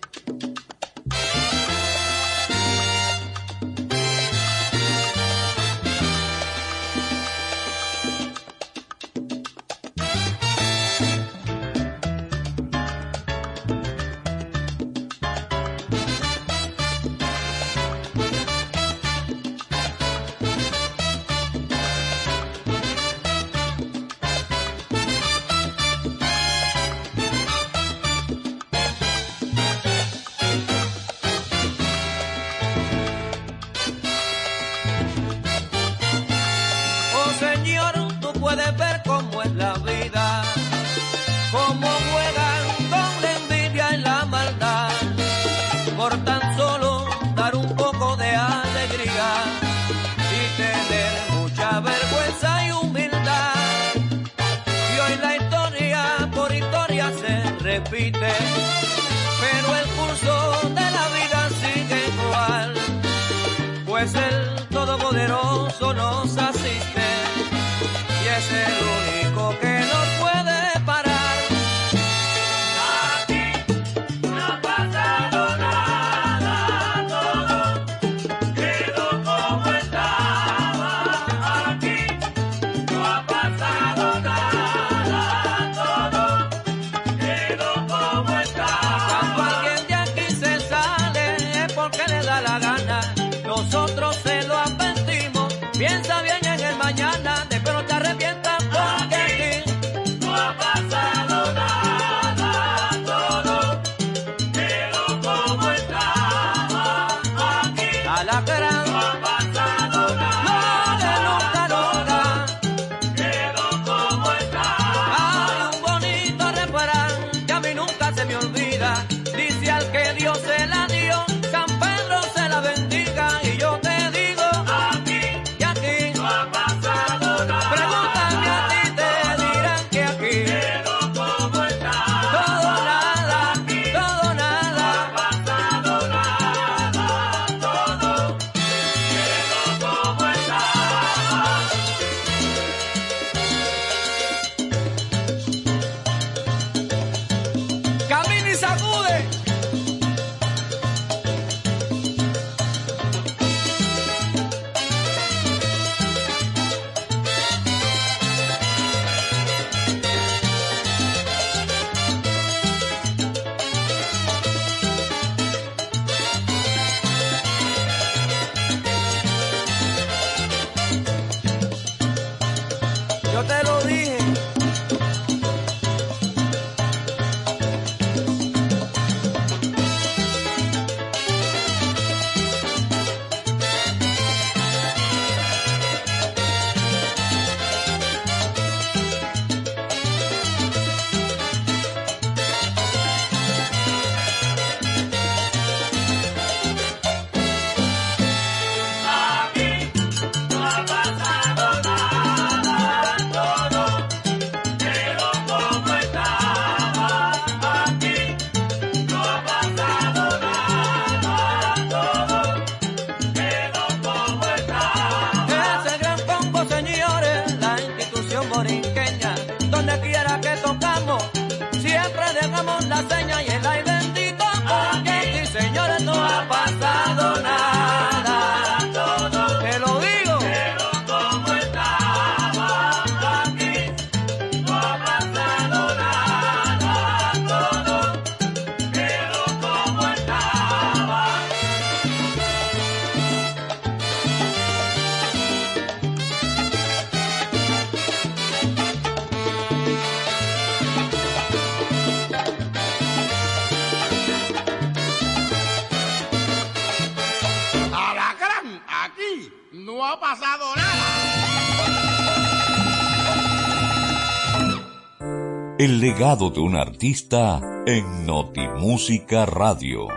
De 266.19 266.59
un 266.59 266.75
artista 266.75 267.63
en 267.87 268.27
Notimúsica 268.27 269.47
Radio. 269.47 270.09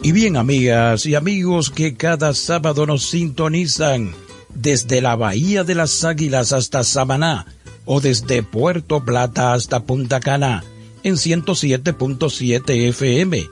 Y 0.00 0.12
bien, 0.12 0.36
amigas 0.36 1.06
y 1.06 1.16
amigos 1.16 1.68
que 1.68 1.96
cada 1.96 2.34
sábado 2.34 2.86
nos 2.86 3.10
sintonizan 3.10 4.12
desde 4.54 5.00
la 5.00 5.16
Bahía 5.16 5.64
de 5.64 5.74
las 5.74 6.04
Águilas 6.04 6.52
hasta 6.52 6.84
Samaná 6.84 7.46
o 7.84 8.00
desde 8.00 8.44
Puerto 8.44 9.04
Plata 9.04 9.54
hasta 9.54 9.86
Punta 9.86 10.20
Cana 10.20 10.62
en 11.02 11.14
107.7 11.14 12.90
FM 12.90 13.44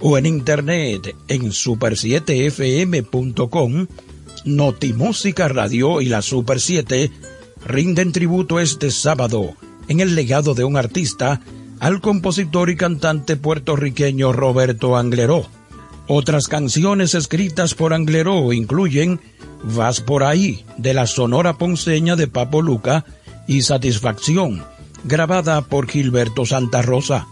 o 0.00 0.18
en 0.18 0.26
internet 0.26 1.16
en 1.28 1.44
super7fm.com, 1.44 3.86
Notimúsica 4.44 5.48
Radio 5.48 6.02
y 6.02 6.10
la 6.10 6.20
Super 6.20 6.60
7 6.60 7.10
rinden 7.68 8.12
tributo 8.12 8.58
este 8.60 8.90
sábado 8.90 9.54
en 9.88 10.00
el 10.00 10.14
legado 10.14 10.54
de 10.54 10.64
un 10.64 10.76
artista 10.76 11.40
al 11.80 12.00
compositor 12.00 12.70
y 12.70 12.76
cantante 12.76 13.36
puertorriqueño 13.36 14.32
Roberto 14.32 14.96
Angleró. 14.96 15.46
Otras 16.08 16.48
canciones 16.48 17.14
escritas 17.14 17.74
por 17.74 17.92
Angleró 17.92 18.52
incluyen 18.52 19.20
Vas 19.62 20.00
por 20.00 20.24
ahí, 20.24 20.64
de 20.78 20.94
la 20.94 21.06
Sonora 21.06 21.58
Ponceña 21.58 22.16
de 22.16 22.26
Papo 22.26 22.62
Luca, 22.62 23.04
y 23.46 23.62
Satisfacción, 23.62 24.64
grabada 25.04 25.62
por 25.62 25.88
Gilberto 25.88 26.46
Santa 26.46 26.80
Rosa. 26.80 27.26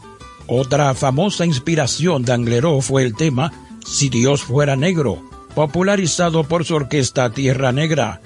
Otra 0.46 0.92
famosa 0.94 1.46
inspiración 1.46 2.24
de 2.24 2.32
Angleró 2.32 2.80
fue 2.80 3.04
el 3.04 3.14
tema 3.14 3.52
Si 3.86 4.08
Dios 4.08 4.42
fuera 4.42 4.76
negro, 4.76 5.22
popularizado 5.54 6.44
por 6.44 6.64
su 6.64 6.74
orquesta 6.74 7.30
Tierra 7.30 7.72
Negra, 7.72 8.20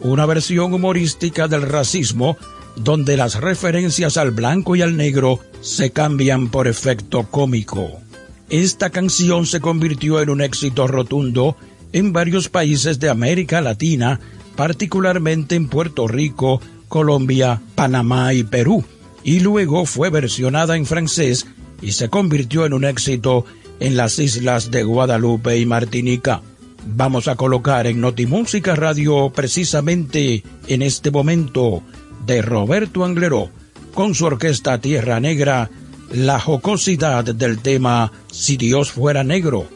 una 0.00 0.26
versión 0.26 0.72
humorística 0.72 1.48
del 1.48 1.62
racismo 1.62 2.36
donde 2.76 3.16
las 3.16 3.40
referencias 3.40 4.16
al 4.16 4.30
blanco 4.30 4.76
y 4.76 4.82
al 4.82 4.96
negro 4.96 5.40
se 5.60 5.90
cambian 5.90 6.48
por 6.48 6.68
efecto 6.68 7.24
cómico. 7.30 8.00
Esta 8.48 8.90
canción 8.90 9.46
se 9.46 9.60
convirtió 9.60 10.20
en 10.20 10.30
un 10.30 10.40
éxito 10.40 10.86
rotundo 10.86 11.56
en 11.92 12.12
varios 12.12 12.48
países 12.48 12.98
de 12.98 13.10
América 13.10 13.60
Latina, 13.60 14.20
particularmente 14.56 15.54
en 15.54 15.68
Puerto 15.68 16.08
Rico, 16.08 16.60
Colombia, 16.88 17.60
Panamá 17.74 18.32
y 18.34 18.44
Perú, 18.44 18.84
y 19.22 19.40
luego 19.40 19.86
fue 19.86 20.10
versionada 20.10 20.76
en 20.76 20.86
francés 20.86 21.46
y 21.82 21.92
se 21.92 22.08
convirtió 22.08 22.66
en 22.66 22.72
un 22.72 22.84
éxito 22.84 23.44
en 23.78 23.96
las 23.96 24.18
islas 24.18 24.70
de 24.70 24.82
Guadalupe 24.82 25.58
y 25.58 25.66
Martinica. 25.66 26.42
Vamos 26.86 27.28
a 27.28 27.36
colocar 27.36 27.86
en 27.86 28.00
Notimúsica 28.00 28.74
Radio 28.74 29.30
precisamente 29.30 30.42
en 30.66 30.82
este 30.82 31.10
momento 31.10 31.82
de 32.26 32.42
Roberto 32.42 33.04
Angleró 33.04 33.50
con 33.94 34.14
su 34.14 34.24
orquesta 34.24 34.80
Tierra 34.80 35.20
Negra 35.20 35.70
la 36.12 36.40
jocosidad 36.40 37.24
del 37.24 37.60
tema 37.60 38.12
Si 38.30 38.56
Dios 38.56 38.90
fuera 38.90 39.24
negro. 39.24 39.68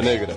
Comerse 0.00 0.26
la 0.26 0.27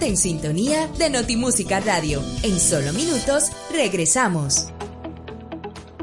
En 0.00 0.16
sintonía 0.18 0.88
de 0.98 1.08
Notimúsica 1.08 1.80
Radio. 1.80 2.20
En 2.42 2.58
solo 2.58 2.92
minutos 2.92 3.50
regresamos. 3.72 4.66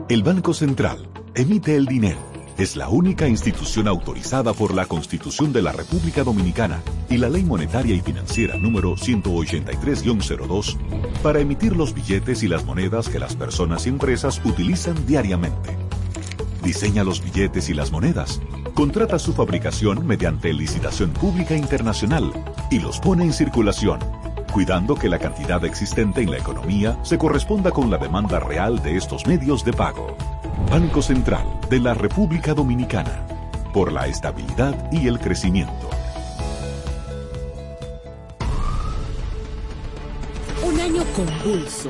El 0.09 0.23
Banco 0.23 0.53
Central 0.53 1.07
emite 1.35 1.75
el 1.75 1.85
dinero. 1.85 2.17
Es 2.57 2.75
la 2.75 2.89
única 2.89 3.27
institución 3.27 3.87
autorizada 3.87 4.53
por 4.53 4.73
la 4.73 4.85
Constitución 4.85 5.51
de 5.53 5.61
la 5.61 5.71
República 5.71 6.23
Dominicana 6.23 6.81
y 7.09 7.17
la 7.17 7.29
Ley 7.29 7.43
Monetaria 7.43 7.93
y 7.93 8.01
Financiera 8.01 8.57
número 8.57 8.95
183-02 8.95 10.77
para 11.21 11.39
emitir 11.39 11.75
los 11.75 11.93
billetes 11.93 12.41
y 12.43 12.47
las 12.47 12.65
monedas 12.65 13.09
que 13.09 13.19
las 13.19 13.35
personas 13.35 13.85
y 13.85 13.89
empresas 13.89 14.41
utilizan 14.45 15.05
diariamente. 15.05 15.80
Diseña 16.63 17.03
los 17.03 17.23
billetes 17.23 17.69
y 17.69 17.73
las 17.73 17.91
monedas, 17.91 18.39
contrata 18.75 19.17
su 19.17 19.33
fabricación 19.33 20.05
mediante 20.05 20.53
licitación 20.53 21.11
pública 21.11 21.55
internacional 21.55 22.31
y 22.69 22.79
los 22.79 22.99
pone 22.99 23.23
en 23.23 23.33
circulación, 23.33 23.99
cuidando 24.53 24.95
que 24.95 25.09
la 25.09 25.17
cantidad 25.17 25.63
existente 25.65 26.21
en 26.21 26.29
la 26.29 26.37
economía 26.37 26.99
se 27.03 27.17
corresponda 27.17 27.71
con 27.71 27.89
la 27.89 27.97
demanda 27.97 28.39
real 28.39 28.81
de 28.83 28.95
estos 28.95 29.25
medios 29.25 29.65
de 29.65 29.73
pago. 29.73 30.15
Banco 30.69 31.01
Central 31.01 31.45
de 31.69 31.79
la 31.79 31.95
República 31.95 32.53
Dominicana, 32.53 33.25
por 33.73 33.91
la 33.91 34.07
estabilidad 34.07 34.91
y 34.91 35.07
el 35.07 35.19
crecimiento. 35.19 35.89
Un 40.63 40.79
año 40.79 41.03
convulso 41.15 41.89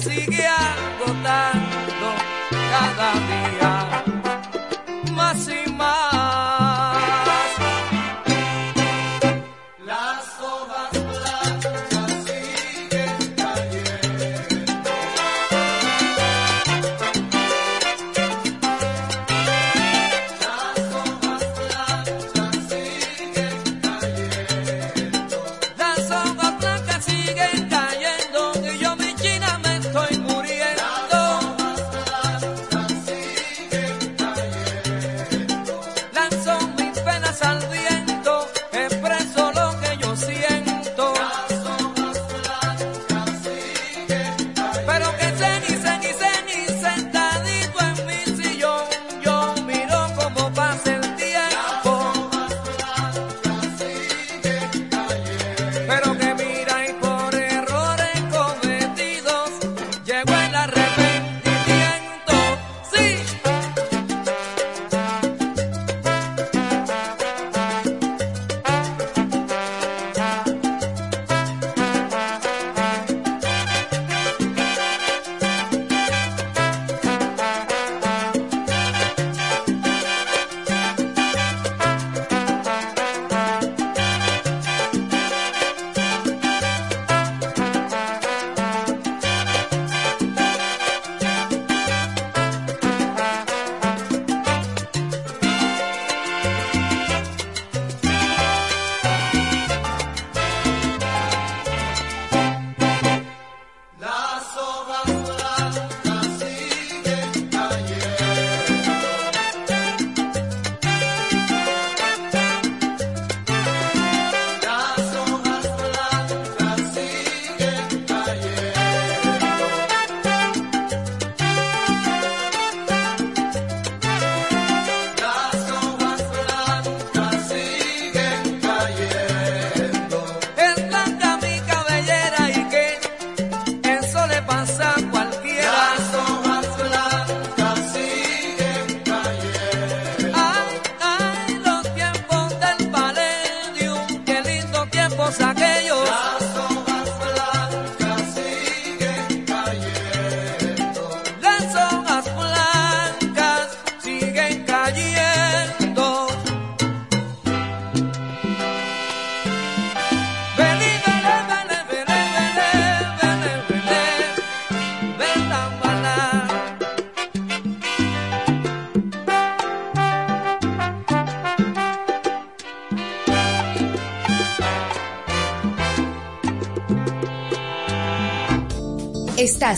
Se 0.01 0.24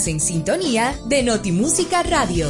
En 0.08 0.20
sintonía 0.22 0.98
de 1.10 1.22
Notimúsica 1.22 2.02
Radio. 2.02 2.48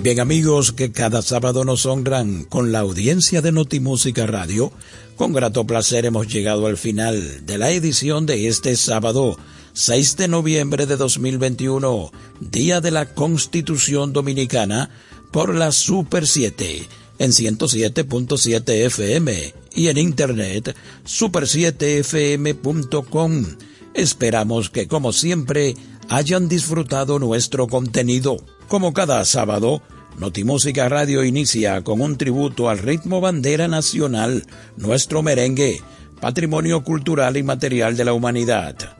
Bien 0.00 0.20
amigos 0.20 0.70
que 0.70 0.92
cada 0.92 1.22
sábado 1.22 1.64
nos 1.64 1.86
honran 1.86 2.44
con 2.44 2.70
la 2.70 2.78
audiencia 2.78 3.42
de 3.42 3.50
Notimúsica 3.50 4.28
Radio, 4.28 4.70
con 5.16 5.32
grato 5.32 5.66
placer 5.66 6.06
hemos 6.06 6.28
llegado 6.28 6.68
al 6.68 6.76
final 6.76 7.44
de 7.44 7.58
la 7.58 7.72
edición 7.72 8.26
de 8.26 8.46
este 8.46 8.76
sábado 8.76 9.36
6 9.72 10.18
de 10.18 10.28
noviembre 10.28 10.86
de 10.86 10.96
2021, 10.96 12.12
Día 12.38 12.80
de 12.80 12.92
la 12.92 13.06
Constitución 13.06 14.12
Dominicana, 14.12 14.90
por 15.32 15.52
la 15.52 15.72
Super 15.72 16.28
7 16.28 16.86
en 17.18 17.32
107.7 17.32 18.86
FM 18.86 19.52
y 19.74 19.88
en 19.88 19.98
internet 19.98 20.76
super7fm.com. 21.04 23.46
Esperamos 23.94 24.70
que 24.70 24.88
como 24.88 25.12
siempre 25.12 25.74
hayan 26.08 26.48
disfrutado 26.48 27.18
nuestro 27.18 27.66
contenido. 27.66 28.36
Como 28.68 28.92
cada 28.92 29.24
sábado, 29.24 29.82
Notimúsica 30.18 30.88
Radio 30.88 31.24
inicia 31.24 31.82
con 31.82 32.00
un 32.00 32.16
tributo 32.16 32.68
al 32.68 32.78
ritmo 32.78 33.20
bandera 33.20 33.68
nacional, 33.68 34.46
nuestro 34.76 35.22
merengue, 35.22 35.80
patrimonio 36.20 36.84
cultural 36.84 37.36
y 37.36 37.42
material 37.42 37.96
de 37.96 38.04
la 38.04 38.12
humanidad. 38.12 38.96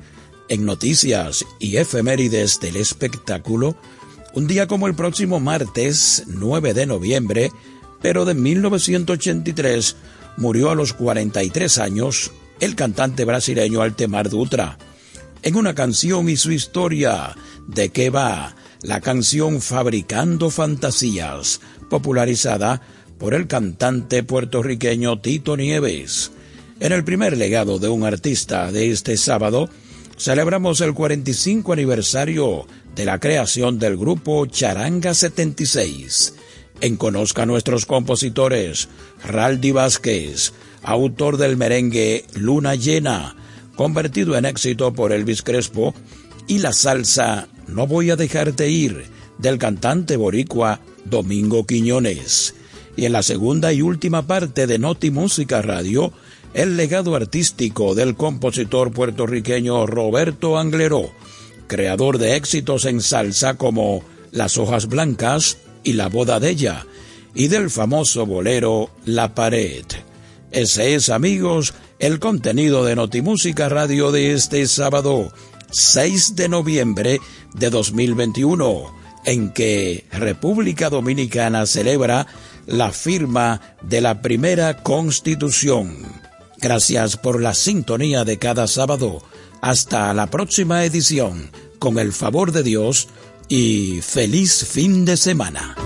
En 0.48 0.66
noticias 0.66 1.44
y 1.58 1.76
efemérides 1.76 2.60
del 2.60 2.76
espectáculo, 2.76 3.76
un 4.34 4.46
día 4.46 4.66
como 4.66 4.86
el 4.86 4.94
próximo 4.94 5.40
martes 5.40 6.24
9 6.26 6.74
de 6.74 6.86
noviembre, 6.86 7.52
pero 8.00 8.24
de 8.24 8.34
1983, 8.34 9.96
murió 10.36 10.70
a 10.70 10.74
los 10.74 10.92
43 10.92 11.78
años 11.78 12.32
el 12.62 12.76
cantante 12.76 13.24
brasileño 13.24 13.82
Altemar 13.82 14.30
Dutra. 14.30 14.78
En 15.42 15.56
una 15.56 15.74
canción 15.74 16.28
y 16.28 16.36
su 16.36 16.52
historia, 16.52 17.34
¿de 17.66 17.88
qué 17.88 18.08
va? 18.08 18.54
La 18.82 19.00
canción 19.00 19.60
Fabricando 19.60 20.48
Fantasías, 20.48 21.60
popularizada 21.90 22.80
por 23.18 23.34
el 23.34 23.48
cantante 23.48 24.22
puertorriqueño 24.22 25.20
Tito 25.20 25.56
Nieves. 25.56 26.30
En 26.78 26.92
el 26.92 27.02
primer 27.02 27.36
legado 27.36 27.80
de 27.80 27.88
un 27.88 28.04
artista 28.04 28.70
de 28.70 28.92
este 28.92 29.16
sábado, 29.16 29.68
celebramos 30.16 30.80
el 30.82 30.94
45 30.94 31.72
aniversario 31.72 32.68
de 32.94 33.04
la 33.04 33.18
creación 33.18 33.80
del 33.80 33.96
grupo 33.96 34.46
Charanga 34.46 35.14
76. 35.14 36.34
En 36.80 36.96
Conozca 36.96 37.42
a 37.42 37.46
nuestros 37.46 37.86
compositores, 37.86 38.88
Raldi 39.24 39.72
Vázquez, 39.72 40.52
autor 40.82 41.36
del 41.36 41.56
merengue 41.56 42.24
Luna 42.34 42.74
Llena, 42.74 43.36
convertido 43.76 44.36
en 44.36 44.44
éxito 44.44 44.92
por 44.92 45.12
Elvis 45.12 45.42
Crespo, 45.42 45.94
y 46.46 46.58
la 46.58 46.72
salsa 46.72 47.48
No 47.68 47.86
voy 47.86 48.10
a 48.10 48.16
dejarte 48.16 48.68
ir, 48.68 49.04
del 49.38 49.58
cantante 49.58 50.16
boricua 50.16 50.80
Domingo 51.04 51.66
Quiñones. 51.66 52.54
Y 52.96 53.06
en 53.06 53.12
la 53.12 53.22
segunda 53.22 53.72
y 53.72 53.82
última 53.82 54.26
parte 54.26 54.66
de 54.66 54.78
Noti 54.78 55.10
Música 55.10 55.62
Radio, 55.62 56.12
el 56.54 56.76
legado 56.76 57.14
artístico 57.14 57.94
del 57.94 58.14
compositor 58.14 58.92
puertorriqueño 58.92 59.86
Roberto 59.86 60.58
Angleró, 60.58 61.10
creador 61.66 62.18
de 62.18 62.36
éxitos 62.36 62.84
en 62.84 63.00
salsa 63.00 63.54
como 63.54 64.04
Las 64.30 64.58
hojas 64.58 64.88
blancas 64.88 65.58
y 65.82 65.94
La 65.94 66.08
boda 66.08 66.40
de 66.40 66.50
ella, 66.50 66.86
y 67.34 67.48
del 67.48 67.70
famoso 67.70 68.26
bolero 68.26 68.90
La 69.06 69.34
pared. 69.34 69.84
Ese 70.52 70.94
es, 70.94 71.08
amigos, 71.08 71.72
el 71.98 72.20
contenido 72.20 72.84
de 72.84 72.94
Notimúsica 72.94 73.70
Radio 73.70 74.12
de 74.12 74.32
este 74.32 74.66
sábado, 74.66 75.32
6 75.70 76.36
de 76.36 76.50
noviembre 76.50 77.20
de 77.54 77.70
2021, 77.70 78.94
en 79.24 79.50
que 79.54 80.04
República 80.12 80.90
Dominicana 80.90 81.64
celebra 81.64 82.26
la 82.66 82.92
firma 82.92 83.62
de 83.80 84.02
la 84.02 84.20
primera 84.20 84.82
constitución. 84.82 85.96
Gracias 86.58 87.16
por 87.16 87.40
la 87.40 87.54
sintonía 87.54 88.24
de 88.24 88.38
cada 88.38 88.66
sábado. 88.66 89.22
Hasta 89.62 90.12
la 90.12 90.26
próxima 90.26 90.84
edición, 90.84 91.50
con 91.78 91.98
el 91.98 92.12
favor 92.12 92.52
de 92.52 92.62
Dios, 92.62 93.08
y 93.48 94.00
feliz 94.02 94.66
fin 94.66 95.06
de 95.06 95.16
semana. 95.16 95.76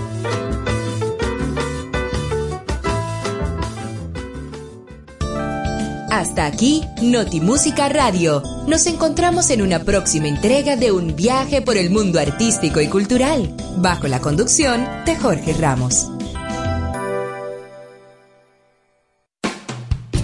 Hasta 6.17 6.47
aquí, 6.47 6.83
Notimúsica 6.99 7.89
Radio. 7.89 8.41
Nos 8.65 8.87
encontramos 8.87 9.51
en 9.51 9.61
una 9.61 9.83
próxima 9.83 10.27
entrega 10.27 10.75
de 10.75 10.91
un 10.91 11.15
viaje 11.15 11.61
por 11.61 11.77
el 11.77 11.91
mundo 11.91 12.19
artístico 12.19 12.81
y 12.81 12.87
cultural, 12.87 13.55
bajo 13.77 14.07
la 14.07 14.19
conducción 14.19 14.83
de 15.05 15.15
Jorge 15.15 15.53
Ramos. 15.53 16.09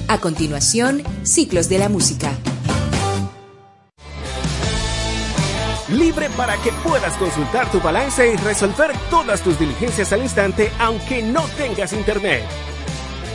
A 0.08 0.18
continuación, 0.18 1.04
Ciclos 1.22 1.70
de 1.70 1.78
la 1.78 1.90
Música. 1.90 2.32
Libre 5.90 6.28
para 6.36 6.58
que 6.64 6.72
puedas 6.84 7.14
consultar 7.18 7.70
tu 7.70 7.80
balance 7.80 8.34
y 8.34 8.36
resolver 8.38 8.94
todas 9.12 9.42
tus 9.42 9.60
diligencias 9.60 10.12
al 10.12 10.24
instante, 10.24 10.72
aunque 10.80 11.22
no 11.22 11.44
tengas 11.56 11.94
internet. 11.94 12.42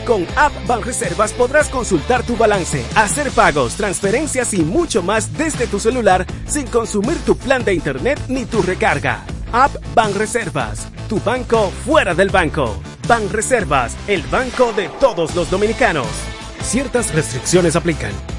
Con 0.09 0.25
App 0.35 0.51
Banreservas 0.65 1.33
podrás 1.33 1.69
consultar 1.69 2.23
tu 2.23 2.35
balance, 2.35 2.83
hacer 2.95 3.29
pagos, 3.29 3.75
transferencias 3.75 4.55
y 4.55 4.63
mucho 4.63 5.03
más 5.03 5.37
desde 5.37 5.67
tu 5.67 5.79
celular 5.79 6.25
sin 6.47 6.65
consumir 6.65 7.15
tu 7.27 7.37
plan 7.37 7.63
de 7.63 7.75
internet 7.75 8.19
ni 8.27 8.45
tu 8.45 8.63
recarga. 8.63 9.23
App 9.51 9.71
Banreservas, 9.93 10.87
tu 11.07 11.19
banco 11.19 11.69
fuera 11.85 12.15
del 12.15 12.31
banco. 12.31 12.81
Banreservas, 13.07 13.95
el 14.07 14.23
banco 14.23 14.73
de 14.73 14.89
todos 14.99 15.35
los 15.35 15.51
dominicanos. 15.51 16.07
Ciertas 16.63 17.13
restricciones 17.13 17.75
aplican. 17.75 18.38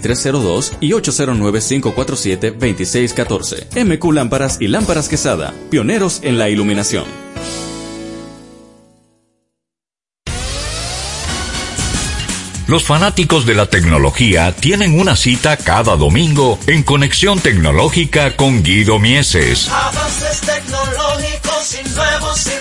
809-687-2302 0.00 0.76
y 0.80 0.92
809-547-2614. 0.92 3.84
MQ 3.84 4.12
Lámparas 4.12 4.56
y 4.60 4.68
Lámparas 4.68 5.08
Quesada, 5.08 5.52
pioneros 5.70 6.20
en 6.22 6.38
la 6.38 6.48
iluminación. 6.48 7.04
Los 12.70 12.84
fanáticos 12.84 13.46
de 13.46 13.56
la 13.56 13.66
tecnología 13.66 14.54
tienen 14.54 15.00
una 15.00 15.16
cita 15.16 15.56
cada 15.56 15.96
domingo 15.96 16.56
en 16.68 16.84
Conexión 16.84 17.40
Tecnológica 17.40 18.36
con 18.36 18.62
Guido 18.62 19.00
Mieses. 19.00 19.68
Avances 19.68 20.40
tecnológicos 20.42 21.74
y 21.74 21.88
nuevos 21.92 22.46
inventos. 22.46 22.59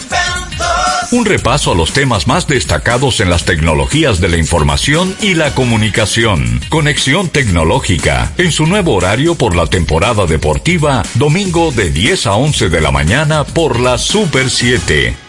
Un 1.12 1.26
repaso 1.26 1.72
a 1.72 1.76
los 1.76 1.92
temas 1.92 2.28
más 2.28 2.46
destacados 2.46 3.20
en 3.20 3.32
las 3.32 3.44
tecnologías 3.44 4.22
de 4.22 4.30
la 4.30 4.38
información 4.38 5.16
y 5.22 5.34
la 5.34 5.56
comunicación. 5.56 6.62
Conexión 6.70 7.30
Tecnológica, 7.30 8.32
en 8.38 8.52
su 8.52 8.68
nuevo 8.68 8.94
horario 8.94 9.34
por 9.34 9.56
la 9.56 9.66
temporada 9.66 10.28
deportiva, 10.28 11.02
domingo 11.16 11.72
de 11.72 11.90
10 11.90 12.28
a 12.28 12.36
11 12.36 12.70
de 12.70 12.82
la 12.82 12.92
mañana 12.92 13.44
por 13.44 13.80
la 13.80 13.98
Super 13.98 14.52
7. 14.52 15.29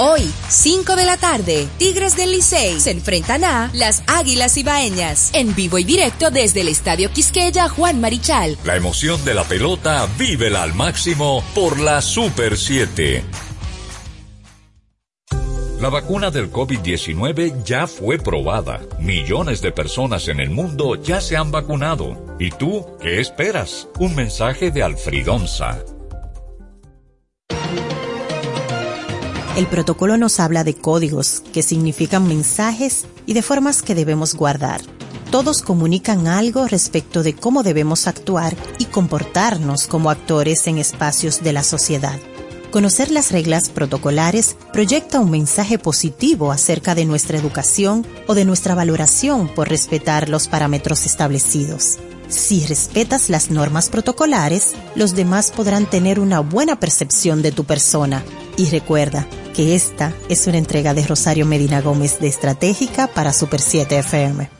Hoy, 0.00 0.32
5 0.48 0.94
de 0.94 1.04
la 1.04 1.16
tarde, 1.16 1.66
Tigres 1.76 2.16
del 2.16 2.30
Licey 2.30 2.78
se 2.78 2.92
enfrentan 2.92 3.42
a 3.42 3.68
las 3.74 4.04
Águilas 4.06 4.56
Ibaeñas, 4.56 5.30
en 5.34 5.56
vivo 5.56 5.76
y 5.76 5.82
directo 5.82 6.30
desde 6.30 6.60
el 6.60 6.68
Estadio 6.68 7.10
Quisqueya 7.10 7.68
Juan 7.68 8.00
Marichal. 8.00 8.56
La 8.62 8.76
emoción 8.76 9.24
de 9.24 9.34
la 9.34 9.42
pelota, 9.42 10.06
vívela 10.16 10.62
al 10.62 10.72
máximo 10.72 11.42
por 11.52 11.80
la 11.80 12.00
Super 12.00 12.56
7. 12.56 13.24
La 15.80 15.88
vacuna 15.88 16.30
del 16.30 16.52
COVID-19 16.52 17.64
ya 17.64 17.88
fue 17.88 18.18
probada. 18.18 18.80
Millones 19.00 19.62
de 19.62 19.72
personas 19.72 20.28
en 20.28 20.38
el 20.38 20.50
mundo 20.50 20.94
ya 20.94 21.20
se 21.20 21.36
han 21.36 21.50
vacunado. 21.50 22.36
¿Y 22.38 22.50
tú 22.50 22.86
qué 23.00 23.20
esperas? 23.20 23.88
Un 23.98 24.14
mensaje 24.14 24.70
de 24.70 24.84
Alfridonza. 24.84 25.84
El 29.58 29.66
protocolo 29.66 30.16
nos 30.16 30.38
habla 30.38 30.62
de 30.62 30.74
códigos, 30.74 31.42
que 31.52 31.64
significan 31.64 32.28
mensajes 32.28 33.06
y 33.26 33.32
de 33.32 33.42
formas 33.42 33.82
que 33.82 33.96
debemos 33.96 34.36
guardar. 34.36 34.80
Todos 35.32 35.62
comunican 35.62 36.28
algo 36.28 36.68
respecto 36.68 37.24
de 37.24 37.34
cómo 37.34 37.64
debemos 37.64 38.06
actuar 38.06 38.54
y 38.78 38.84
comportarnos 38.84 39.88
como 39.88 40.10
actores 40.10 40.68
en 40.68 40.78
espacios 40.78 41.42
de 41.42 41.52
la 41.52 41.64
sociedad. 41.64 42.20
Conocer 42.70 43.10
las 43.10 43.32
reglas 43.32 43.68
protocolares 43.68 44.56
proyecta 44.72 45.18
un 45.18 45.32
mensaje 45.32 45.76
positivo 45.76 46.52
acerca 46.52 46.94
de 46.94 47.04
nuestra 47.04 47.36
educación 47.36 48.06
o 48.28 48.36
de 48.36 48.44
nuestra 48.44 48.76
valoración 48.76 49.48
por 49.48 49.68
respetar 49.68 50.28
los 50.28 50.46
parámetros 50.46 51.04
establecidos. 51.04 51.98
Si 52.28 52.66
respetas 52.66 53.30
las 53.30 53.50
normas 53.50 53.88
protocolares, 53.88 54.74
los 54.94 55.14
demás 55.14 55.50
podrán 55.50 55.86
tener 55.86 56.20
una 56.20 56.40
buena 56.40 56.78
percepción 56.78 57.40
de 57.40 57.52
tu 57.52 57.64
persona. 57.64 58.22
Y 58.56 58.66
recuerda 58.66 59.26
que 59.54 59.74
esta 59.74 60.12
es 60.28 60.46
una 60.46 60.58
entrega 60.58 60.92
de 60.92 61.06
Rosario 61.06 61.46
Medina 61.46 61.80
Gómez 61.80 62.20
de 62.20 62.28
Estratégica 62.28 63.06
para 63.06 63.32
Super 63.32 63.60
7 63.60 63.98
FM. 63.98 64.50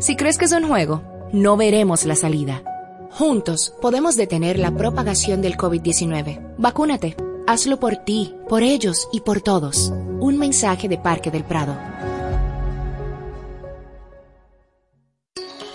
Si 0.00 0.16
crees 0.16 0.38
que 0.38 0.46
es 0.46 0.52
un 0.52 0.66
juego, 0.66 1.02
no 1.32 1.56
veremos 1.56 2.04
la 2.04 2.16
salida. 2.16 2.62
Juntos 3.12 3.72
podemos 3.80 4.16
detener 4.16 4.58
la 4.58 4.72
propagación 4.72 5.40
del 5.40 5.56
COVID-19. 5.56 6.56
Vacúnate. 6.58 7.16
Hazlo 7.46 7.78
por 7.78 7.96
ti, 7.98 8.34
por 8.48 8.64
ellos 8.64 9.08
y 9.12 9.20
por 9.20 9.40
todos. 9.40 9.92
Un 10.18 10.36
mensaje 10.36 10.88
de 10.88 10.98
Parque 10.98 11.30
del 11.30 11.44
Prado. 11.44 11.78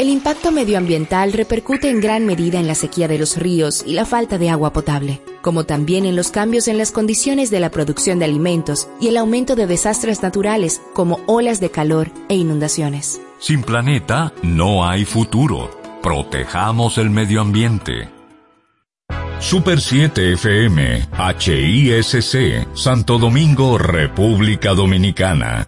El 0.02 0.10
impacto 0.10 0.52
medioambiental 0.52 1.32
repercute 1.32 1.88
en 1.88 2.02
gran 2.02 2.26
medida 2.26 2.60
en 2.60 2.66
la 2.66 2.74
sequía 2.74 3.08
de 3.08 3.20
los 3.20 3.38
ríos 3.38 3.84
y 3.86 3.94
la 3.94 4.04
falta 4.04 4.40
de 4.40 4.50
agua 4.50 4.74
potable, 4.74 5.22
como 5.44 5.64
también 5.66 6.08
en 6.08 6.16
los 6.16 6.32
cambios 6.32 6.68
en 6.68 6.80
las 6.80 6.92
condiciones 6.92 7.52
de 7.52 7.60
la 7.60 7.70
producción 7.70 8.18
de 8.18 8.26
alimentos 8.26 8.88
y 9.00 9.10
el 9.10 9.18
aumento 9.18 9.56
de 9.56 9.68
desastres 9.68 10.24
naturales 10.24 10.82
como 10.96 11.20
olas 11.28 11.60
de 11.60 11.70
calor 11.70 12.10
e 12.30 12.36
inundaciones. 12.36 13.22
Sin 13.38 13.62
planeta 13.62 14.34
no 14.42 14.90
hay 14.90 15.06
futuro. 15.06 15.70
Protejamos 16.02 16.98
el 16.98 17.12
medio 17.12 17.40
ambiente. 17.40 18.10
Super 19.38 19.80
7 19.80 20.34
FM, 20.34 21.10
HISC, 21.38 22.76
Santo 22.76 23.20
Domingo, 23.20 23.78
República 23.78 24.74
Dominicana. 24.74 25.68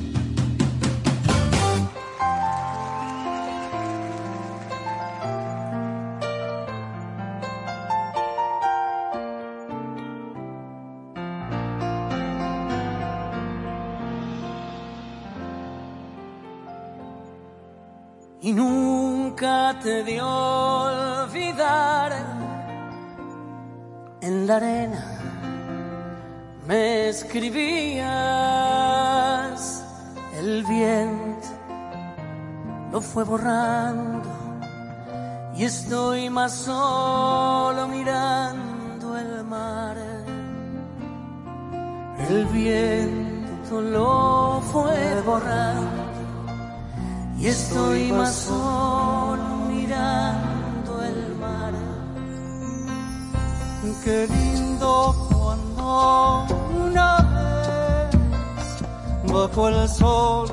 Escribías, 27.31 28.03
el 30.37 30.65
viento 30.65 31.47
lo 32.91 32.99
fue 32.99 33.23
borrando 33.23 34.29
y 35.55 35.63
estoy 35.63 36.29
más 36.29 36.51
solo 36.51 37.87
mirando 37.87 39.17
el 39.17 39.45
mar. 39.45 39.95
El 42.27 42.45
viento 42.47 43.79
lo 43.79 44.61
fue 44.69 45.21
borrando 45.25 46.03
y 47.39 47.47
estoy 47.47 48.11
más 48.11 48.33
solo 48.33 49.55
mirando 49.69 51.01
el 51.01 51.35
mar. 51.37 51.73
Qué 54.03 54.27
lindo 54.27 55.15
cuando 55.31 56.60
bajo 59.31 59.69
el 59.69 59.87
sol 59.87 60.47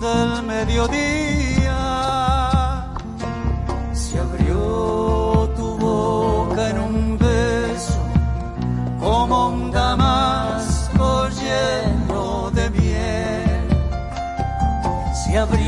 del 0.00 0.42
mediodía 0.42 1.78
se 3.92 4.18
abrió 4.18 5.50
tu 5.56 5.78
boca 5.78 6.70
en 6.70 6.78
un 6.78 7.18
beso 7.18 7.98
como 9.00 9.48
un 9.48 9.70
damasco 9.70 11.28
lleno 11.40 12.50
de 12.50 12.70
miel. 12.70 13.68
Se 15.24 15.38
abrió 15.38 15.63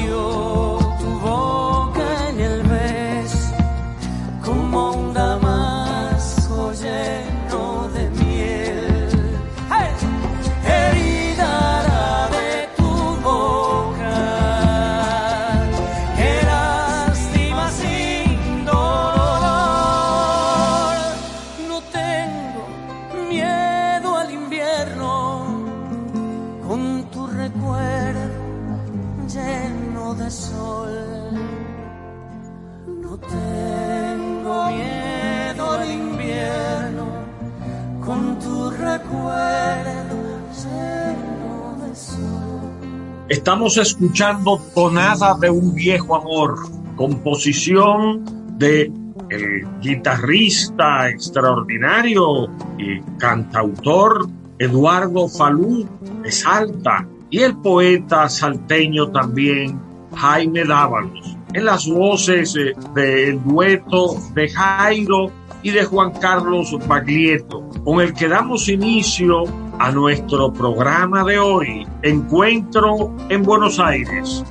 Estamos 43.46 43.76
escuchando 43.76 44.60
Tonada 44.74 45.36
de 45.38 45.48
un 45.48 45.72
viejo 45.72 46.16
amor, 46.16 46.68
composición 46.96 48.24
de 48.58 48.90
el 49.30 49.64
guitarrista 49.80 51.08
extraordinario 51.08 52.48
y 52.76 53.00
cantautor 53.18 54.26
Eduardo 54.58 55.28
Falú 55.28 55.88
de 56.24 56.32
Salta 56.32 57.06
y 57.30 57.42
el 57.42 57.56
poeta 57.58 58.28
salteño 58.28 59.12
también 59.12 59.80
Jaime 60.16 60.64
Dávalos, 60.64 61.36
en 61.54 61.66
las 61.66 61.86
voces 61.86 62.56
eh, 62.56 62.72
del 62.96 63.40
dueto 63.44 64.16
de 64.34 64.48
Jairo 64.48 65.30
y 65.62 65.70
de 65.70 65.84
Juan 65.84 66.10
Carlos 66.20 66.76
Baglietto, 66.88 67.62
con 67.84 68.00
el 68.00 68.12
que 68.12 68.26
damos 68.26 68.68
inicio 68.68 69.44
a 69.78 69.90
nuestro 69.90 70.52
programa 70.52 71.24
de 71.24 71.38
hoy, 71.38 71.86
Encuentro 72.02 73.14
en 73.28 73.42
Buenos 73.42 73.78
Aires. 73.78 74.44